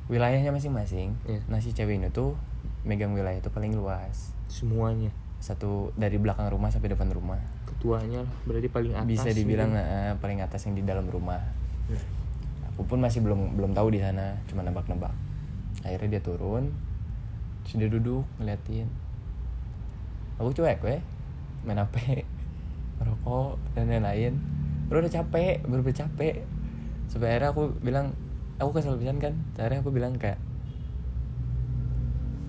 wilayahnya 0.06 0.54
masing-masing. 0.54 1.18
Iya. 1.26 1.42
nah 1.46 1.58
si 1.58 1.74
cewek 1.74 1.98
ini 1.98 2.10
tuh 2.10 2.38
megang 2.86 3.10
wilayah 3.10 3.38
itu 3.38 3.50
paling 3.50 3.74
luas. 3.74 4.30
Semuanya? 4.46 5.10
Satu 5.42 5.90
dari 5.94 6.18
belakang 6.18 6.46
rumah 6.46 6.70
sampai 6.70 6.94
depan 6.94 7.10
rumah. 7.10 7.38
Ketuanya 7.66 8.22
lah 8.22 8.34
berarti 8.46 8.70
paling 8.70 8.94
atas 8.94 9.06
bisa 9.06 9.30
dibilang 9.30 9.74
gitu. 9.74 9.82
eh, 9.82 10.14
paling 10.18 10.38
atas 10.38 10.62
yang 10.66 10.74
di 10.74 10.82
dalam 10.86 11.06
rumah. 11.10 11.42
Ya. 11.86 11.98
aku 12.66 12.84
pun 12.84 13.00
masih 13.00 13.24
belum 13.24 13.56
belum 13.56 13.72
tahu 13.72 13.88
di 13.94 14.04
sana 14.04 14.36
cuma 14.46 14.60
nebak-nebak. 14.60 15.10
Akhirnya 15.80 16.18
dia 16.18 16.22
turun 16.22 16.70
terus 17.62 17.78
dia 17.78 17.90
duduk 17.90 18.22
ngeliatin. 18.38 18.86
Aku 20.36 20.52
cuek 20.52 20.78
weh. 20.82 21.00
Main 21.64 21.80
hp 21.80 21.96
merokok 22.98 23.60
dan 23.74 23.88
lain-lain. 23.90 24.38
Baru 24.86 25.02
udah 25.02 25.12
capek 25.12 25.64
baru 25.66 25.80
udah 25.82 25.96
capek. 26.06 26.46
Sampai 27.06 27.34
akhirnya 27.34 27.50
aku 27.54 27.62
bilang 27.82 28.16
aku 28.58 28.70
kesel 28.76 28.98
pisan 28.98 29.18
kan. 29.18 29.34
Akhirnya 29.58 29.80
aku 29.82 29.90
bilang 29.92 30.16
kayak 30.16 30.38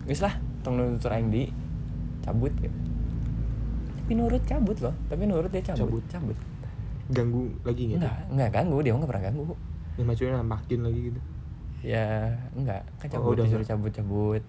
wis 0.08 0.24
lah 0.24 0.40
tong 0.64 0.80
nutur 0.80 1.12
aing 1.12 1.30
di 1.30 1.52
cabut. 2.24 2.52
Gitu. 2.60 2.72
tapi 4.08 4.16
nurut 4.16 4.44
cabut 4.48 4.78
loh 4.80 4.96
tapi 5.12 5.28
nurut 5.28 5.52
dia 5.52 5.60
cabut. 5.60 5.84
Cabut. 5.84 6.04
cabut, 6.08 6.38
ganggu 7.12 7.52
lagi 7.68 7.92
gitu 7.92 8.00
enggak 8.00 8.18
enggak 8.32 8.50
ganggu 8.56 8.78
dia 8.80 8.92
enggak 8.96 9.12
pernah 9.12 9.26
ganggu. 9.28 9.44
Yang 10.00 10.06
maksudnya 10.08 10.34
nampakin 10.40 10.80
lagi 10.88 11.00
gitu? 11.12 11.20
Ya 11.84 12.08
enggak. 12.56 12.82
Kan 13.04 13.08
Oh, 13.08 13.12
cabut 13.20 13.32
udah 13.36 13.44
disuruh 13.48 13.68
cabut 13.68 13.92
cabut 13.92 14.44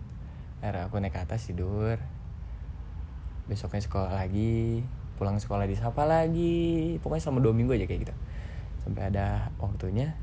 akhirnya 0.62 0.82
aku 0.86 0.94
naik 1.02 1.14
ke 1.14 1.20
atas 1.26 1.50
tidur. 1.50 1.98
Besoknya 3.50 3.82
sekolah 3.82 4.14
lagi 4.14 4.86
pulang 5.18 5.34
sekolah 5.42 5.66
disapa 5.66 6.06
lagi. 6.06 6.96
Pokoknya 7.02 7.22
selama 7.26 7.42
dua 7.42 7.54
minggu 7.58 7.74
aja 7.74 7.90
kayak 7.90 8.06
gitu. 8.06 8.14
Sampai 8.86 9.10
ada 9.10 9.50
waktunya 9.58 10.14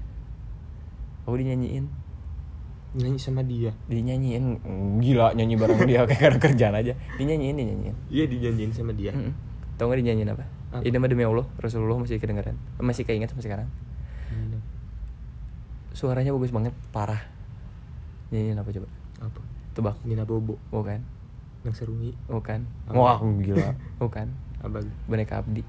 aku 1.27 1.35
dinyanyiin. 1.35 1.91
Nyanyi 2.95 3.19
sama 3.19 3.43
dia? 3.43 3.75
Dinyanyiin. 3.91 4.63
Gila 5.03 5.35
nyanyi 5.35 5.59
bareng 5.59 5.83
dia 5.83 6.01
kayak 6.09 6.23
ada 6.31 6.37
kerjaan 6.39 6.75
aja. 6.79 6.95
Dinyanyiin 7.19 7.59
dinyanyiin. 7.59 7.95
Iya 8.07 8.25
dijanjiin 8.31 8.71
sama 8.71 8.95
dia. 8.95 9.11
Mm-mm. 9.11 9.35
tau 9.75 9.91
gak 9.91 9.99
dinyanyiin 9.99 10.31
apa? 10.31 10.47
Apa? 10.71 10.87
ini 10.87 10.95
mah 10.95 11.07
demi 11.11 11.27
Allah 11.27 11.43
Rasulullah 11.59 11.99
masih 11.99 12.19
kedengaran 12.19 12.55
masih 12.79 13.03
keinget 13.03 13.27
sampai 13.27 13.43
sekarang. 13.43 13.67
Suaranya 15.91 16.31
bagus 16.31 16.55
banget 16.55 16.71
parah. 16.95 17.19
Nyanyiin 18.31 18.55
apa 18.55 18.71
coba? 18.71 18.87
Apa? 19.19 19.41
Tebak. 19.75 19.95
Nina 20.07 20.23
Bobo. 20.23 20.55
Bukan. 20.71 21.03
Nang 21.67 21.75
serungi. 21.75 22.15
Bukan. 22.31 22.63
Apa? 22.87 22.95
wah 22.95 23.19
gila. 23.19 23.75
Bukan 24.03 24.44
apa 24.65 24.81
boneka 25.05 25.39
abdi. 25.39 25.61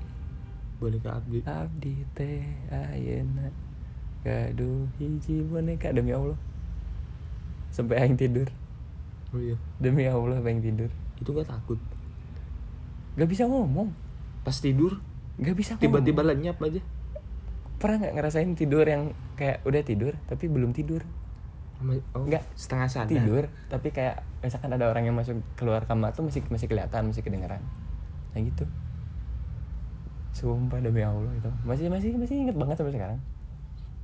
Boneka 0.81 1.21
abdi. 1.21 1.39
Abdi 1.45 1.95
teh 2.17 2.43
ayeuna 2.69 3.49
gaduh 4.25 4.89
hiji 4.99 5.45
boneka. 5.47 5.93
Demi 5.93 6.13
Allah. 6.13 6.37
Sampai 7.71 8.01
aing 8.01 8.17
tidur. 8.17 8.49
Oh 9.33 9.41
iya. 9.41 9.57
Demi 9.79 10.09
Allah 10.09 10.41
aing 10.41 10.65
tidur. 10.65 10.91
Itu 11.21 11.33
nggak 11.33 11.49
takut? 11.49 11.81
Gak 13.17 13.29
bisa 13.29 13.49
ngomong. 13.49 13.93
Pas 14.45 14.57
tidur? 14.61 15.01
Gak 15.41 15.57
bisa 15.57 15.77
tiba-tiba 15.77 16.25
lenyap 16.25 16.61
aja. 16.61 16.81
Pernah 17.77 17.97
nggak 18.09 18.15
ngerasain 18.17 18.53
tidur 18.57 18.85
yang 18.89 19.13
kayak 19.37 19.61
udah 19.69 19.83
tidur 19.85 20.13
tapi 20.29 20.49
belum 20.49 20.73
tidur? 20.73 21.05
Oh, 22.17 22.25
Nggak. 22.25 22.41
setengah 22.57 22.89
sadar. 22.89 23.13
Tidur 23.13 23.45
tapi 23.69 23.93
kayak 23.93 24.25
misalkan 24.41 24.73
ada 24.73 24.89
orang 24.89 25.05
yang 25.05 25.17
masuk 25.17 25.37
keluar 25.61 25.85
kamar 25.85 26.17
tuh 26.17 26.25
masih 26.25 26.41
masih 26.49 26.73
kelihatan 26.73 27.13
masih 27.13 27.21
kedengeran. 27.21 27.61
Nah 28.33 28.41
gitu 28.41 28.65
sumpah 30.37 30.85
demi 30.85 31.01
Allah 31.01 31.33
itu. 31.33 31.49
Masih 31.65 31.89
masih 31.89 32.13
masih 32.21 32.45
inget 32.45 32.57
banget 32.61 32.77
sampai 32.77 32.93
sekarang. 32.93 33.19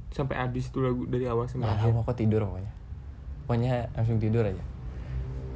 Sampai 0.08 0.40
habis 0.40 0.72
itu 0.72 0.80
lagu 0.80 1.04
dari 1.04 1.28
awal 1.28 1.44
sampai 1.44 1.68
nggak 1.68 1.92
akhir. 1.92 1.92
kok 2.08 2.16
tidur 2.16 2.40
pokoknya. 2.48 2.72
Pokoknya 3.44 3.74
langsung 3.92 4.16
tidur 4.16 4.44
aja. 4.48 4.64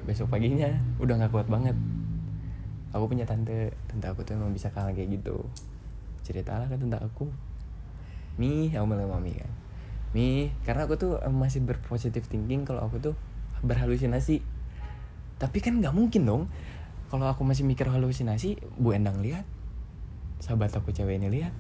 Besok 0.05 0.29
paginya 0.29 0.69
udah 1.01 1.17
nggak 1.17 1.33
kuat 1.33 1.49
banget. 1.49 1.73
Aku 2.93 3.09
punya 3.09 3.25
tante. 3.25 3.73
Tante 3.89 4.05
aku 4.05 4.21
tuh 4.29 4.37
emang 4.37 4.53
bisa 4.53 4.69
kalah 4.69 4.93
kayak 4.93 5.17
gitu. 5.17 5.41
Ceritalah 6.21 6.69
ke 6.69 6.77
tante 6.77 7.01
aku. 7.01 7.25
Mi 8.37 8.69
aku 8.77 8.85
bilang 8.85 9.09
mami 9.09 9.33
kan. 9.33 9.53
Mi 10.13 10.53
karena 10.69 10.85
aku 10.85 11.01
tuh 11.01 11.17
masih 11.33 11.65
berpositif 11.65 12.29
thinking 12.29 12.69
kalau 12.69 12.85
aku 12.85 13.01
tuh 13.01 13.15
berhalusinasi. 13.65 14.45
Tapi 15.41 15.59
kan 15.65 15.81
nggak 15.81 15.97
mungkin 15.97 16.29
dong. 16.29 16.43
Kalau 17.09 17.25
aku 17.33 17.49
masih 17.49 17.65
mikir 17.65 17.89
halusinasi 17.89 18.61
bu 18.77 18.93
endang 18.93 19.25
lihat 19.25 19.56
sahabat 20.41 20.73
aku 20.73 20.93
cewek 20.93 21.17
ini 21.21 21.29
lihat. 21.43 21.55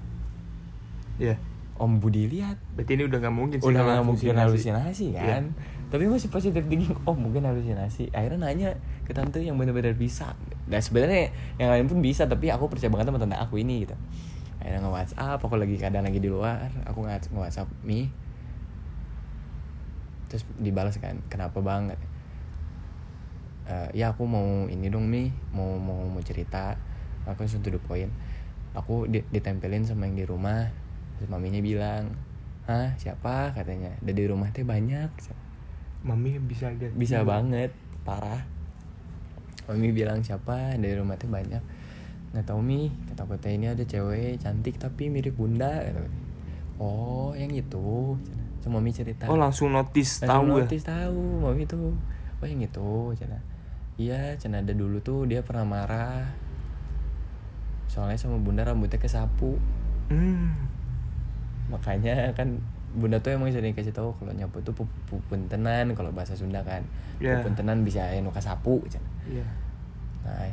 Ya 1.17 1.37
om 1.77 2.01
budi 2.01 2.25
lihat. 2.25 2.57
Berarti 2.73 2.97
ini 2.97 3.05
udah 3.05 3.19
nggak 3.21 3.37
mungkin 3.37 3.57
sih 3.61 3.69
udah 3.69 3.83
nggak 3.85 4.07
mungkin 4.09 4.35
halusinasi 4.37 5.13
Iya. 5.13 5.23
kan? 5.23 5.45
Tapi 5.93 6.09
masih 6.09 6.33
positif 6.33 6.65
thinking 6.67 6.97
oh 7.05 7.13
mungkin 7.13 7.45
halusinasi. 7.45 8.11
Akhirnya 8.17 8.49
nanya 8.49 8.71
ke 9.05 9.13
tante 9.13 9.45
yang 9.45 9.61
benar-benar 9.61 9.93
bisa. 9.93 10.33
Dan 10.67 10.81
sebenarnya 10.81 11.31
yang 11.61 11.69
lain 11.71 11.85
pun 11.87 12.01
bisa 12.01 12.25
tapi 12.25 12.49
aku 12.49 12.73
percaya 12.73 12.89
banget 12.89 13.13
sama 13.13 13.21
tante 13.21 13.37
aku 13.37 13.61
ini 13.61 13.85
gitu. 13.85 13.93
Akhirnya 14.57 14.83
nge 14.83 14.93
WhatsApp 14.93 15.39
aku 15.39 15.55
lagi 15.61 15.77
kadang 15.77 16.03
lagi 16.09 16.19
di 16.19 16.33
luar 16.33 16.73
aku 16.89 17.05
nge 17.05 17.29
WhatsApp 17.37 17.69
mi. 17.85 18.09
Terus 20.33 20.43
dibalas 20.59 20.97
kan 20.97 21.21
kenapa 21.29 21.61
banget? 21.61 22.01
Ya 23.93 24.17
aku 24.17 24.25
mau 24.25 24.65
ini 24.73 24.89
dong 24.89 25.07
mi. 25.07 25.29
Mau 25.53 25.77
mau 25.77 26.09
mau 26.09 26.23
cerita. 26.25 26.73
Aku 27.29 27.45
langsung 27.45 27.61
to 27.61 27.69
the 27.69 27.79
point 27.83 28.09
aku 28.77 29.09
di- 29.09 29.25
ditempelin 29.33 29.89
sama 29.89 30.05
yang 30.07 30.17
di 30.21 30.27
rumah. 30.29 30.69
Terus 31.17 31.29
maminya 31.33 31.59
bilang 31.65 32.13
hah 32.69 32.93
siapa? 33.01 33.57
katanya. 33.57 33.97
Ada 34.05 34.13
di 34.13 34.25
rumah 34.29 34.53
teh 34.53 34.63
banyak. 34.63 35.09
Mami 36.07 36.39
bisa 36.45 36.71
lihat 36.71 36.93
bisa 36.95 37.25
banget 37.25 37.73
parah. 38.07 38.45
Mami 39.67 39.91
bilang 39.91 40.21
siapa? 40.23 40.77
Dari 40.77 40.95
rumah 40.95 41.17
teh 41.17 41.27
banyak. 41.27 41.63
Nggak 42.37 42.45
tahu 42.47 42.61
mi. 42.61 42.93
Kata 43.11 43.25
aku 43.25 43.35
teh 43.41 43.57
ini 43.57 43.73
ada 43.73 43.83
cewek 43.83 44.39
cantik 44.39 44.77
tapi 44.77 45.09
mirip 45.09 45.35
bunda. 45.35 45.83
Kata 45.83 46.05
oh 46.77 47.33
yang 47.33 47.51
itu? 47.57 48.15
Sama 48.61 48.79
mami 48.79 48.93
cerita. 48.93 49.27
Oh 49.27 49.41
langsung 49.41 49.73
notice 49.73 50.23
Langsung 50.23 50.53
tahu 50.53 50.61
ya? 50.61 50.63
notice 50.69 50.85
tahu 50.85 51.23
mami 51.43 51.65
tuh. 51.65 51.97
Oh 52.37 52.47
yang 52.47 52.61
itu? 52.61 53.17
Cina 53.17 53.41
iya 53.97 54.37
cina 54.37 54.61
ada 54.61 54.77
dulu 54.77 55.01
tuh 55.01 55.25
dia 55.25 55.41
pernah 55.41 55.65
marah 55.65 56.29
soalnya 57.97 58.21
sama 58.21 58.37
bunda 58.37 58.61
rambutnya 58.61 59.01
kesapu. 59.01 59.57
Hmm. 60.07 60.53
makanya 61.67 62.31
kan 62.31 62.61
bunda 62.95 63.19
tuh 63.19 63.35
emang 63.35 63.51
sering 63.51 63.75
kasih 63.75 63.91
tahu 63.91 64.15
kalau 64.17 64.31
nyapu 64.31 64.63
tuh 64.63 64.71
pu- 64.71 64.87
pu- 65.05 65.25
puntenan 65.27 65.91
kalau 65.97 66.13
bahasa 66.13 66.33
Sunda 66.33 66.61
kan. 66.63 66.85
Ya. 67.19 67.41
puntenan 67.41 67.81
bisa 67.83 68.05
anu 68.07 68.29
kasapu 68.29 68.85
cina. 68.87 69.03
iya. 69.27 69.43
Nah 70.23 70.47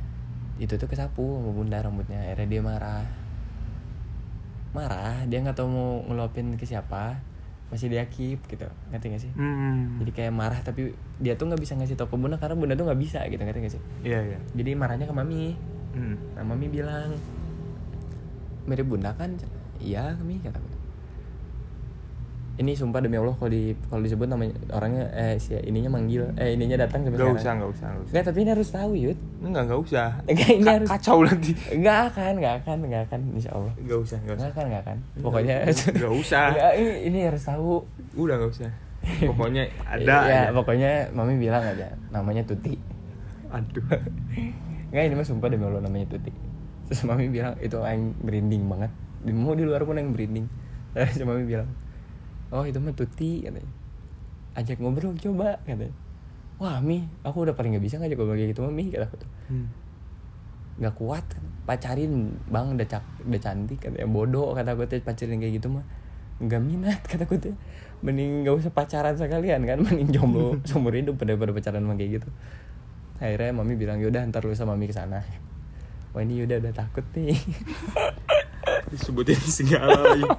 itu 0.57 0.73
tuh 0.73 0.87
kesapu 0.87 1.21
sama 1.21 1.51
bunda 1.51 1.77
rambutnya. 1.79 2.17
Akhirnya 2.23 2.47
dia 2.47 2.61
marah. 2.63 3.03
Marah? 4.73 5.21
Dia 5.29 5.45
nggak 5.45 5.53
tahu 5.53 5.67
mau 5.69 5.89
ngeluapin 6.09 6.57
ke 6.57 6.65
siapa. 6.65 7.13
Masih 7.69 7.89
dia 7.89 8.05
keep 8.05 8.41
gitu. 8.47 8.65
Ngerti 8.89 9.05
gak 9.09 9.21
sih? 9.21 9.31
Hmm. 9.33 9.97
jadi 9.97 10.11
kayak 10.13 10.33
marah 10.33 10.61
tapi 10.61 10.93
dia 11.17 11.33
tuh 11.33 11.49
nggak 11.49 11.57
bisa 11.57 11.73
ngasih 11.73 11.97
tau 11.97 12.05
ke 12.05 12.13
bunda 12.13 12.37
karena 12.37 12.53
bunda 12.53 12.73
tuh 12.73 12.85
nggak 12.85 13.01
bisa 13.01 13.21
gitu. 13.29 13.41
Ngerti 13.41 13.59
gak 13.61 13.73
sih? 13.77 13.81
Iya 14.01 14.19
iya. 14.33 14.37
Jadi 14.53 14.71
marahnya 14.73 15.05
ke 15.05 15.13
mami 15.13 15.53
hmm. 15.93 16.15
nah 16.35 16.43
mami 16.43 16.67
bilang 16.69 17.13
mirip 18.63 18.87
bunda 18.87 19.11
kan? 19.15 19.35
Iya 19.83 20.15
kami 20.15 20.39
kata 20.39 20.73
ini 22.53 22.77
sumpah 22.77 23.01
demi 23.01 23.17
allah 23.17 23.33
kalau 23.33 23.49
di 23.49 23.73
kalau 23.89 24.05
disebut 24.05 24.29
namanya 24.29 24.53
orangnya 24.69 25.09
eh 25.17 25.41
si 25.41 25.57
ininya 25.57 25.89
manggil 25.89 26.29
eh 26.37 26.53
ininya 26.53 26.85
datang 26.85 27.01
sampai 27.01 27.17
sekarang. 27.17 27.33
usah 27.41 27.51
nggak 27.57 27.71
usah 27.73 27.87
nggak 27.89 28.03
usah. 28.05 28.11
Nggak, 28.13 28.23
tapi 28.29 28.37
ini 28.37 28.49
harus 28.53 28.69
tahu 28.69 28.91
yud. 28.93 29.19
Nggak 29.41 29.63
nggak 29.65 29.81
usah. 29.81 30.07
Enggak, 30.29 30.49
ini 30.53 30.61
Ka- 30.61 30.75
harus 30.77 30.89
kacau 30.93 31.17
nanti 31.25 31.51
Enggak 31.73 31.97
akan, 32.13 32.31
enggak 32.37 32.55
akan, 32.61 32.77
enggak 32.85 33.03
akan, 33.09 33.19
insya 33.33 33.51
Allah. 33.57 33.73
Nggak 33.81 33.99
usah 34.05 34.17
nggak 34.21 34.21
Enggak 34.21 34.37
usah 34.37 34.53
akan, 34.53 34.63
enggak 34.69 34.83
akan. 34.85 34.97
Pokoknya 35.25 35.55
Nggak 35.97 36.13
usah. 36.13 36.45
Enggak, 36.53 36.73
ini, 36.77 36.93
ini 37.09 37.19
harus 37.25 37.41
tahu. 37.41 37.71
Udah 38.21 38.35
nggak 38.37 38.51
usah. 38.53 38.71
Pokoknya 39.33 39.63
ada 39.97 40.01
ya, 40.05 40.17
aja. 40.21 40.41
pokoknya 40.53 40.91
mami 41.11 41.33
bilang 41.41 41.63
aja 41.65 41.89
Namanya 42.13 42.45
Tuti. 42.45 42.77
Aduh 43.49 43.81
Enggak, 44.93 45.03
ini 45.09 45.13
mah 45.17 45.25
sumpah 45.25 45.49
demi 45.49 45.65
Allah 45.65 45.81
namanya 45.81 46.05
Tuti. 46.05 46.29
Terus 46.85 47.01
mami 47.03 47.25
bilang, 47.27 47.57
itu 47.57 47.73
yang 47.73 48.13
merinding 48.21 48.69
banget. 48.69 48.91
Di- 49.25 49.33
Mau 49.33 49.57
di 49.57 49.65
luar 49.65 49.81
pun 49.81 49.97
yang 49.97 50.13
merinding. 50.13 50.45
Terus 50.93 51.17
mami 51.25 51.49
bilang 51.49 51.65
Oh 52.53 52.61
itu 52.61 52.77
mah 52.77 52.93
Tuti 52.93 53.41
katanya. 53.41 53.65
Ajak 54.53 54.77
ngobrol 54.77 55.17
coba 55.17 55.57
katanya. 55.65 55.89
Wah 56.61 56.77
Mi, 56.77 57.01
aku 57.25 57.49
udah 57.49 57.57
paling 57.57 57.73
gak 57.73 57.81
bisa 57.81 57.97
ngajak 57.97 58.13
ngobrol 58.13 58.37
kayak 58.37 58.53
gitu 58.53 58.61
mami 58.61 58.93
kata 58.93 59.09
aku 59.09 59.17
tuh. 59.19 59.31
Hmm. 59.49 59.67
nggak 60.73 60.97
kuat 60.97 61.21
pacarin 61.69 62.33
bang 62.49 62.73
udah 62.73 62.87
cak 62.89 63.05
udah 63.25 63.41
cantik 63.41 63.77
katanya. 63.81 64.05
Bodoh 64.05 64.53
kata 64.53 64.73
gue 64.73 64.85
tuh 64.85 65.01
pacarin 65.01 65.37
kayak 65.37 65.57
gitu 65.57 65.73
mah. 65.73 65.85
Nggak 66.37 66.61
minat 66.61 67.01
kata 67.09 67.25
gue 67.25 67.39
tuh. 67.41 67.55
Mending 68.05 68.45
nggak 68.45 68.53
usah 68.57 68.69
pacaran 68.69 69.17
sekalian 69.17 69.65
kan 69.65 69.81
mending 69.81 70.13
jomblo 70.13 70.57
seumur 70.69 70.93
hidup 70.93 71.17
daripada 71.21 71.53
pacaran 71.53 71.81
sama 71.81 71.97
kayak 71.97 72.21
gitu 72.21 72.29
akhirnya 73.21 73.51
mami 73.53 73.73
bilang 73.77 74.01
yaudah 74.01 74.25
ntar 74.29 74.45
lu 74.45 74.53
sama 74.53 74.73
mami 74.73 74.89
ke 74.89 74.95
sana 74.95 75.21
wah 76.13 76.21
ini 76.21 76.45
udah 76.45 76.61
udah 76.61 76.73
takut 76.73 77.05
nih. 77.17 77.33
Disebutin 78.93 79.41
segala 79.41 79.97
lagi. 79.97 80.29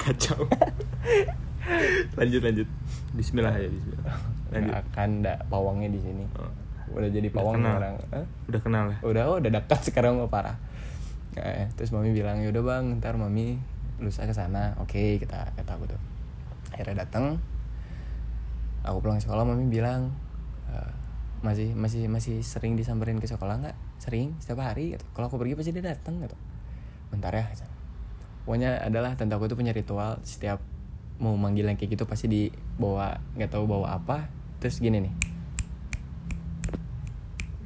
Kacau. 0.00 0.48
Lanjut 2.16 2.40
lanjut. 2.40 2.68
Bismillah 3.12 3.52
ya 3.60 3.68
Bismillah. 3.68 4.16
Lanjut. 4.48 4.72
Akan 4.72 5.08
ndak. 5.20 5.38
Pawangnya 5.52 5.92
di 5.92 6.00
sini. 6.00 6.24
Oh, 6.40 6.48
udah 6.96 7.10
jadi 7.12 7.28
pawang 7.28 7.60
kenal. 7.60 7.76
sekarang 7.76 7.94
Hah? 8.10 8.26
udah 8.48 8.60
kenal 8.64 8.84
ya? 8.88 8.96
Udah 9.04 9.22
oh, 9.28 9.36
udah 9.38 9.50
dekat 9.52 9.80
sekarang 9.92 10.16
mah 10.16 10.32
parah. 10.32 10.56
Eh, 11.36 11.68
terus 11.76 11.92
mami 11.92 12.10
bilang 12.16 12.40
yaudah 12.40 12.64
bang 12.64 12.84
ntar 12.98 13.20
mami 13.20 13.60
lusa 14.00 14.24
ke 14.24 14.32
sana. 14.32 14.74
Oke 14.80 15.20
kita 15.20 15.52
kata 15.52 15.70
aku 15.76 15.84
tuh. 15.84 16.00
Akhirnya 16.72 17.04
datang 17.04 17.36
aku 18.80 19.04
pulang 19.04 19.20
sekolah 19.20 19.44
mami 19.44 19.68
bilang 19.68 20.16
"Eh, 20.72 20.90
masih 21.40 21.72
masih 21.72 22.04
masih 22.04 22.44
sering 22.44 22.76
disamperin 22.76 23.16
ke 23.16 23.24
sekolah 23.24 23.56
nggak? 23.64 23.76
Sering 23.96 24.36
setiap 24.40 24.60
hari 24.60 24.96
gitu. 24.96 25.04
kalau 25.16 25.32
aku 25.32 25.40
pergi 25.40 25.56
pasti 25.56 25.72
dia 25.72 25.84
datang 25.84 26.20
gitu. 26.20 26.36
Bentar 27.08 27.32
ya 27.32 27.48
kata. 27.48 27.66
pokoknya 28.44 28.80
adalah 28.82 29.14
tante 29.16 29.36
aku 29.36 29.46
tuh 29.52 29.56
punya 29.60 29.70
ritual 29.70 30.16
setiap 30.24 30.58
mau 31.20 31.36
manggil 31.36 31.68
yang 31.68 31.76
kayak 31.76 31.92
gitu 31.92 32.08
pasti 32.08 32.26
dibawa 32.28 33.16
nggak 33.36 33.50
tahu 33.52 33.64
bawa 33.64 33.96
apa. 33.96 34.28
Terus 34.60 34.80
gini 34.84 35.00
nih. 35.00 35.14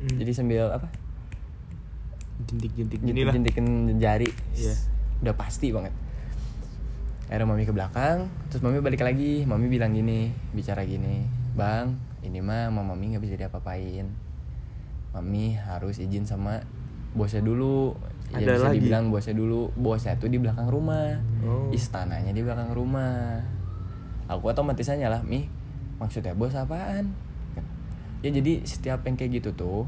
Hmm. 0.05 0.17
jadi 0.23 0.33
sambil 0.37 0.71
apa? 0.71 0.87
Jentik-jentik 2.47 3.01
gini 3.03 3.21
lah 3.27 3.35
jentikin 3.35 3.67
jari. 3.99 4.31
Iya. 4.55 4.75
udah 5.27 5.35
pasti 5.35 5.75
banget. 5.75 5.95
Akhirnya 7.27 7.49
mami 7.49 7.65
ke 7.67 7.75
belakang 7.75 8.31
terus 8.53 8.63
mami 8.63 8.79
balik 8.79 9.03
lagi. 9.03 9.43
Mami 9.43 9.67
bilang 9.67 9.91
gini 9.91 10.31
bicara 10.55 10.87
gini 10.87 11.27
bang 11.59 12.14
ini 12.25 12.41
mah 12.41 12.67
sama 12.67 12.81
mami 12.83 13.13
nggak 13.13 13.23
bisa 13.23 13.37
diapa-apain 13.37 14.09
mami 15.11 15.55
harus 15.55 15.97
izin 15.97 16.25
sama 16.25 16.59
bosnya 17.13 17.41
dulu 17.41 17.95
ya 18.29 18.41
Ada 18.41 18.51
bisa 18.51 18.67
lagi? 18.67 18.77
dibilang 18.81 19.05
bosnya 19.09 19.33
dulu 19.33 19.61
bosnya 19.75 20.17
tuh 20.17 20.27
di 20.27 20.37
belakang 20.37 20.67
rumah 20.67 21.21
Oh. 21.41 21.69
istananya 21.71 22.33
di 22.33 22.41
belakang 22.41 22.73
rumah 22.73 23.39
aku 24.25 24.49
otomatis 24.49 24.89
aja 24.89 25.07
lah 25.07 25.21
mi 25.21 25.45
maksudnya 25.97 26.33
bos 26.33 26.53
apaan 26.53 27.13
ya 28.19 28.33
jadi 28.33 28.65
setiap 28.65 29.05
yang 29.05 29.15
kayak 29.15 29.39
gitu 29.39 29.53
tuh 29.55 29.85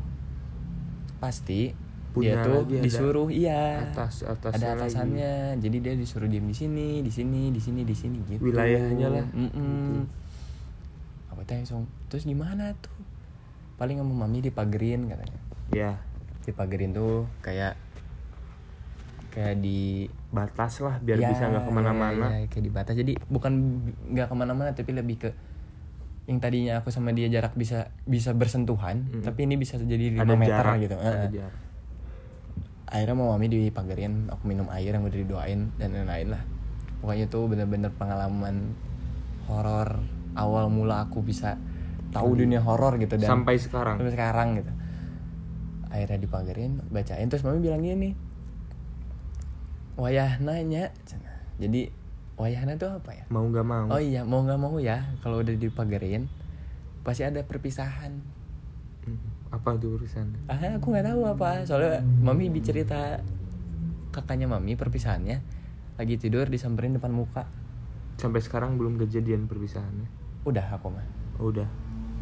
pasti 1.17 1.73
Punya 2.13 2.33
dia 2.33 2.45
tuh 2.45 2.57
lagi 2.63 2.75
ada 2.75 2.85
disuruh 2.85 3.29
iya 3.29 3.63
atas 3.83 4.15
atasnya 4.23 4.53
ada 4.55 4.69
lagi. 4.71 4.89
atasannya 4.89 5.33
jadi 5.59 5.77
dia 5.81 5.95
disuruh 5.95 6.25
diem 6.27 6.45
di 6.45 6.55
sini 6.55 6.89
di 7.01 7.11
sini 7.11 7.49
di 7.51 7.59
sini 7.59 7.81
di 7.83 7.93
sini 7.93 8.19
gitu 8.27 8.41
Wilayahnya 8.43 9.09
lah. 9.11 9.27
Mm-mm. 9.27 10.01
aku 10.01 10.26
tanya 11.47 11.63
langsung 11.63 11.87
terus 12.07 12.23
gimana 12.23 12.75
tuh? 12.77 12.93
Paling 13.77 13.97
sama 13.97 14.27
mami 14.27 14.43
dipagerin 14.43 15.07
katanya. 15.07 15.41
Ya 15.71 15.91
dipagerin 16.43 16.93
tuh 16.93 17.27
kayak 17.41 17.75
kayak 19.31 19.61
di 19.61 20.09
batas 20.31 20.81
lah 20.81 20.97
biar 20.99 21.19
Ya, 21.19 21.29
bisa 21.29 21.45
nggak 21.45 21.65
ke 21.65 21.73
mana-mana. 21.73 22.27
ya, 22.33 22.39
ya, 22.41 22.47
kayak 22.49 22.65
di 22.65 22.73
batas. 22.73 22.95
Jadi 22.95 23.13
bukan 23.29 23.53
nggak 24.11 24.27
ke 24.27 24.35
mana-mana 24.35 24.71
tapi 24.73 24.91
lebih 24.91 25.17
ke 25.19 25.31
yang 26.27 26.43
tadinya 26.43 26.83
aku 26.83 26.91
sama 26.91 27.15
dia 27.15 27.31
jarak 27.31 27.55
bisa 27.55 27.95
bisa 28.03 28.35
bersentuhan 28.35 29.07
Mm. 29.07 29.23
tapi 29.23 29.47
ini 29.47 29.55
bisa 29.55 29.79
jadi 29.79 30.11
5 30.19 30.27
ada 30.27 30.35
meter 30.35 30.51
jarak 30.59 30.75
gitu. 30.83 30.97
ada 30.99 31.31
jarak. 31.31 31.55
akhirnya 32.87 33.15
mau 33.15 33.31
mami 33.31 33.47
dipagerin 33.47 34.27
aku 34.27 34.43
minum 34.47 34.67
air 34.71 34.91
yang 34.91 35.03
udah 35.03 35.15
didoain 35.17 35.71
dan 35.77 35.95
lain-lain 35.95 36.35
lah. 36.35 36.43
Pokoknya 36.99 37.27
itu 37.27 37.41
bener-bener 37.47 37.91
pengalaman 37.95 38.75
horor 39.47 40.03
awal 40.37 40.69
mula 40.69 41.09
aku 41.09 41.25
bisa 41.25 41.57
tahu 42.13 42.39
dunia 42.39 42.63
horor 42.63 42.97
gitu 43.01 43.17
dan 43.19 43.29
sampai 43.29 43.57
sekarang. 43.59 43.97
sampai 43.99 44.13
sekarang 44.13 44.49
gitu. 44.61 44.73
Akhirnya 45.91 46.19
dipagerin 46.21 46.73
bacain 46.93 47.27
terus 47.29 47.43
mami 47.43 47.65
bilang 47.65 47.83
gini 47.83 48.13
wayah 49.97 50.39
nanya. 50.41 50.93
Jadi 51.57 51.89
wayahna 52.37 52.77
tuh 52.77 52.93
apa 52.93 53.17
ya? 53.17 53.25
Mau 53.33 53.49
nggak 53.49 53.67
mau. 53.67 53.89
Oh 53.89 54.01
iya 54.01 54.23
mau 54.23 54.45
nggak 54.45 54.61
mau 54.61 54.77
ya 54.77 55.09
kalau 55.25 55.41
udah 55.41 55.57
dipagerin 55.57 56.29
pasti 57.01 57.25
ada 57.25 57.41
perpisahan. 57.43 58.13
Hmm, 59.07 59.21
apa 59.53 59.79
tuh 59.81 59.97
urusan? 60.01 60.37
Ah 60.53 60.61
aku 60.77 60.93
nggak 60.93 61.07
tahu 61.09 61.21
apa. 61.25 61.65
Soalnya 61.65 62.05
mami 62.21 62.53
bicerita 62.53 63.21
kakaknya 64.13 64.49
mami 64.49 64.77
perpisahannya 64.77 65.41
lagi 65.97 66.15
tidur 66.21 66.45
disamperin 66.49 66.97
depan 67.01 67.13
muka. 67.13 67.49
Sampai 68.21 68.41
sekarang 68.45 68.77
belum 68.77 69.01
kejadian 69.01 69.49
perpisahannya 69.49 70.26
udah 70.47 70.67
aku 70.73 70.87
mah 70.91 71.07
oh, 71.43 71.51
udah 71.51 71.69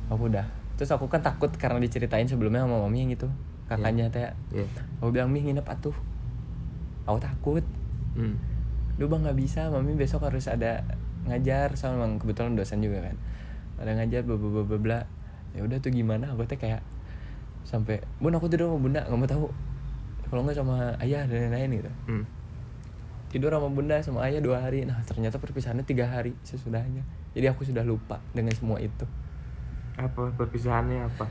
aku 0.09 0.29
udah 0.33 0.47
terus 0.75 0.91
aku 0.91 1.07
kan 1.07 1.23
takut 1.23 1.53
karena 1.55 1.79
diceritain 1.79 2.27
sebelumnya 2.27 2.67
sama 2.67 2.83
mami 2.83 3.07
yang 3.07 3.11
gitu 3.15 3.29
kakaknya 3.71 4.11
teh 4.11 4.29
ya 4.53 4.67
aku 5.01 5.15
bilang 5.15 5.31
mi 5.31 5.41
nginep 5.41 5.65
atuh 5.65 5.95
aku 7.07 7.19
takut 7.21 7.65
Hmm. 8.15 8.39
Duh 8.95 9.11
bang 9.11 9.27
nggak 9.27 9.39
bisa, 9.39 9.69
mami 9.69 9.99
besok 9.99 10.23
harus 10.23 10.47
ada 10.47 10.87
ngajar 11.27 11.75
sama 11.75 12.03
emang 12.03 12.23
kebetulan 12.23 12.55
dosen 12.55 12.79
juga 12.79 13.11
kan. 13.11 13.17
Ada 13.83 13.91
ngajar 13.99 14.23
bla 14.23 14.39
bla 14.39 14.63
bla 14.63 14.79
bla. 14.79 15.01
Ya 15.55 15.67
udah 15.67 15.79
tuh 15.83 15.91
gimana? 15.91 16.31
Aku 16.31 16.47
teh 16.47 16.59
kayak 16.59 16.83
sampai 17.67 18.03
bun 18.23 18.35
aku 18.39 18.47
tidur 18.47 18.71
sama 18.71 18.79
bunda 18.79 19.01
nggak 19.03 19.19
mau 19.19 19.29
tahu. 19.29 19.47
Kalau 20.31 20.41
nggak 20.47 20.57
sama 20.57 20.95
ayah 21.03 21.27
dan 21.27 21.51
lain-lain 21.51 21.83
gitu. 21.83 21.93
Hmm. 22.07 22.25
Tidur 23.35 23.51
sama 23.51 23.69
bunda 23.75 23.99
sama 23.99 24.23
ayah 24.31 24.39
dua 24.39 24.63
hari. 24.63 24.87
Nah 24.87 25.03
ternyata 25.03 25.43
perpisahannya 25.43 25.83
tiga 25.83 26.07
hari 26.07 26.39
sesudahnya. 26.47 27.03
Jadi 27.35 27.47
aku 27.47 27.63
sudah 27.63 27.83
lupa 27.83 28.23
dengan 28.31 28.53
semua 28.53 28.79
itu. 28.79 29.05
apa 29.95 30.27
perpisahannya 30.33 31.05
apa 31.05 31.23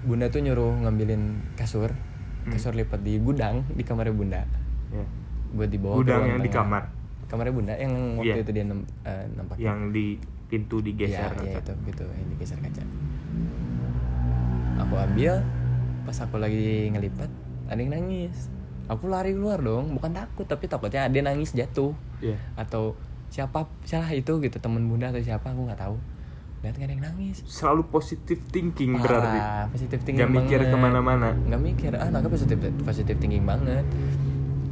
Bunda 0.00 0.26
tuh 0.26 0.40
nyuruh 0.40 0.78
ngambilin 0.80 1.22
kasur, 1.54 1.90
Hmm. 2.40 2.50
kasur 2.50 2.70
lipat 2.72 2.98
di 2.98 3.18
gudang 3.18 3.66
di 3.68 3.82
kamarnya 3.82 4.10
bunda 4.10 4.40
ya 4.88 5.02
buat 5.50 5.66
dibawa 5.66 5.98
Gudang 5.98 6.22
yang 6.24 6.38
di 6.38 6.46
tengah. 6.46 6.64
kamar? 6.64 6.82
Kamarnya 7.26 7.52
bunda 7.52 7.74
yang 7.74 7.92
waktu 8.14 8.30
Iya. 8.32 8.42
itu 8.42 8.52
dia 8.52 8.64
nem, 8.64 8.80
eh, 9.02 9.24
nampakin. 9.32 9.60
yang 9.60 9.78
di 9.90 10.16
pintu 10.46 10.78
digeser 10.78 11.34
Iya, 11.36 11.42
iya 11.44 11.58
atau- 11.58 11.74
itu 11.74 11.90
gitu 11.90 12.04
yang 12.06 12.28
digeser 12.28 12.58
kaca. 12.58 12.82
Aku 14.80 14.94
ambil 14.96 15.34
pas 16.02 16.16
aku 16.16 16.36
lagi 16.38 16.88
ngelipat 16.88 17.28
ada 17.66 17.76
yang 17.76 17.92
nangis. 17.92 18.48
Aku 18.86 19.06
lari 19.06 19.30
keluar 19.30 19.58
dong, 19.58 19.94
bukan 19.94 20.10
takut 20.10 20.42
tapi 20.44 20.66
takutnya 20.66 21.04
ada 21.04 21.14
yang 21.14 21.28
nangis 21.28 21.52
jatuh 21.52 21.94
Iya. 22.20 22.34
atau 22.56 22.94
siapa 23.30 23.70
salah 23.86 24.10
itu 24.10 24.42
gitu 24.42 24.58
temen 24.58 24.90
bunda 24.90 25.14
atau 25.14 25.22
siapa 25.22 25.54
aku 25.54 25.70
nggak 25.70 25.80
tahu. 25.80 25.96
Lihat 26.60 26.74
nggak 26.76 26.88
ada 26.90 26.94
yang 26.98 27.04
nangis. 27.08 27.40
selalu 27.48 27.88
positive 27.88 28.42
thinking 28.52 28.92
Parah, 29.00 29.08
berarti 29.08 29.38
positif 29.72 29.98
tinggi 30.04 30.20
Gak 30.20 30.28
mikir 30.28 30.60
ke 30.60 30.76
mana-mana. 30.76 31.32
Gak 31.48 31.62
mikir, 31.62 31.90
ah 31.96 32.12
anaknya 32.12 32.28
positif 32.28 32.58
positif 32.84 33.16
tinggi 33.16 33.40
banget. 33.40 33.86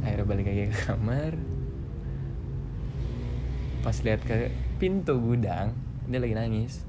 Akhirnya 0.05 0.25
balik 0.29 0.45
lagi 0.45 0.69
ke 0.69 0.77
kamar. 0.85 1.33
Pas 3.81 3.97
lihat 4.05 4.21
ke 4.21 4.53
pintu 4.77 5.17
gudang, 5.17 5.73
dia 6.05 6.19
lagi 6.19 6.35
nangis. 6.35 6.85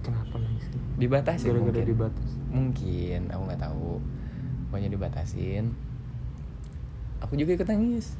kenapa 0.00 0.38
nangis 0.38 0.70
Dibatasin 1.02 1.50
gara-gara 1.50 1.66
mungkin. 1.66 1.90
dibatas 1.90 2.30
Mungkin, 2.46 3.20
aku 3.30 3.42
nggak 3.46 3.62
tahu. 3.62 3.92
Pokoknya 4.70 4.90
dibatasin. 4.90 5.74
Aku 7.20 7.34
juga 7.34 7.58
ikut 7.58 7.68
nangis. 7.68 8.14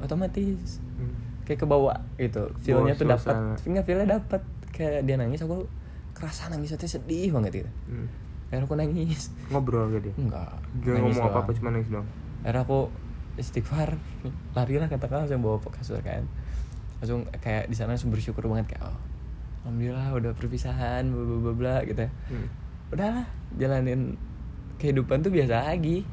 Otomatis 0.00 0.80
Hmm. 0.96 1.25
Kayak 1.46 1.62
ke 1.62 1.66
bawah 1.66 1.96
gitu. 2.18 2.50
Feelnya 2.60 2.98
tuh 2.98 3.06
dapat. 3.06 3.34
Feelnya 3.62 3.82
feelnya 3.86 4.18
dapat. 4.18 4.42
Kayak 4.74 5.06
dia 5.08 5.16
nangis 5.16 5.40
aku 5.40 5.64
kerasa 6.12 6.50
nangisnya 6.50 6.76
tuh 6.76 6.90
sedih 6.90 7.30
banget 7.30 7.62
gitu. 7.64 7.70
Hmm. 7.86 8.10
Akhirnya 8.50 8.66
aku 8.66 8.76
nangis. 8.78 9.30
ngobrol 9.50 9.90
gak 9.94 10.02
dia 10.06 10.14
Enggak. 10.18 10.52
Gak 10.82 10.94
nangis 10.98 11.16
ngomong 11.16 11.30
apa-apa 11.30 11.50
doang. 11.50 11.58
cuma 11.62 11.68
nangis 11.72 11.88
doang 11.90 12.08
Akhirnya 12.42 12.62
aku 12.62 12.78
istighfar, 13.36 13.90
larilah 14.56 14.88
katakan 14.88 15.24
langsung 15.24 15.44
bawa 15.44 15.60
kasur 15.60 16.00
kan. 16.00 16.24
Langsung 17.02 17.28
kayak 17.42 17.68
di 17.68 17.76
sana 17.76 17.92
langsung 17.94 18.08
bersyukur 18.08 18.48
banget 18.48 18.76
kayak 18.76 18.88
oh, 18.88 18.98
alhamdulillah 19.66 20.08
udah 20.14 20.32
perpisahan 20.32 21.10
bla 21.10 21.22
bla 21.22 21.38
bla 21.42 21.52
bla 21.52 21.76
gitu 21.84 22.00
ya. 22.06 22.10
Hmm. 22.32 22.48
Udahlah, 22.94 23.26
jalanin 23.58 24.14
kehidupan 24.78 25.26
tuh 25.26 25.32
biasa 25.34 25.68
lagi. 25.68 26.06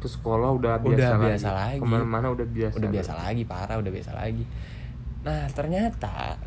Ke 0.00 0.08
sekolah 0.08 0.50
udah 0.50 0.72
biasa 0.76 0.90
Udah 0.90 1.10
lagi. 1.12 1.24
biasa 1.28 1.48
lagi. 1.52 1.78
ke 1.78 1.86
mana-mana 1.86 2.26
udah 2.28 2.46
biasa 2.46 2.74
udah 2.74 2.90
biasa 2.90 3.12
lagi, 3.14 3.42
parah 3.44 3.76
udah 3.76 3.92
biasa 3.92 4.10
lagi. 4.12 4.44
Nah, 5.20 5.44
ternyata 5.50 6.40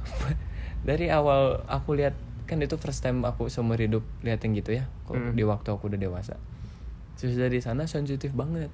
dari 0.88 1.06
awal 1.08 1.66
aku 1.66 1.92
lihat 1.92 2.14
kan 2.46 2.58
itu 2.58 2.74
first 2.76 3.00
time 3.00 3.22
aku 3.22 3.46
seumur 3.46 3.76
hidup 3.76 4.02
lihat 4.20 4.40
yang 4.40 4.54
gitu 4.54 4.70
ya. 4.72 4.86
Kok 5.04 5.12
Hmm. 5.12 5.32
di 5.32 5.42
waktu 5.42 5.68
aku 5.68 5.86
udah 5.86 5.98
dewasa. 5.98 6.34
Terus 7.14 7.34
dari 7.34 7.58
sana 7.58 7.84
sensitif 7.84 8.30
banget. 8.32 8.70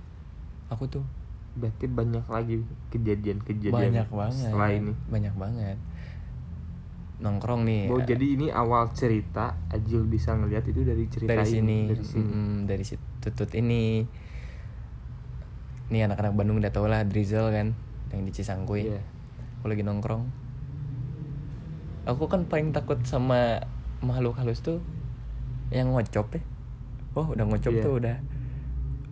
Aku 0.68 0.86
tuh 0.86 1.04
berarti 1.52 1.86
banyak 1.86 2.26
lagi 2.26 2.60
kejadian-kejadian 2.90 3.72
banyak 3.96 4.08
banget 4.10 4.44
setelah 4.44 4.68
ini 4.70 4.92
banyak 5.08 5.32
banget 5.32 5.80
nongkrong 7.16 7.64
nih 7.64 7.88
Oh, 7.88 7.96
jadi 7.98 8.26
ini 8.28 8.52
awal 8.52 8.92
cerita 8.92 9.56
Ajil 9.72 10.04
bisa 10.04 10.36
ngelihat 10.36 10.68
itu 10.68 10.84
dari 10.84 11.08
cerita 11.08 11.32
dari 11.32 11.48
sini 11.48 11.56
ini, 11.56 11.88
dari 11.88 12.04
sini. 12.04 12.20
Mm-mm, 12.22 12.56
dari 12.68 12.84
si 12.84 12.94
tutut 13.26 13.50
ini 13.52 14.06
nih 15.86 16.02
anak-anak 16.04 16.32
Bandung 16.32 16.58
udah 16.58 16.70
tau 16.70 16.86
lah 16.86 17.02
Drizzle 17.02 17.50
kan 17.50 17.74
yang 18.10 18.22
di 18.22 18.30
Cisangkuy 18.30 18.86
Iya. 18.88 19.02
aku 19.58 19.66
lagi 19.66 19.82
nongkrong 19.82 20.22
aku 22.04 22.24
kan 22.26 22.44
paling 22.44 22.70
takut 22.70 23.02
sama 23.02 23.62
makhluk 23.98 24.34
halus 24.36 24.60
tuh 24.60 24.78
yang 25.68 25.90
ngocop 25.90 26.30
ya 26.30 26.42
oh 27.12 27.26
udah 27.28 27.44
ngocop 27.44 27.72
Iya. 27.72 27.82
tuh 27.82 27.94
udah 27.98 28.16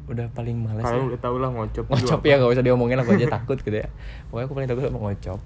udah 0.04 0.26
paling 0.30 0.60
males 0.60 0.84
Kalau 0.84 1.00
ya. 1.00 1.08
udah 1.10 1.20
tau 1.20 1.36
lah 1.36 1.50
ngocop. 1.50 1.84
ngocop 1.86 2.20
ya 2.22 2.36
gak 2.36 2.50
usah 2.50 2.62
diomongin 2.62 2.98
aku 2.98 3.14
aja 3.14 3.26
takut 3.32 3.58
gitu 3.58 3.74
ya 3.74 3.88
pokoknya 4.28 4.44
aku 4.44 4.54
paling 4.54 4.68
takut 4.68 4.82
sama 4.84 4.98
ngocop 5.00 5.40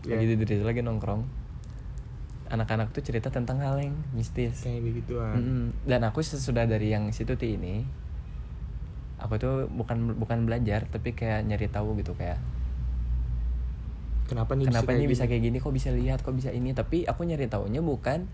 Iya. 0.00 0.16
lagi 0.16 0.24
di 0.26 0.34
Drizzy 0.38 0.64
lagi 0.64 0.80
nongkrong 0.80 1.22
anak-anak 2.50 2.90
tuh 2.90 3.00
cerita 3.00 3.30
tentang 3.30 3.62
hal 3.62 3.78
yang 3.78 3.94
mistis 4.10 4.66
Kayak 4.66 4.82
begituan. 4.82 5.34
Mm-mm. 5.38 5.64
dan 5.86 6.02
aku 6.02 6.18
sesudah 6.20 6.66
dari 6.66 6.90
yang 6.90 7.08
situ 7.14 7.38
ti 7.38 7.54
ini 7.54 7.86
aku 9.16 9.38
tuh 9.38 9.54
bukan 9.70 10.18
bukan 10.18 10.44
belajar 10.44 10.84
tapi 10.90 11.14
kayak 11.14 11.46
nyari 11.46 11.70
tahu 11.70 11.94
gitu 11.98 12.12
kayak 12.18 12.42
Kenapa 14.26 14.54
nih 14.54 14.70
kenapa 14.70 14.94
kayak 14.94 14.98
ini 15.02 15.06
bisa 15.10 15.24
kayak 15.26 15.42
gini 15.42 15.58
kok 15.58 15.74
bisa 15.74 15.90
lihat 15.90 16.22
kok 16.22 16.34
bisa 16.34 16.54
ini 16.54 16.70
tapi 16.70 17.02
aku 17.02 17.26
nyari 17.26 17.50
tahunya 17.50 17.82
bukan 17.82 18.30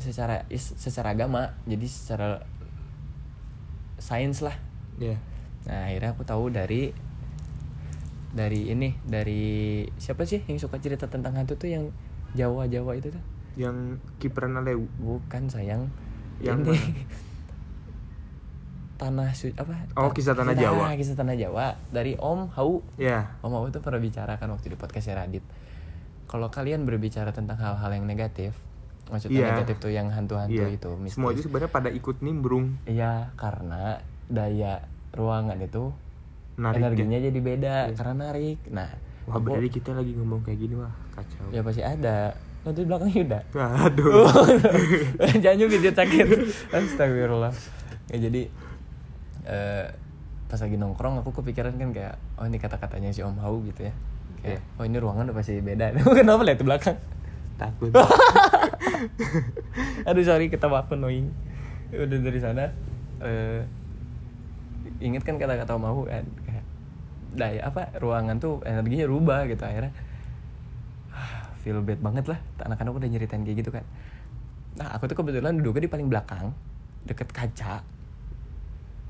secara 0.00 0.48
secara 0.56 1.12
agama 1.12 1.52
jadi 1.68 1.84
secara 1.84 2.40
sains 4.00 4.40
lah 4.40 4.56
Iya. 4.96 5.20
nah 5.68 5.92
akhirnya 5.92 6.10
aku 6.16 6.24
tahu 6.24 6.48
dari 6.48 6.90
dari 8.34 8.72
ini 8.72 8.96
dari 9.06 9.84
siapa 9.94 10.26
sih 10.26 10.42
yang 10.48 10.58
suka 10.58 10.80
cerita 10.82 11.06
tentang 11.06 11.36
hantu 11.36 11.54
tuh 11.54 11.70
yang 11.70 11.84
Jawa 12.34 12.66
Jawa 12.66 12.92
itu 12.94 13.08
tuh 13.08 13.22
Yang 13.54 14.02
kiperan 14.18 14.58
Lew. 14.58 14.84
bukan 14.96 15.46
sayang 15.46 15.88
Yang 16.38 16.74
ini 16.74 16.80
tanah 18.94 19.30
su 19.32 19.50
apa 19.52 19.74
Oh, 19.94 20.10
kisah 20.10 20.32
tanah 20.32 20.54
Jawa. 20.54 20.86
Nah, 20.86 20.94
kisah 20.94 21.14
tanah 21.14 21.34
Jawa 21.34 21.74
dari 21.88 22.14
Om 22.14 22.46
Hau 22.52 22.78
Ya. 22.94 23.34
Om 23.40 23.50
Hau 23.52 23.66
tuh 23.68 23.78
pernah 23.78 23.98
bicara 23.98 24.34
kan 24.34 24.46
waktu 24.48 24.70
di 24.70 24.76
podcastnya 24.76 25.18
Radit 25.18 25.42
kalau 26.24 26.48
kalian 26.48 26.82
berbicara 26.82 27.30
tentang 27.30 27.54
hal-hal 27.56 27.90
yang 27.92 28.06
negatif 28.06 28.54
maksudnya 29.04 29.36
Iya. 29.36 29.48
negatif 29.52 29.76
tuh 29.78 29.92
yang 29.92 30.08
hantu-hantu 30.08 30.56
Iya. 30.56 30.72
itu 30.72 30.88
mistis. 30.96 31.14
Semua 31.14 31.30
itu 31.30 31.42
sebenarnya 31.42 31.68
pada 31.68 31.90
ikut 31.90 32.16
nimbrung. 32.20 32.78
iya 32.84 33.28
karena 33.34 34.00
daya 34.24 34.86
ruangan 35.12 35.60
itu 35.60 35.92
Narik 36.54 36.80
energinya 36.80 37.18
jadi 37.20 37.40
beda 37.40 37.74
Iya. 37.86 37.94
karena 37.94 38.14
narik 38.24 38.58
nah 38.70 38.88
Wah 39.24 39.34
aku- 39.34 39.44
berarti 39.50 39.70
kita 39.70 39.90
lagi 39.90 40.12
ngomong 40.12 40.40
kayak 40.40 40.58
gini 40.58 40.74
wah 40.74 40.92
kacau. 41.10 41.48
ya 41.48 41.60
pasti 41.60 41.80
ada. 41.80 42.32
Nanti 42.60 42.80
di 42.80 42.86
belakang 42.86 43.10
Yuda? 43.10 43.40
Aduh. 43.54 44.24
jangan 45.42 45.58
juga 45.58 45.76
dia 45.78 45.92
sakit. 45.92 46.26
Astagfirullah. 46.70 47.52
Ya 48.08 48.18
jadi 48.22 48.42
eh, 49.44 49.86
pas 50.44 50.56
lagi 50.58 50.74
nongkrong 50.74 51.20
aku 51.20 51.32
kepikiran 51.34 51.74
kan 51.74 51.90
kayak 51.90 52.14
oh 52.34 52.44
ini 52.44 52.56
kata-katanya 52.56 53.10
si 53.10 53.20
Om 53.20 53.36
Hau 53.38 53.60
gitu 53.62 53.84
ya. 53.84 53.92
Kayak 54.40 54.60
Iya. 54.60 54.76
oh 54.76 54.84
ini 54.84 54.96
ruangan 54.96 55.24
udah 55.26 55.36
pasti 55.36 55.56
beda. 55.58 55.92
Kenapa 56.16 56.40
lihat 56.42 56.56
di 56.56 56.64
belakang? 56.64 56.96
Takut. 57.54 57.92
aduh 60.04 60.22
sorry 60.22 60.48
kita 60.48 60.66
maaf 60.66 60.88
annoying. 60.90 61.28
Udah 61.90 62.18
dari 62.18 62.40
sana 62.40 62.72
eh 63.20 63.60
inget 65.00 65.20
kan 65.20 65.36
kata-kata 65.36 65.74
Om 65.74 65.84
Hau 65.84 66.04
kan 66.04 66.24
daya 67.34 67.60
apa 67.66 67.90
ruangan 67.98 68.38
tuh 68.38 68.62
energinya 68.62 69.06
rubah 69.06 69.46
gitu 69.46 69.62
akhirnya 69.62 69.92
ah, 71.10 71.50
feel 71.58 71.82
bad 71.82 72.00
banget 72.00 72.24
lah 72.30 72.38
anak-anak 72.62 72.92
udah 72.94 73.08
nyeritain 73.08 73.42
kayak 73.42 73.58
gitu 73.60 73.70
kan 73.70 73.84
nah 74.74 74.90
aku 74.94 75.06
tuh 75.06 75.14
kebetulan 75.14 75.54
duduknya 75.58 75.86
di 75.86 75.92
paling 75.92 76.08
belakang 76.10 76.50
deket 77.04 77.30
kaca 77.30 77.82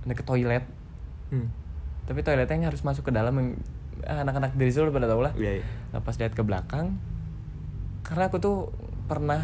deket 0.05 0.25
toilet 0.25 0.65
Hmm. 1.33 1.49
tapi 2.05 2.21
toiletnya 2.21 2.53
yang 2.53 2.69
harus 2.69 2.85
masuk 2.85 3.09
ke 3.09 3.13
dalam 3.13 3.33
yang 3.35 3.49
ah, 4.05 4.23
anak-anak 4.23 4.53
dari 4.55 4.69
situ 4.69 4.87
pada 4.93 5.09
tau 5.09 5.25
lah 5.25 5.33
Iya. 5.35 5.59
iya. 5.59 5.65
Nah, 5.91 6.05
pas 6.05 6.15
lihat 6.15 6.37
ke 6.37 6.45
belakang 6.45 7.01
karena 8.05 8.29
aku 8.29 8.37
tuh 8.39 8.69
pernah 9.09 9.41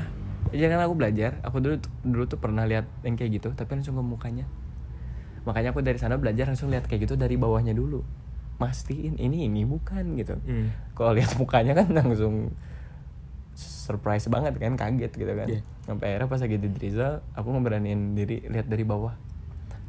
ya 0.53 0.69
kan 0.69 0.85
aku 0.85 0.95
belajar 0.95 1.41
aku 1.41 1.65
dulu 1.65 1.81
dulu 2.05 2.25
tuh 2.29 2.37
pernah 2.37 2.69
lihat 2.69 2.85
yang 3.01 3.17
kayak 3.17 3.41
gitu 3.41 3.49
tapi 3.57 3.81
langsung 3.81 3.97
ke 3.97 4.05
mukanya 4.05 4.45
makanya 5.49 5.73
aku 5.73 5.81
dari 5.81 5.97
sana 5.97 6.21
belajar 6.21 6.53
langsung 6.53 6.69
lihat 6.69 6.85
kayak 6.85 7.09
gitu 7.09 7.17
dari 7.17 7.41
bawahnya 7.41 7.73
dulu 7.73 8.05
mastiin 8.61 9.17
ini 9.17 9.49
ini 9.49 9.65
bukan 9.65 10.15
gitu. 10.21 10.37
Hmm. 10.37 10.69
kalau 10.93 11.17
lihat 11.17 11.33
mukanya 11.41 11.73
kan 11.73 11.89
langsung 11.91 12.53
surprise 13.57 14.29
banget 14.29 14.55
kan 14.61 14.77
kaget 14.77 15.13
gitu 15.17 15.33
kan. 15.33 15.49
Iya. 15.49 15.61
sampai 15.89 16.15
akhirnya 16.15 16.29
pas 16.31 16.39
lagi 16.39 16.57
di 16.61 16.69
Drizal 16.71 17.25
aku 17.35 17.49
ngeberaniin 17.51 18.15
diri 18.15 18.45
lihat 18.47 18.69
dari 18.69 18.85
bawah. 18.87 19.17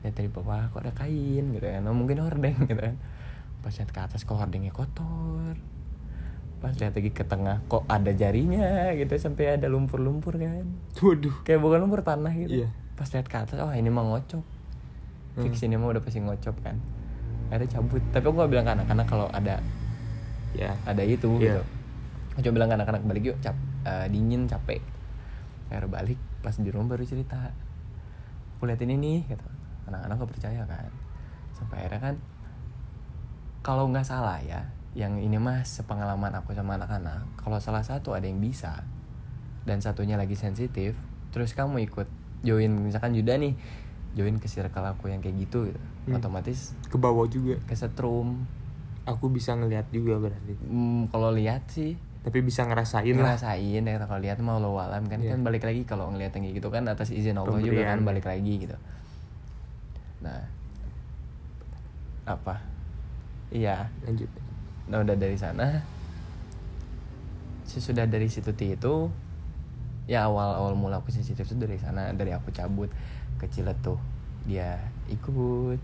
Lihat 0.02 0.16
dari 0.18 0.30
bawah 0.32 0.72
kok 0.74 0.82
ada 0.82 0.96
kain 0.96 1.54
gitu 1.54 1.68
kan. 1.68 1.86
Oh, 1.86 1.94
mungkin 1.94 2.24
hordeng 2.24 2.58
gitu 2.72 2.80
kan. 2.80 2.96
Pas 3.62 3.76
lihat 3.76 3.92
ke 3.94 4.00
atas 4.02 4.26
kok 4.26 4.34
hordengnya 4.34 4.74
kotor. 4.74 5.54
Pas 6.58 6.74
lihat 6.74 6.98
lagi 6.98 7.12
ke 7.14 7.22
tengah 7.22 7.62
kok 7.70 7.86
ada 7.86 8.10
jarinya 8.10 8.90
gitu. 8.98 9.14
Sampai 9.22 9.60
ada 9.60 9.70
lumpur-lumpur 9.70 10.40
kan. 10.42 10.66
Waduh. 10.98 11.46
kayak 11.46 11.62
bukan 11.62 11.86
lumpur 11.86 12.02
tanah 12.02 12.34
gitu. 12.34 12.66
Iya. 12.66 12.70
pas 12.92 13.10
lihat 13.10 13.26
ke 13.26 13.34
atas 13.34 13.58
oh 13.58 13.74
ini 13.74 13.90
mah 13.90 14.06
ngocop 14.06 14.46
fix 15.42 15.66
ini 15.66 15.74
mah 15.74 15.90
udah 15.90 16.06
pasti 16.06 16.22
ngocop 16.22 16.54
kan 16.62 16.78
akhirnya 17.52 17.70
cabut. 17.70 18.00
Tapi 18.10 18.24
aku 18.24 18.36
gak 18.40 18.52
bilang 18.52 18.66
ke 18.66 18.74
anak-anak 18.80 19.06
kalau 19.06 19.28
ada 19.30 19.60
Ya. 20.56 20.72
ada 20.88 21.04
itu 21.04 21.28
Iya. 21.38 21.60
gitu. 21.60 21.64
Aku 22.32 22.40
coba 22.48 22.54
bilang 22.64 22.70
ke 22.72 22.76
anak-anak 22.80 23.02
balik 23.04 23.24
yuk 23.28 23.38
cap 23.44 23.56
eh, 23.84 24.08
dingin 24.08 24.48
capek. 24.48 24.80
Akhirnya 25.68 25.92
balik 25.92 26.20
pas 26.40 26.56
di 26.56 26.70
rumah 26.72 26.96
baru 26.96 27.04
cerita. 27.04 27.52
Aku 28.56 28.66
liatin 28.66 28.90
ini 28.90 29.28
gitu. 29.28 29.48
Anak-anak 29.86 30.16
gak 30.24 30.32
percaya 30.32 30.62
kan. 30.64 30.88
Sampai 31.52 31.84
akhirnya 31.84 32.02
kan 32.02 32.16
kalau 33.62 33.86
nggak 33.88 34.02
salah 34.02 34.42
ya 34.42 34.66
yang 34.92 35.22
ini 35.22 35.38
mah 35.38 35.62
sepengalaman 35.64 36.34
aku 36.34 36.52
sama 36.52 36.76
anak-anak 36.76 37.24
kalau 37.40 37.62
salah 37.62 37.86
satu 37.86 38.12
ada 38.12 38.26
yang 38.26 38.42
bisa 38.42 38.84
dan 39.64 39.80
satunya 39.80 40.18
lagi 40.18 40.34
sensitif 40.34 40.98
terus 41.32 41.54
kamu 41.54 41.86
ikut 41.86 42.10
join 42.42 42.74
misalkan 42.82 43.14
Yuda 43.14 43.38
nih 43.38 43.54
join 44.12 44.36
ke 44.36 44.46
circle 44.46 44.84
aku 44.86 45.08
yang 45.08 45.20
kayak 45.20 45.40
gitu 45.40 45.66
gitu 45.66 45.80
Hmm. 46.02 46.18
otomatis 46.18 46.74
Ke 46.84 46.98
bawah 46.98 47.26
juga. 47.26 47.62
kesetrum 47.64 48.44
Aku 49.04 49.28
bisa 49.28 49.54
ngelihat 49.54 49.90
juga 49.90 50.18
berarti. 50.20 50.54
Hmm, 50.62 51.06
kalau 51.08 51.30
lihat 51.32 51.66
sih 51.68 51.98
Tapi 52.22 52.38
bisa 52.40 52.62
ngerasain 52.64 53.10
lah. 53.12 53.34
ngerasain 53.34 53.82
ya 53.82 53.96
kalau 54.00 54.18
lihat 54.20 54.38
mau 54.40 54.58
lo 54.58 54.76
alam 54.76 55.06
kan 55.06 55.18
Iya. 55.18 55.34
kan 55.34 55.42
balik 55.42 55.62
lagi 55.62 55.82
kalau 55.84 56.10
ngeliat 56.10 56.30
yang 56.32 56.44
kayak 56.44 56.56
gitu 56.58 56.70
kan 56.70 56.86
atas 56.86 57.10
izin 57.10 57.34
Allah 57.34 57.58
juga 57.58 57.82
kan 57.84 57.98
Pemberian. 57.98 58.06
balik 58.06 58.26
lagi 58.26 58.54
gitu 58.60 58.78
nah 60.20 60.38
apa 62.24 62.62
iya 63.50 63.90
Lanjut. 64.04 64.30
nah 64.86 65.02
udah 65.02 65.16
dari 65.16 65.34
sana 65.34 65.82
sesudah 67.64 68.06
dari 68.06 68.28
situ 68.28 68.52
itu 68.54 69.10
ya 70.06 70.28
awal 70.28 70.54
awal 70.56 70.74
mula 70.76 71.00
aku 71.00 71.10
sensitif 71.10 71.42
itu 71.44 71.58
dari 71.58 71.78
sana 71.78 72.12
dari 72.12 72.30
aku 72.30 72.52
cabut 72.52 72.92
ke 73.42 73.50
Ciletuh 73.50 73.98
dia 74.46 74.78
ikut. 75.10 75.82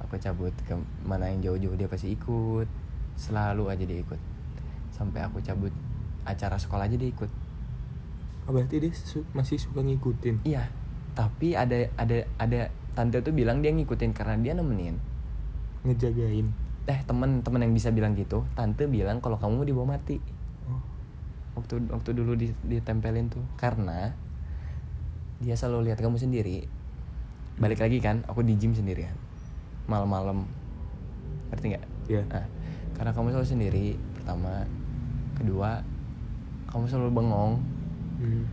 Aku 0.00 0.16
cabut 0.18 0.50
ke 0.64 0.72
mana 1.04 1.28
yang 1.28 1.44
jauh-jauh 1.44 1.76
dia 1.76 1.86
pasti 1.86 2.10
ikut. 2.10 2.66
Selalu 3.14 3.68
aja 3.68 3.84
dia 3.84 4.00
ikut. 4.00 4.18
Sampai 4.88 5.20
aku 5.20 5.38
cabut 5.38 5.70
acara 6.24 6.56
sekolah 6.56 6.88
aja 6.88 6.96
dia 6.96 7.12
ikut. 7.12 7.28
Oh, 8.42 8.50
berarti 8.50 8.80
dia 8.80 8.90
su- 8.90 9.28
masih 9.36 9.54
suka 9.54 9.84
ngikutin. 9.84 10.42
iya 10.42 10.66
tapi 11.12 11.52
ada 11.52 11.92
ada 12.00 12.24
ada 12.40 12.72
tante 12.96 13.20
tuh 13.20 13.36
bilang 13.36 13.60
dia 13.60 13.68
ngikutin 13.68 14.16
karena 14.16 14.34
dia 14.40 14.56
nemenin. 14.56 14.96
Ngejagain. 15.84 16.48
eh 16.82 16.98
temen 17.06 17.46
temen 17.46 17.62
yang 17.62 17.70
bisa 17.70 17.94
bilang 17.94 18.18
gitu 18.18 18.42
tante 18.58 18.90
bilang 18.90 19.22
kalau 19.22 19.38
kamu 19.38 19.62
mau 19.62 19.66
dibawa 19.66 19.86
mati. 19.94 20.18
Oh. 20.66 20.82
waktu 21.54 21.78
waktu 21.86 22.10
dulu 22.16 22.34
di- 22.34 22.56
ditempelin 22.66 23.30
tuh. 23.30 23.44
Karena 23.54 24.10
dia 25.42 25.58
selalu 25.58 25.90
lihat 25.90 25.98
kamu 25.98 26.14
sendiri. 26.14 26.70
Balik 27.58 27.82
lagi 27.82 27.98
kan 27.98 28.22
aku 28.30 28.46
di 28.46 28.54
gym 28.54 28.72
sendirian. 28.72 29.12
Malam-malam. 29.90 30.46
Ngerti 31.50 31.74
nggak? 31.74 31.84
Iya. 32.06 32.22
nah 32.30 32.46
karena 32.94 33.10
kamu 33.10 33.34
selalu 33.34 33.48
sendiri 33.50 33.86
pertama. 34.14 34.62
Kedua 35.34 35.82
kamu 36.70 36.84
selalu 36.86 37.10
bengong. 37.10 37.54
Hmm. 38.22 38.46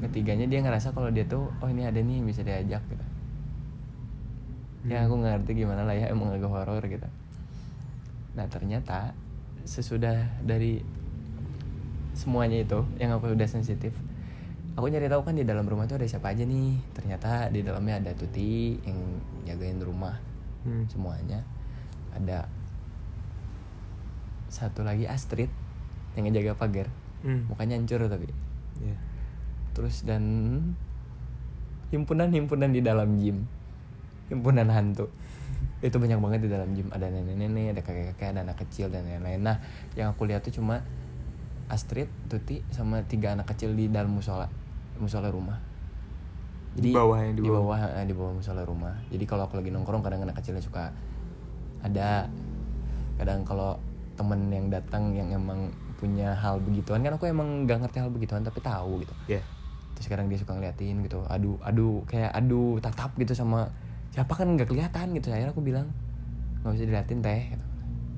ketiganya 0.00 0.50
dia 0.50 0.64
ngerasa 0.64 0.90
kalau 0.90 1.12
dia 1.14 1.22
tuh 1.28 1.46
oh 1.62 1.68
ini 1.70 1.86
ada 1.86 2.00
nih 2.02 2.18
yang 2.18 2.26
bisa 2.26 2.42
diajak 2.42 2.82
gitu. 2.90 3.06
Ya 4.90 5.06
aku 5.06 5.14
nggak 5.14 5.44
ngerti 5.44 5.62
gimana 5.62 5.86
lah 5.86 5.94
ya 5.94 6.10
emang 6.10 6.34
agak 6.34 6.50
horor 6.50 6.82
gitu. 6.82 7.06
Nah 8.34 8.48
ternyata 8.50 9.14
sesudah 9.62 10.26
dari 10.42 10.82
semuanya 12.18 12.66
itu 12.66 12.82
yang 12.98 13.14
aku 13.14 13.30
udah 13.30 13.46
sensitif 13.46 13.94
aku 14.72 14.88
nyari 14.88 15.08
tahu 15.08 15.22
kan 15.22 15.36
di 15.36 15.44
dalam 15.44 15.68
rumah 15.68 15.84
tuh 15.84 16.00
ada 16.00 16.08
siapa 16.08 16.32
aja 16.32 16.44
nih. 16.48 16.80
Ternyata 16.96 17.52
di 17.52 17.60
dalamnya 17.60 18.00
ada 18.00 18.10
Tuti 18.16 18.76
yang 18.84 18.98
jagain 19.44 19.78
rumah 19.82 20.16
Hmm. 20.62 20.86
semuanya. 20.86 21.42
Ada 22.14 22.46
satu 24.46 24.86
lagi 24.86 25.08
Astrid 25.10 25.50
yang 26.14 26.28
ngejaga 26.28 26.54
pagar. 26.54 26.88
Hmm. 27.22 27.46
mukanya 27.46 27.78
hancur 27.78 28.02
tapi. 28.10 28.26
Iya. 28.82 28.98
terus 29.72 30.04
dan 30.04 30.20
himpunan-himpunan 31.94 32.76
di 32.76 32.84
dalam 32.84 33.16
gym. 33.16 33.48
Himpunan 34.28 34.68
hantu. 34.68 35.08
Itu 35.86 35.96
banyak 35.96 36.20
banget 36.20 36.40
di 36.44 36.50
dalam 36.52 36.76
gym. 36.76 36.92
Ada 36.92 37.08
nenek-nenek 37.08 37.78
ada 37.78 37.80
kakek-kakek 37.80 38.36
ada 38.36 38.40
anak 38.44 38.60
kecil 38.60 38.92
dan 38.92 39.08
lain-lain. 39.08 39.40
Nah 39.40 39.56
yang 39.96 40.12
aku 40.12 40.28
lihat 40.28 40.44
tuh 40.44 40.52
cuma 40.52 40.84
Astrid 41.72 42.10
Tuti 42.28 42.60
sama 42.68 43.00
tiga 43.08 43.32
anak 43.32 43.48
kecil 43.48 43.72
di 43.72 43.88
dalam 43.88 44.12
musola 44.12 44.44
musola 45.02 45.28
rumah. 45.28 45.58
Jadi 46.78 46.88
Di 46.88 46.96
bawah 46.96 47.18
yang 47.20 47.34
di 47.36 47.42
di 47.44 47.50
bawah. 47.50 47.76
bawah 47.76 48.00
eh, 48.00 48.06
di 48.06 48.14
bawah 48.16 48.32
musola 48.38 48.62
rumah. 48.64 48.94
Jadi 49.10 49.24
kalau 49.28 49.44
aku 49.50 49.58
lagi 49.60 49.68
nongkrong 49.74 50.00
kadang 50.00 50.22
anak 50.24 50.38
kecilnya 50.40 50.62
suka 50.62 50.94
ada. 51.82 52.30
Kadang 53.20 53.44
kalau 53.44 53.76
temen 54.16 54.48
yang 54.48 54.70
datang 54.72 55.12
yang 55.12 55.28
emang 55.34 55.68
punya 56.00 56.34
hal 56.34 56.58
begituan 56.62 57.02
kan 57.06 57.14
aku 57.14 57.30
emang 57.30 57.62
gak 57.66 57.78
ngerti 57.84 57.98
hal 58.02 58.10
begituan 58.10 58.42
tapi 58.46 58.62
tahu 58.62 59.02
gitu. 59.04 59.14
Ya 59.28 59.42
terus 59.92 60.08
sekarang 60.08 60.26
dia 60.32 60.40
suka 60.40 60.56
ngeliatin 60.56 61.04
gitu 61.04 61.20
aduh 61.28 61.60
aduh 61.60 62.00
kayak 62.08 62.32
aduh 62.32 62.80
tatap 62.80 63.12
gitu 63.20 63.36
sama 63.36 63.68
siapa 64.10 64.32
kan 64.32 64.48
nggak 64.56 64.68
kelihatan 64.68 65.12
gitu. 65.16 65.28
Akhirnya 65.28 65.52
aku 65.52 65.60
bilang 65.60 65.92
nggak 66.64 66.72
usah 66.72 66.86
diliatin 66.88 67.20
teh 67.20 67.42
gitu. 67.52 67.66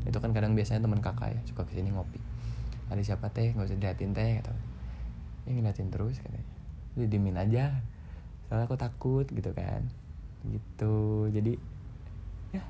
itu 0.04 0.18
kan 0.20 0.30
kadang 0.36 0.52
biasanya 0.52 0.84
teman 0.84 1.00
kakak 1.00 1.32
ya 1.32 1.40
suka 1.48 1.64
ke 1.66 1.74
sini 1.80 1.90
ngopi. 1.90 2.20
Ada 2.92 3.00
siapa 3.02 3.26
teh? 3.32 3.50
Nggak 3.56 3.66
usah 3.72 3.76
diliatin 3.80 4.10
teh 4.14 4.30
gitu. 4.38 4.52
Ya 5.44 5.50
ngeliatin 5.58 5.88
terus 5.90 6.20
katanya 6.22 6.44
udah 6.94 7.08
diemin 7.08 7.36
aja. 7.38 7.82
Soalnya 8.46 8.64
aku 8.66 8.76
takut 8.78 9.26
gitu 9.28 9.50
kan. 9.54 9.86
Gitu. 10.46 10.96
Jadi 11.34 11.52
ya 12.54 12.62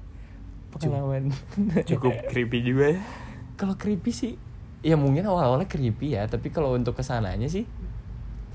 pengalaman. 0.72 1.32
Cukup 1.88 2.12
creepy 2.30 2.64
juga 2.64 2.96
ya. 2.96 3.00
Kalau 3.60 3.78
creepy 3.78 4.10
sih 4.10 4.32
ya 4.84 4.98
mungkin 4.98 5.24
awal-awalnya 5.28 5.68
creepy 5.68 6.16
ya. 6.16 6.26
Tapi 6.26 6.50
kalau 6.50 6.74
untuk 6.74 6.98
ke 6.98 7.06
sananya 7.06 7.46
sih 7.46 7.64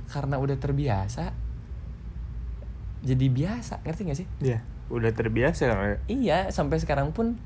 karena 0.09 0.35
udah 0.41 0.57
terbiasa 0.59 1.31
jadi 2.99 3.25
biasa. 3.31 3.79
Ngerti 3.87 4.01
gak 4.11 4.19
sih? 4.19 4.27
Ya 4.43 4.59
udah 4.91 5.13
terbiasa. 5.15 5.71
Kan 5.71 6.03
iya 6.11 6.51
sampai 6.51 6.81
sekarang 6.83 7.15
pun 7.15 7.39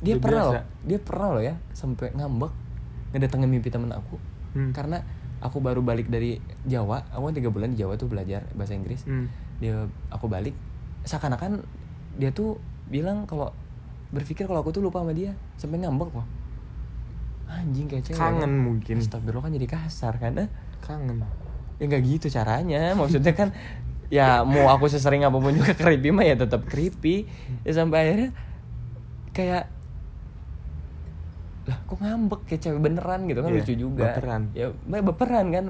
dia 0.00 0.16
Udah 0.16 0.22
pernah 0.22 0.42
biasa. 0.46 0.54
loh. 0.54 0.64
Dia 0.86 0.98
pernah 1.02 1.28
loh 1.34 1.42
ya 1.42 1.54
sampai 1.74 2.14
ngambek 2.14 2.52
ngedatengin 3.10 3.50
mimpi 3.50 3.68
temen 3.74 3.90
aku. 3.90 4.16
Hmm. 4.50 4.74
karena 4.74 5.06
aku 5.40 5.58
baru 5.58 5.80
balik 5.80 6.06
dari 6.06 6.36
Jawa 6.64 7.04
aku 7.10 7.28
kan 7.28 7.34
tiga 7.34 7.50
bulan 7.50 7.72
di 7.72 7.80
Jawa 7.80 7.96
tuh 7.96 8.06
belajar 8.06 8.44
bahasa 8.52 8.76
Inggris. 8.76 9.04
Hmm. 9.04 9.28
dia 9.60 9.84
aku 10.08 10.24
balik 10.24 10.56
seakan-akan 11.04 11.60
dia 12.16 12.32
tuh 12.32 12.56
bilang 12.88 13.24
kalau 13.24 13.52
berpikir 14.10 14.44
kalau 14.44 14.60
aku 14.60 14.72
tuh 14.72 14.82
lupa 14.82 15.00
sama 15.00 15.12
dia 15.12 15.32
sampai 15.56 15.80
ngambek 15.80 16.10
loh. 16.12 16.26
Anjing 17.50 17.86
kayak 17.86 18.04
cewek 18.06 18.18
kangen 18.18 18.46
ya. 18.46 18.60
mungkin. 18.62 18.96
Astagfirullah 19.02 19.44
kan 19.48 19.52
jadi 19.54 19.66
kasar 19.66 20.14
kan 20.16 20.32
Eh, 20.38 20.48
kangen. 20.80 21.24
Ya 21.80 21.84
nggak 21.88 22.02
gitu 22.06 22.26
caranya. 22.28 22.94
Maksudnya 22.94 23.32
kan 23.34 23.50
ya 24.10 24.42
mau 24.42 24.66
aku 24.70 24.90
sesering 24.90 25.22
apa 25.22 25.38
pun 25.38 25.54
juga 25.54 25.72
creepy 25.80 26.10
mah 26.10 26.26
ya 26.26 26.36
tetap 26.38 26.66
creepy. 26.66 27.26
Ya 27.62 27.72
sampai 27.74 27.98
akhirnya 28.06 28.30
kayak 29.30 29.70
lah 31.70 31.78
kok 31.86 31.98
ngambek 31.98 32.40
kayak 32.44 32.60
cewek 32.60 32.80
beneran 32.80 33.20
gitu 33.24 33.40
kan 33.40 33.50
Iya, 33.50 33.58
lucu 33.62 33.74
juga. 33.74 34.04
baperan. 34.10 34.42
ya 34.52 34.66
baperan 35.00 35.46
kan. 35.48 35.64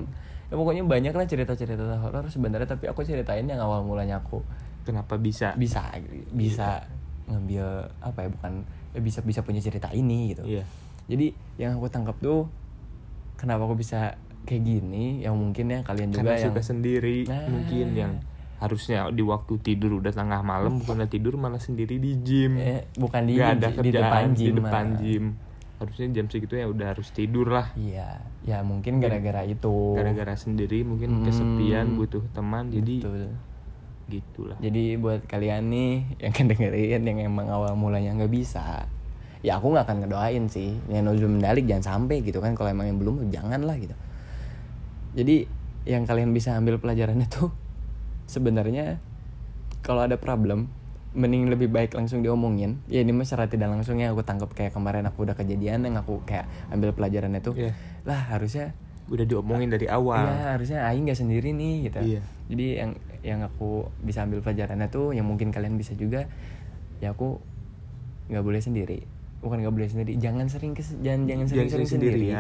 Ya 0.51 0.55
pokoknya 0.55 0.83
banyak 0.83 1.13
lah 1.13 1.25
cerita-cerita 1.25 1.85
horor 2.01 2.27
sebenarnya 2.27 2.67
tapi 2.67 2.89
aku 2.89 3.05
ceritain 3.05 3.45
yang 3.45 3.61
awal 3.61 3.85
mulanya 3.85 4.19
aku 4.19 4.43
kenapa 4.83 5.15
bisa? 5.15 5.55
bisa 5.55 5.95
bisa 6.33 6.83
ngambil 7.29 7.87
apa 8.01 8.27
ya 8.27 8.29
bukan 8.33 8.53
ya 8.91 8.99
bisa 8.99 9.23
bisa 9.23 9.41
punya 9.41 9.63
cerita 9.63 9.87
ini 9.93 10.35
gitu. 10.35 10.43
Iya. 10.43 10.67
Jadi 11.07 11.31
yang 11.57 11.77
aku 11.77 11.87
tangkap 11.87 12.19
tuh 12.19 12.51
kenapa 13.37 13.63
aku 13.63 13.77
bisa 13.77 14.19
kayak 14.43 14.63
gini? 14.65 15.23
Yang 15.23 15.35
mungkin 15.37 15.65
ya 15.69 15.81
kalian 15.83 16.11
juga 16.11 16.23
karena 16.27 16.35
yang 16.35 16.47
suka 16.51 16.63
sendiri 16.65 17.19
Nah. 17.31 17.47
mungkin 17.47 17.87
yang 17.95 18.13
harusnya 18.59 19.09
di 19.09 19.23
waktu 19.23 19.57
tidur 19.57 20.03
udah 20.03 20.13
tengah 20.13 20.43
malam 20.43 20.77
bukannya 20.77 21.07
tidur 21.07 21.39
malah 21.39 21.57
sendiri 21.57 21.97
di 21.97 22.19
gym. 22.21 22.59
Eh, 22.59 22.91
bukan 22.93 23.23
di 23.25 23.39
Nggak 23.39 23.51
ada 23.55 23.69
di 23.71 23.77
kerjaan 23.79 23.95
depan 23.95 24.25
gym 24.35 24.45
di 24.45 24.53
depan 24.59 24.87
gym 24.99 25.25
harusnya 25.81 26.13
jam 26.13 26.29
segitu 26.29 26.55
ya 26.55 26.69
udah 26.69 26.93
harus 26.93 27.09
tidur 27.11 27.49
lah. 27.49 27.73
Iya 27.73 28.21
ya 28.45 28.61
mungkin 28.61 29.01
gara-gara 29.01 29.41
itu. 29.43 29.97
gara-gara 29.97 30.37
sendiri 30.37 30.85
mungkin 30.85 31.21
Hmm. 31.21 31.25
kesepian 31.25 31.97
butuh 31.97 32.21
teman 32.31 32.69
jadi 32.69 33.01
Betul. 33.01 33.33
gitulah. 34.07 34.59
Jadi 34.61 35.01
buat 35.01 35.25
kalian 35.25 35.73
nih 35.73 35.93
yang 36.21 36.33
kedengerin 36.33 37.03
yang 37.03 37.19
emang 37.25 37.49
awal 37.49 37.73
mulanya 37.75 38.13
nggak 38.13 38.29
bisa 38.29 38.85
ya 39.41 39.57
aku 39.57 39.73
nggak 39.73 39.89
akan 39.89 39.97
ngedoain 40.05 40.45
sih. 40.53 40.77
Yang 40.87 41.03
nuzul 41.09 41.33
mendalik 41.33 41.65
jangan 41.65 41.97
sampai 41.97 42.21
gitu 42.21 42.45
kan. 42.45 42.53
Kalau 42.53 42.69
emang 42.69 42.93
yang 42.93 43.01
belum 43.01 43.33
jangan 43.33 43.65
lah 43.65 43.81
gitu. 43.81 43.97
Jadi 45.17 45.49
yang 45.89 46.05
kalian 46.05 46.37
bisa 46.37 46.61
ambil 46.61 46.77
pelajarannya 46.77 47.25
tuh 47.25 47.49
sebenarnya 48.35 49.01
kalau 49.81 50.05
ada 50.05 50.21
problem 50.21 50.69
mending 51.11 51.51
lebih 51.51 51.67
baik 51.67 51.99
langsung 51.99 52.23
diomongin 52.23 52.79
ya 52.87 53.03
ini 53.03 53.11
mah 53.11 53.27
secara 53.27 53.51
tidak 53.51 53.67
langsungnya 53.75 54.15
aku 54.15 54.23
tangkap 54.23 54.51
kayak 54.55 54.71
kemarin 54.71 55.03
aku 55.11 55.27
udah 55.27 55.35
kejadian 55.35 55.83
yang 55.83 55.99
aku 55.99 56.23
kayak 56.23 56.47
ambil 56.71 56.95
pelajarannya 56.95 57.43
tuh 57.43 57.59
Iya. 57.59 57.75
lah 58.07 58.31
harusnya 58.31 58.71
udah 59.11 59.27
diomongin 59.27 59.75
dari 59.75 59.91
awal 59.91 60.23
Iya 60.23 60.55
harusnya 60.55 60.79
Aing 60.87 61.11
nggak 61.11 61.19
sendiri 61.19 61.51
nih 61.51 61.91
gitu. 61.91 61.99
Iya. 61.99 62.21
Jadi 62.47 62.67
yang 62.79 62.91
yang 63.21 63.41
aku 63.43 63.91
bisa 64.07 64.23
ambil 64.23 64.39
pelajarannya 64.39 64.87
tuh 64.87 65.11
yang 65.11 65.27
mungkin 65.27 65.51
kalian 65.51 65.75
bisa 65.75 65.99
juga 65.99 66.31
ya 67.03 67.11
aku 67.11 67.43
nggak 68.31 68.45
boleh 68.47 68.63
sendiri. 68.63 69.03
Bukan 69.43 69.67
nggak 69.67 69.75
boleh 69.75 69.89
sendiri, 69.91 70.15
jangan 70.21 70.47
sering 70.47 70.77
kes, 70.77 70.95
jangan 71.01 71.27
jangan 71.27 71.47
sering, 71.49 71.59
Jangan 71.67 71.73
sering 71.75 71.89
sendiri, 71.91 72.19
sendiri. 72.23 72.37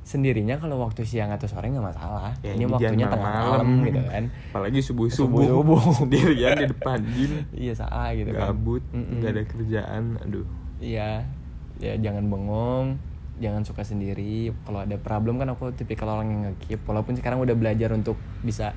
Sendirinya 0.00 0.56
kalau 0.56 0.80
waktu 0.80 1.02
siang 1.02 1.30
atau 1.30 1.44
sore 1.44 1.68
nggak 1.68 1.86
masalah. 1.86 2.34
Ya, 2.40 2.52
ini 2.52 2.66
waktunya 2.66 3.06
tengah 3.06 3.30
malam-malam. 3.30 3.66
malam 3.68 3.86
gitu 3.86 4.00
kan. 4.04 4.24
apalagi 4.50 4.78
subuh 4.80 5.06
subuh 5.06 5.44
Subuh-subuh. 5.44 5.80
sendirian 6.02 6.54
di 6.56 6.66
depan 6.66 6.98
gym 7.08 7.32
Iya 7.52 7.72
salah 7.74 8.10
gitu 8.12 8.30
kan. 8.30 8.50
gabut 8.50 8.82
Mm-mm. 8.90 9.18
nggak 9.18 9.30
ada 9.30 9.42
kerjaan 9.44 10.02
aduh 10.18 10.46
Iya, 10.76 11.28
ya 11.76 11.92
jangan 11.94 12.24
bengong, 12.26 12.96
jangan 13.36 13.62
suka 13.62 13.84
sendiri. 13.84 14.48
Kalau 14.60 14.80
ada 14.80 14.96
problem 14.96 15.36
kan 15.36 15.48
aku 15.48 15.68
tipikal 15.70 16.08
orang 16.10 16.26
yang 16.26 16.42
ngekip. 16.48 16.80
Walaupun 16.82 17.14
sekarang 17.14 17.36
udah 17.38 17.52
belajar 17.52 17.92
untuk 17.92 18.16
bisa 18.40 18.72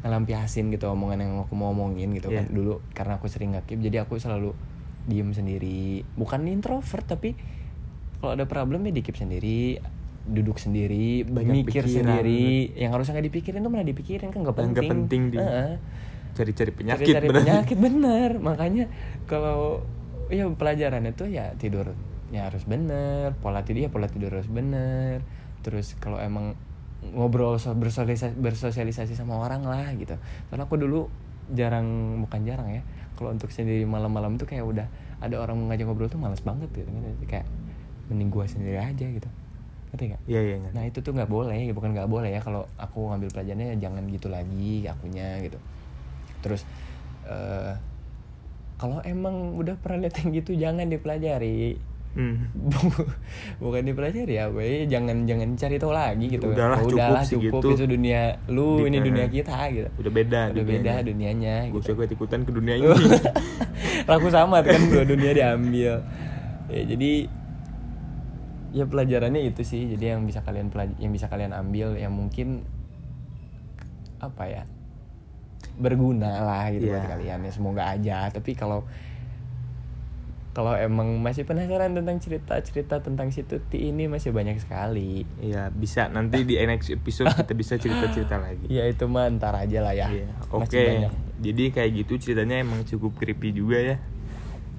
ngelampiasin 0.00 0.66
gitu 0.68 0.90
omongan 0.90 1.18
yang 1.20 1.32
aku 1.38 1.54
mau 1.54 1.70
omongin 1.70 2.10
gitu 2.10 2.26
kan 2.28 2.42
Iya. 2.42 2.50
dulu 2.50 2.82
karena 2.90 3.16
aku 3.16 3.30
sering 3.30 3.54
ngekip 3.54 3.78
jadi 3.78 4.02
aku 4.02 4.18
selalu 4.18 4.50
diem 5.04 5.30
sendiri 5.30 6.02
bukan 6.12 6.42
introvert 6.44 7.06
tapi 7.06 7.38
kalau 8.18 8.34
ada 8.34 8.42
problem 8.44 8.82
ya 8.82 8.92
dikip 8.92 9.14
sendiri 9.14 9.78
duduk 10.24 10.56
sendiri 10.56 11.22
Banyak 11.24 11.54
mikir 11.60 11.82
pikiran. 11.82 11.90
sendiri. 12.16 12.70
Yang 12.74 12.90
harusnya 12.92 13.12
nggak 13.14 13.26
dipikirin 13.28 13.58
tuh 13.58 13.70
malah 13.70 13.84
dipikirin 13.84 14.28
kan 14.28 14.40
nggak 14.40 14.54
penting 14.54 14.72
nggak 14.72 14.90
penting. 14.90 15.22
di- 15.28 15.38
Heeh. 15.38 15.72
cari-cari 16.32 16.70
penyakit 16.72 17.06
cari 17.10 17.26
bener. 17.26 17.38
penyakit 17.42 17.78
bener. 17.86 18.30
Makanya 18.38 18.84
kalau 19.24 19.82
ya 20.28 20.48
pelajarannya 20.48 21.12
tuh 21.12 21.26
ya 21.26 21.52
tidurnya 21.54 21.94
harus 22.42 22.62
bener. 22.62 23.34
Pola 23.36 23.60
tidur 23.60 23.82
ya 23.82 23.90
pola 23.90 24.06
tidur 24.06 24.32
harus 24.32 24.48
bener. 24.48 25.20
Terus 25.60 25.94
kalau 25.96 26.16
emang 26.16 26.54
ngobrol 27.04 27.58
so- 27.58 27.74
bersosialisasi, 27.74 28.34
bersosialisasi 28.34 29.12
sama 29.12 29.36
orang 29.36 29.62
lah 29.62 29.90
gitu. 29.92 30.14
Karena 30.48 30.62
aku 30.62 30.76
dulu 30.76 31.10
jarang 31.48 31.84
bukan 32.20 32.40
jarang 32.42 32.70
ya 32.70 32.82
kalau 33.12 33.28
untuk 33.28 33.50
sendiri 33.50 33.82
malam-malam 33.84 34.34
tuh 34.34 34.46
kayak 34.46 34.62
udah 34.62 34.86
ada 35.18 35.36
orang 35.36 35.68
ngajak 35.68 35.84
ngobrol 35.84 36.06
tuh 36.06 36.16
males 36.16 36.40
banget 36.40 36.70
gitu 36.72 36.86
kan 36.86 37.02
kayak 37.24 37.46
mending 38.08 38.30
gua 38.30 38.46
sendiri 38.46 38.78
aja 38.78 39.04
gitu 39.04 39.28
ngerti 39.92 40.04
gak? 40.08 40.20
iya 40.24 40.40
iya. 40.42 40.56
Nah 40.72 40.82
itu 40.82 40.98
tuh 40.98 41.12
nggak 41.12 41.28
boleh, 41.28 41.68
bukan 41.70 41.92
nggak 41.92 42.08
boleh 42.08 42.32
ya 42.32 42.40
kalau 42.40 42.64
aku 42.74 43.12
ngambil 43.12 43.28
pelajarannya 43.30 43.66
ya 43.72 43.88
jangan 43.88 44.02
gitu 44.08 44.26
lagi 44.26 44.88
akunya 44.88 45.36
gitu. 45.40 45.58
Terus 46.40 46.64
eh 47.22 47.76
kalau 48.74 48.98
emang 49.02 49.54
udah 49.54 49.78
pernah 49.78 50.02
lihat 50.02 50.18
yang 50.18 50.30
gitu 50.34 50.52
jangan 50.54 50.88
dipelajari. 50.88 51.76
Hmm. 52.12 52.44
bukan 53.62 53.88
dipelajari 53.88 54.36
ya, 54.36 54.44
we. 54.48 54.84
jangan 54.84 55.24
jangan 55.24 55.56
cari 55.56 55.80
tahu 55.80 55.92
lagi 55.92 56.28
gitu. 56.28 56.44
Udahlah, 56.44 56.76
Oh, 56.76 56.84
cukup 56.84 56.98
udahlah 57.00 57.22
segitu. 57.24 57.56
cukup 57.56 57.72
itu 57.72 57.84
dunia 57.86 58.20
lu, 58.48 58.84
Di- 58.84 58.92
ini 58.92 58.98
dunia 59.00 59.24
eh, 59.24 59.32
kita 59.32 59.56
gitu. 59.72 59.88
udah 59.96 60.12
beda 60.12 60.40
Udah 60.52 60.64
beda 60.66 60.92
dunianya 61.00 61.54
gue 61.68 61.80
gitu. 61.80 61.96
usah 61.96 62.12
ikutan 62.12 62.44
ke 62.44 62.52
dunia 62.52 62.74
ini 62.76 62.88
Laku 64.12 64.28
sama 64.28 64.60
kan 64.60 64.80
dua 64.88 65.04
dunia 65.04 65.32
diambil. 65.32 66.04
Ya, 66.68 66.82
jadi 66.84 67.12
ya 68.72 68.84
pelajarannya 68.84 69.44
itu 69.44 69.62
sih. 69.62 69.92
Jadi 69.92 70.10
yang 70.10 70.24
bisa 70.24 70.40
kalian 70.40 70.68
pelaj- 70.68 70.96
yang 70.96 71.12
bisa 71.12 71.28
kalian 71.28 71.52
ambil 71.52 71.94
yang 71.94 72.12
mungkin 72.12 72.64
apa 74.18 74.44
ya? 74.46 74.64
berguna 75.72 76.44
lah 76.44 76.68
gitu 76.68 76.84
buat 76.84 77.00
Iya. 77.00 77.10
kalian 77.16 77.38
ya 77.48 77.50
semoga 77.50 77.82
aja. 77.88 78.28
Tapi 78.28 78.52
kalau 78.52 78.84
kalau 80.52 80.76
emang 80.76 81.16
masih 81.16 81.48
penasaran 81.48 81.96
tentang 81.96 82.20
cerita-cerita 82.20 83.00
tentang 83.00 83.32
si 83.32 83.40
Tuti 83.40 83.88
ini 83.88 84.04
masih 84.04 84.36
banyak 84.36 84.60
sekali. 84.60 85.24
Iya 85.40 85.72
bisa 85.72 86.12
nanti 86.12 86.44
di 86.44 86.60
next 86.60 86.92
episode 86.92 87.32
kita 87.32 87.56
bisa 87.56 87.80
cerita-cerita 87.80 88.36
lagi 88.36 88.68
Ya 88.68 88.84
itu 88.84 89.08
mah 89.08 89.32
ntar 89.32 89.56
aja 89.56 89.80
lah 89.80 89.96
ya. 89.96 90.12
Iya, 90.12 90.28
Oke, 90.52 90.76
banyak. 90.76 91.12
jadi 91.40 91.64
kayak 91.72 91.90
gitu 92.04 92.12
ceritanya 92.20 92.60
emang 92.60 92.84
cukup 92.84 93.16
creepy 93.16 93.56
juga 93.56 93.80
ya. 93.80 93.96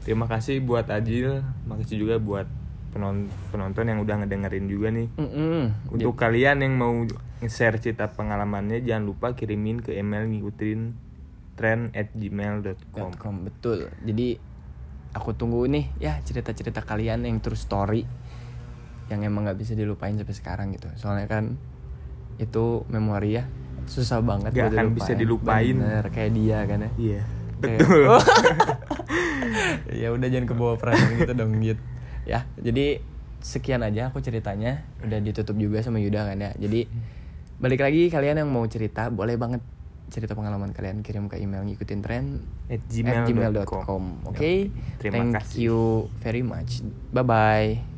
Terima 0.06 0.30
kasih 0.30 0.62
buat 0.62 0.86
Ajil, 0.94 1.42
makasih 1.66 2.06
juga 2.06 2.22
buat 2.22 2.46
penon- 2.94 3.28
penonton 3.50 3.84
yang 3.84 4.00
udah 4.00 4.22
ngedengerin 4.22 4.66
juga 4.66 4.88
nih. 4.90 5.10
Mm-mm. 5.16 5.90
Untuk 5.90 6.14
kalian 6.14 6.62
yang 6.62 6.74
mau 6.74 6.94
share 7.44 7.76
cerita 7.76 8.08
pengalamannya, 8.08 8.80
jangan 8.80 9.04
lupa 9.04 9.34
kirimin 9.34 9.82
ke 9.82 9.92
email 9.92 10.24
ngikutin 10.24 10.82
trend 11.54 11.92
at 11.92 12.10
gmail.com. 12.12 13.14
com 13.14 13.36
betul 13.44 13.86
jadi 14.02 14.42
aku 15.12 15.34
tunggu 15.34 15.62
nih 15.68 15.86
ya 16.00 16.18
cerita-cerita 16.18 16.82
kalian 16.82 17.22
yang 17.24 17.38
true 17.38 17.54
story 17.54 18.10
yang 19.06 19.22
emang 19.22 19.46
nggak 19.46 19.60
bisa 19.60 19.78
dilupain 19.78 20.18
sampai 20.18 20.34
sekarang 20.34 20.68
gitu 20.72 20.90
soalnya 20.96 21.30
kan 21.30 21.54
itu 22.38 22.82
memori 22.88 23.38
ya 23.38 23.46
susah 23.86 24.18
banget 24.20 24.50
Gak 24.50 24.74
akan 24.74 24.98
bisa 24.98 25.14
dilupain. 25.14 25.78
Bener, 25.78 26.10
kayak 26.10 26.32
dia 26.34 26.58
kan 26.64 26.80
ya. 26.80 26.92
Iya. 26.98 27.22
Kayak- 27.62 27.80
Betul. 27.84 28.18
ya 30.02 30.08
udah 30.10 30.28
jangan 30.28 30.48
kebawa 30.48 30.74
perasaan 30.76 31.20
gitu 31.20 31.34
dong 31.36 31.54
Yud. 31.60 31.80
Ya, 32.24 32.48
jadi 32.56 33.04
sekian 33.44 33.84
aja 33.84 34.10
aku 34.10 34.24
ceritanya. 34.24 34.88
Udah 35.04 35.20
ditutup 35.20 35.60
juga 35.60 35.84
sama 35.84 36.00
Yuda 36.00 36.32
kan 36.32 36.40
ya. 36.40 36.52
Jadi 36.56 36.88
balik 37.60 37.84
lagi 37.84 38.10
kalian 38.12 38.44
yang 38.44 38.50
mau 38.50 38.66
cerita 38.68 39.08
boleh 39.08 39.36
banget 39.40 39.62
cerita 40.12 40.38
pengalaman 40.38 40.76
kalian 40.76 41.02
kirim 41.02 41.26
ke 41.26 41.42
email 41.42 41.66
ngikutin 41.66 42.00
tren 42.06 42.26
At 42.70 42.84
gmail.com. 42.86 43.28
gmail.com. 43.28 44.04
Oke. 44.30 44.70
Terima 45.02 45.16
Thank 45.18 45.32
kasih. 45.42 45.58
you 45.58 45.80
very 46.22 46.46
much. 46.46 46.86
Bye 47.10 47.26
bye. 47.26 47.93